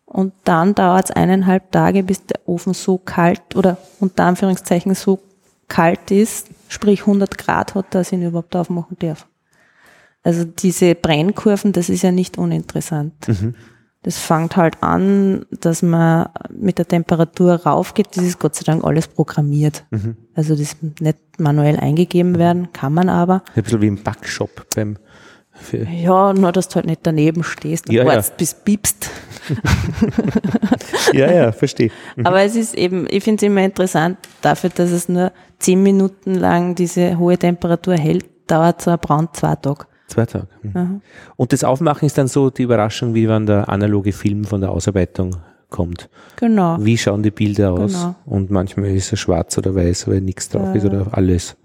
Und 0.05 0.33
dann 0.45 0.73
dauert 0.73 1.09
es 1.09 1.11
eineinhalb 1.11 1.71
Tage, 1.71 2.03
bis 2.03 2.25
der 2.25 2.39
Ofen 2.45 2.73
so 2.73 2.97
kalt 2.97 3.55
oder 3.55 3.77
unter 3.99 4.23
Anführungszeichen 4.23 4.95
so 4.95 5.19
kalt 5.67 6.11
ist, 6.11 6.47
sprich 6.69 7.01
100 7.01 7.38
Grad 7.38 7.75
hat, 7.75 7.93
dass 7.93 8.07
ich 8.07 8.13
ihn 8.13 8.25
überhaupt 8.25 8.55
aufmachen 8.55 8.97
darf. 8.99 9.27
Also 10.23 10.43
diese 10.43 10.95
Brennkurven, 10.95 11.71
das 11.73 11.89
ist 11.89 12.03
ja 12.03 12.11
nicht 12.11 12.38
uninteressant. 12.38 13.13
Das 14.08 14.18
fängt 14.20 14.55
halt 14.55 14.82
an, 14.82 15.45
dass 15.60 15.82
man 15.82 16.30
mit 16.49 16.78
der 16.78 16.88
Temperatur 16.88 17.55
raufgeht. 17.55 18.16
Das 18.16 18.24
ist 18.24 18.39
Gott 18.39 18.55
sei 18.55 18.64
Dank 18.64 18.86
alles 18.86 19.10
programmiert. 19.10 19.84
Also 20.34 20.55
das 20.55 20.78
nicht 21.01 21.18
manuell 21.39 21.78
eingegeben 21.78 22.38
werden, 22.38 22.72
kann 22.72 22.93
man 22.93 23.10
aber. 23.10 23.43
Ein 23.53 23.64
bisschen 23.64 23.82
wie 23.82 23.88
im 23.88 24.01
Backshop 24.01 24.66
beim 24.74 24.97
Ja, 25.91 26.32
nur 26.32 26.53
dass 26.53 26.70
du 26.70 26.76
halt 26.76 26.86
nicht 26.86 27.01
daneben 27.03 27.43
stehst 27.43 27.89
und 27.89 27.95
Ja, 27.95 28.03
ja. 28.03 28.08
wartest, 28.08 28.38
bis 28.38 28.53
piepst. 28.53 29.10
Ja, 31.14 31.30
ja, 31.30 31.51
verstehe. 31.51 31.91
Aber 32.24 32.41
es 32.43 32.55
ist 32.55 32.76
eben, 32.76 33.08
ich 33.10 33.26
finde 33.26 33.45
es 33.45 33.51
immer 33.51 33.64
interessant, 33.66 34.18
dafür, 34.41 34.70
dass 34.70 34.91
es 34.91 35.10
nur 35.10 35.34
zehn 35.60 35.84
Minuten 35.84 36.36
lang 36.36 36.76
diese 36.76 37.18
hohe 37.18 37.38
Temperatur 37.38 37.95
hält, 37.95 38.26
dauert 38.47 38.82
so 38.82 38.91
ein 38.91 38.99
Brand 38.99 39.36
zwei 39.36 39.55
Tage. 39.55 39.86
Zwei 40.08 40.26
Tage. 40.26 40.47
Mhm. 40.64 41.01
Und 41.36 41.53
das 41.53 41.64
Aufmachen 41.64 42.05
ist 42.05 42.18
dann 42.18 42.28
so 42.28 42.49
die 42.49 42.64
Überraschung, 42.64 43.14
wie 43.14 43.28
wann 43.28 43.45
der 43.45 43.70
analoge 43.70 44.14
Film 44.14 44.45
von 44.45 44.62
der 44.62 44.72
Ausarbeitung 44.72 45.36
kommt. 45.70 46.10
Genau. 46.38 46.78
Wie 46.80 46.97
schauen 46.97 47.24
die 47.24 47.32
Bilder 47.32 47.74
aus? 47.74 47.93
Genau. 47.93 48.16
Und 48.26 48.49
manchmal 48.49 48.91
ist 48.91 49.12
es 49.12 49.20
schwarz 49.20 49.58
oder 49.58 49.76
weiß, 49.76 50.08
weil 50.08 50.22
nichts 50.22 50.49
drauf 50.49 50.74
ist 50.74 50.86
oder 50.86 51.08
alles. 51.12 51.58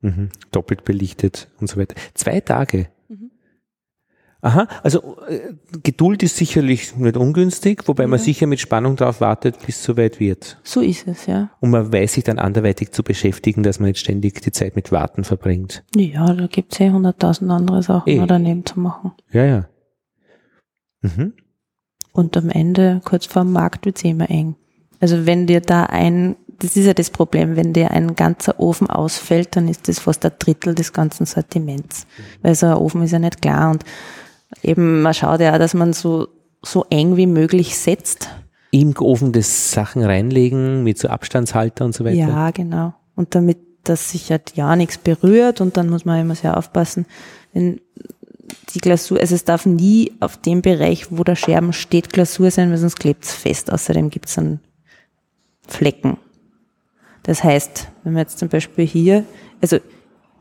Mhm. 0.00 0.28
Doppelt 0.52 0.84
belichtet 0.84 1.48
und 1.60 1.68
so 1.68 1.78
weiter. 1.78 1.96
Zwei 2.14 2.40
Tage. 2.40 2.88
Aha, 4.40 4.68
also 4.84 5.16
äh, 5.26 5.54
Geduld 5.82 6.22
ist 6.22 6.36
sicherlich 6.36 6.94
nicht 6.96 7.16
ungünstig, 7.16 7.82
wobei 7.88 8.06
man 8.06 8.20
sicher 8.20 8.46
mit 8.46 8.60
Spannung 8.60 8.94
darauf 8.94 9.20
wartet, 9.20 9.58
bis 9.66 9.78
es 9.78 9.82
soweit 9.82 10.20
wird. 10.20 10.60
So 10.62 10.80
ist 10.80 11.08
es, 11.08 11.26
ja. 11.26 11.50
Und 11.58 11.70
man 11.70 11.92
weiß 11.92 12.12
sich 12.12 12.22
dann 12.22 12.38
anderweitig 12.38 12.92
zu 12.92 13.02
beschäftigen, 13.02 13.64
dass 13.64 13.80
man 13.80 13.88
nicht 13.88 13.98
ständig 13.98 14.40
die 14.40 14.52
Zeit 14.52 14.76
mit 14.76 14.92
Warten 14.92 15.24
verbringt. 15.24 15.82
Ja, 15.96 16.32
da 16.32 16.46
gibt 16.46 16.72
es 16.72 16.80
eh 16.80 16.90
hunderttausend 16.90 17.50
andere 17.50 17.82
Sachen 17.82 18.08
Eh. 18.08 18.24
daneben 18.28 18.64
zu 18.64 18.78
machen. 18.78 19.10
Ja, 19.32 19.44
ja. 19.44 19.68
Mhm. 21.02 21.32
Und 22.12 22.36
am 22.36 22.50
Ende, 22.50 23.00
kurz 23.04 23.26
vor 23.26 23.42
dem 23.42 23.52
Markt, 23.52 23.86
wird's 23.86 24.04
eh 24.04 24.10
immer 24.10 24.30
eng. 24.30 24.54
Also 25.00 25.26
wenn 25.26 25.46
dir 25.48 25.60
da 25.60 25.84
ein, 25.84 26.36
das 26.60 26.76
ist 26.76 26.86
ja 26.86 26.94
das 26.94 27.10
Problem, 27.10 27.56
wenn 27.56 27.72
dir 27.72 27.90
ein 27.90 28.14
ganzer 28.14 28.58
Ofen 28.60 28.88
ausfällt, 28.88 29.56
dann 29.56 29.68
ist 29.68 29.88
das 29.88 29.98
fast 29.98 30.24
ein 30.24 30.32
Drittel 30.38 30.74
des 30.74 30.92
ganzen 30.92 31.26
Sortiments. 31.26 32.06
Weil 32.42 32.54
so 32.54 32.66
ein 32.66 32.74
Ofen 32.74 33.02
ist 33.02 33.12
ja 33.12 33.18
nicht 33.18 33.42
klar 33.42 33.70
und 33.70 33.84
eben, 34.62 35.02
man 35.02 35.14
schaut 35.14 35.40
ja 35.40 35.54
auch, 35.54 35.58
dass 35.58 35.74
man 35.74 35.92
so, 35.92 36.28
so 36.62 36.84
eng 36.90 37.16
wie 37.16 37.26
möglich 37.26 37.76
setzt. 37.76 38.28
Im 38.70 38.94
Ofen 38.98 39.32
das 39.32 39.72
Sachen 39.72 40.02
reinlegen 40.02 40.84
mit 40.84 40.98
so 40.98 41.08
Abstandshalter 41.08 41.84
und 41.84 41.94
so 41.94 42.04
weiter. 42.04 42.16
Ja, 42.16 42.50
genau. 42.50 42.94
Und 43.14 43.34
damit, 43.34 43.58
dass 43.84 44.10
sich 44.10 44.30
halt 44.30 44.52
ja 44.56 44.76
nichts 44.76 44.98
berührt 44.98 45.60
und 45.60 45.76
dann 45.76 45.88
muss 45.88 46.04
man 46.04 46.20
immer 46.20 46.34
sehr 46.34 46.56
aufpassen, 46.56 47.06
wenn 47.52 47.80
die 48.74 48.80
Glasur, 48.80 49.18
also 49.20 49.34
es 49.34 49.44
darf 49.44 49.66
nie 49.66 50.12
auf 50.20 50.36
dem 50.36 50.62
Bereich, 50.62 51.10
wo 51.10 51.24
der 51.24 51.36
Scherben 51.36 51.72
steht, 51.72 52.12
Glasur 52.12 52.50
sein, 52.50 52.70
weil 52.70 52.78
sonst 52.78 52.98
klebt 52.98 53.24
es 53.24 53.32
fest. 53.32 53.72
Außerdem 53.72 54.10
gibt 54.10 54.26
es 54.26 54.34
dann 54.34 54.60
Flecken. 55.66 56.18
Das 57.22 57.44
heißt, 57.44 57.88
wenn 58.04 58.14
man 58.14 58.22
jetzt 58.22 58.38
zum 58.38 58.48
Beispiel 58.48 58.86
hier, 58.86 59.24
also 59.60 59.78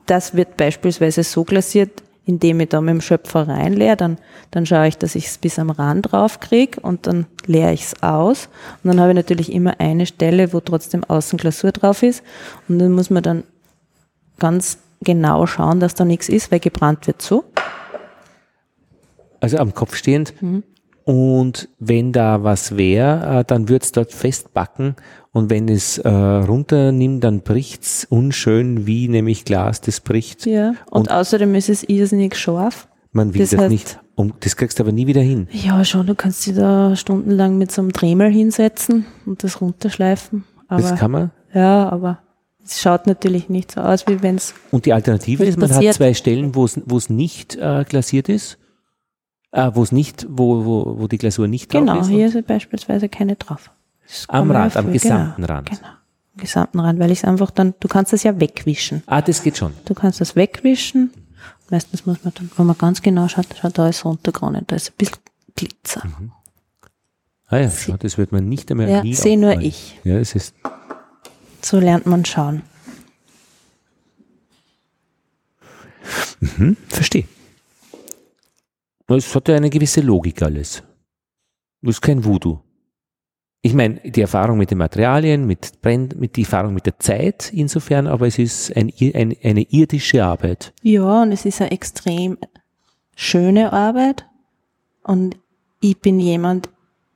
das 0.05 0.35
wird 0.35 0.55
beispielsweise 0.55 1.23
so 1.23 1.43
glasiert, 1.43 2.03
indem 2.27 2.59
ich 2.59 2.69
da 2.69 2.81
mit 2.81 2.93
dem 2.93 3.01
Schöpfer 3.01 3.47
reinleere, 3.47 3.95
dann, 3.95 4.17
dann 4.51 4.65
schaue 4.65 4.89
ich, 4.89 4.97
dass 4.97 5.15
ich 5.15 5.27
es 5.27 5.37
bis 5.37 5.57
am 5.57 5.69
Rand 5.69 6.11
drauf 6.11 6.41
kriege 6.41 6.79
und 6.81 7.07
dann 7.07 7.25
leere 7.45 7.71
ich 7.71 7.83
es 7.83 8.03
aus. 8.03 8.49
Und 8.83 8.89
dann 8.89 8.99
habe 8.99 9.11
ich 9.11 9.15
natürlich 9.15 9.51
immer 9.51 9.79
eine 9.79 10.05
Stelle, 10.05 10.51
wo 10.51 10.59
trotzdem 10.59 11.05
außen 11.05 11.37
Glasur 11.37 11.71
drauf 11.71 12.03
ist. 12.03 12.21
Und 12.67 12.79
dann 12.79 12.91
muss 12.91 13.09
man 13.09 13.23
dann 13.23 13.43
ganz 14.39 14.77
genau 15.01 15.45
schauen, 15.45 15.79
dass 15.79 15.95
da 15.95 16.03
nichts 16.03 16.27
ist, 16.27 16.51
weil 16.51 16.59
gebrannt 16.59 17.07
wird 17.07 17.21
so. 17.21 17.45
Also 19.39 19.57
am 19.57 19.73
Kopf 19.73 19.95
stehend. 19.95 20.39
Mhm. 20.41 20.63
Und 21.11 21.69
wenn 21.79 22.11
da 22.11 22.43
was 22.43 22.75
wäre, 22.75 23.39
äh, 23.39 23.43
dann 23.45 23.69
wird's 23.69 23.93
dort 23.93 24.11
festbacken. 24.11 24.97
Und 25.31 25.49
wenn 25.49 25.69
es 25.69 25.99
äh, 25.99 26.09
runternimmt, 26.09 27.23
dann 27.23 27.41
bricht's 27.43 28.05
unschön, 28.09 28.85
wie 28.87 29.07
nämlich 29.07 29.45
Glas, 29.45 29.79
das 29.79 30.01
bricht. 30.01 30.45
Ja. 30.45 30.73
Und, 30.91 31.07
Und- 31.07 31.11
außerdem 31.11 31.55
ist 31.55 31.69
es 31.69 31.83
irrsinnig 31.87 32.35
scharf. 32.35 32.89
Man 33.13 33.33
will 33.33 33.39
Das 33.41 33.51
das, 33.51 33.61
heißt- 33.61 33.69
nicht. 33.69 33.99
Um, 34.15 34.33
das 34.41 34.57
kriegst 34.57 34.79
du 34.79 34.83
aber 34.83 34.91
nie 34.91 35.07
wieder 35.07 35.21
hin. 35.21 35.47
Ja, 35.51 35.85
schon, 35.85 36.07
du 36.07 36.13
kannst 36.15 36.45
dich 36.45 36.55
da 36.55 36.95
stundenlang 36.95 37.57
mit 37.57 37.71
so 37.71 37.81
einem 37.83 37.93
Dremel 37.93 38.29
hinsetzen 38.31 39.05
und 39.25 39.43
das 39.43 39.61
runterschleifen. 39.61 40.43
Aber, 40.67 40.81
das 40.81 40.95
kann 40.99 41.11
man. 41.11 41.31
ja, 41.53 41.87
aber 41.89 42.19
Es 42.65 42.81
schaut 42.81 43.07
natürlich 43.07 43.47
nicht 43.47 43.71
so 43.71 43.79
aus, 43.81 44.07
wie 44.07 44.21
wenn 44.23 44.35
es. 44.35 44.53
Und 44.71 44.85
die 44.85 44.91
Alternative 44.91 45.45
ist, 45.45 45.57
man 45.57 45.69
passiert. 45.69 45.91
hat 45.93 45.97
zwei 45.97 46.13
Stellen, 46.15 46.53
wo 46.53 46.65
es, 46.65 46.81
wo 46.85 46.97
es 46.97 47.09
nicht 47.09 47.55
äh, 47.55 47.85
glasiert 47.87 48.27
ist, 48.27 48.57
äh, 49.51 49.71
wo 49.73 49.83
es 49.83 49.91
nicht, 49.91 50.25
wo, 50.29 50.65
wo, 50.65 50.99
wo 50.99 51.07
die 51.07 51.17
Glasur 51.17 51.47
nicht 51.47 51.73
drauf 51.73 51.81
Genau, 51.81 51.99
ist. 51.99 52.07
hier 52.09 52.27
ist 52.27 52.47
beispielsweise 52.47 53.09
keine 53.09 53.35
drauf. 53.35 53.71
Am 54.27 54.49
Rand, 54.51 54.75
am 54.77 54.85
erfüllen. 54.87 54.93
gesamten 54.93 55.41
genau, 55.41 55.53
Rand. 55.53 55.69
Genau, 55.69 55.81
am 55.87 56.37
gesamten 56.41 56.79
Rand, 56.79 56.99
weil 56.99 57.11
ich 57.11 57.19
es 57.19 57.25
einfach 57.25 57.51
dann, 57.51 57.73
du 57.79 57.87
kannst 57.87 58.13
das 58.13 58.23
ja 58.23 58.39
wegwischen. 58.39 59.03
Ah, 59.05 59.21
das 59.21 59.43
geht 59.43 59.57
schon. 59.57 59.73
Du 59.85 59.93
kannst 59.93 60.21
das 60.21 60.35
wegwischen. 60.35 61.11
Meistens 61.69 62.05
muss 62.05 62.23
man 62.23 62.33
dann, 62.35 62.49
wenn 62.55 62.65
man 62.65 62.77
ganz 62.77 63.01
genau 63.01 63.27
schaut, 63.27 63.47
schaut 63.61 63.77
da 63.77 63.89
ist 63.89 63.99
so 63.99 64.09
Untergrund, 64.09 64.71
da 64.71 64.75
ist 64.75 64.89
ein 64.91 64.93
bisschen 64.97 65.17
Glitzer. 65.55 66.03
Ah 67.49 67.57
ja, 67.57 67.69
schau, 67.71 67.97
das 67.97 68.17
wird 68.17 68.31
man 68.31 68.47
nicht 68.47 68.69
einmal 68.71 68.89
Ja, 68.89 69.01
nie 69.03 69.13
sehe 69.15 69.37
nur 69.37 69.59
ich. 69.59 69.99
Ja, 70.03 70.17
es 70.17 70.35
ist, 70.35 70.53
So 71.61 71.79
lernt 71.79 72.05
man 72.05 72.23
schauen. 72.25 72.61
verstehe. 76.87 77.25
Es 79.07 79.33
hat 79.33 79.47
ja 79.47 79.55
eine 79.55 79.69
gewisse 79.69 80.01
Logik 80.01 80.41
alles. 80.41 80.83
Das 81.81 81.95
ist 81.95 82.01
kein 82.01 82.25
Voodoo. 82.25 82.59
Ich 83.61 83.73
meine, 83.73 83.99
die 84.03 84.21
Erfahrung 84.21 84.57
mit 84.57 84.71
den 84.71 84.77
Materialien, 84.77 85.45
mit, 85.45 85.81
Brenn, 85.81 86.09
mit 86.17 86.35
die 86.35 86.43
Erfahrung 86.43 86.73
mit 86.73 86.85
der 86.85 86.99
Zeit 86.99 87.51
insofern, 87.53 88.07
aber 88.07 88.27
es 88.27 88.37
ist 88.37 88.75
ein, 88.75 88.91
ein, 89.01 89.35
eine 89.43 89.61
irdische 89.63 90.23
Arbeit. 90.23 90.73
Ja, 90.83 91.23
und 91.23 91.31
es 91.31 91.45
ist 91.45 91.61
eine 91.61 91.71
extrem 91.71 92.37
schöne 93.15 93.73
Arbeit. 93.73 94.25
Und 95.03 95.37
ich 95.79 95.99
bin 95.99 96.19
jemand, 96.19 96.69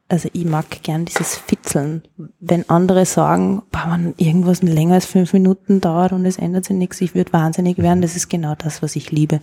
also 0.08 0.30
ich 0.34 0.46
mag 0.46 0.84
gern 0.84 1.06
dieses 1.06 1.38
Fitzeln. 1.38 2.04
Wenn 2.40 2.70
andere 2.70 3.06
sagen, 3.06 3.64
boah, 3.72 3.92
wenn 3.92 4.14
irgendwas 4.18 4.62
länger 4.62 4.96
als 4.96 5.06
fünf 5.06 5.34
Minuten 5.34 5.80
dauert 5.80 6.12
und 6.12 6.26
es 6.26 6.38
ändert 6.38 6.66
sich 6.66 6.76
nichts, 6.76 7.02
ich 7.02 7.16
würde 7.16 7.34
wahnsinnig 7.34 7.78
werden, 7.78 8.02
das 8.02 8.16
ist 8.16 8.30
genau 8.30 8.56
das, 8.56 8.82
was 8.82 8.96
ich 8.96 9.12
liebe. 9.12 9.42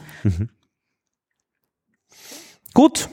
Gut, 2.79 3.09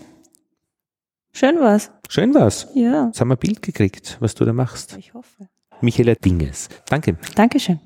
Schön 1.34 1.60
war's. 1.60 1.90
schön 2.08 2.36
war's. 2.36 2.68
Ja, 2.76 3.08
Jetzt 3.08 3.20
haben 3.20 3.30
wir 3.30 3.36
ein 3.36 3.40
Bild 3.40 3.64
gekriegt, 3.64 4.16
was 4.20 4.36
du 4.36 4.46
da 4.46 4.54
machst. 4.54 4.96
ich 5.00 5.16
hoffe. 5.16 5.50
Michaela 5.82 6.14
Dinges. 6.14 6.70
Danke. 6.88 7.18
Dankeschön. 7.34 7.80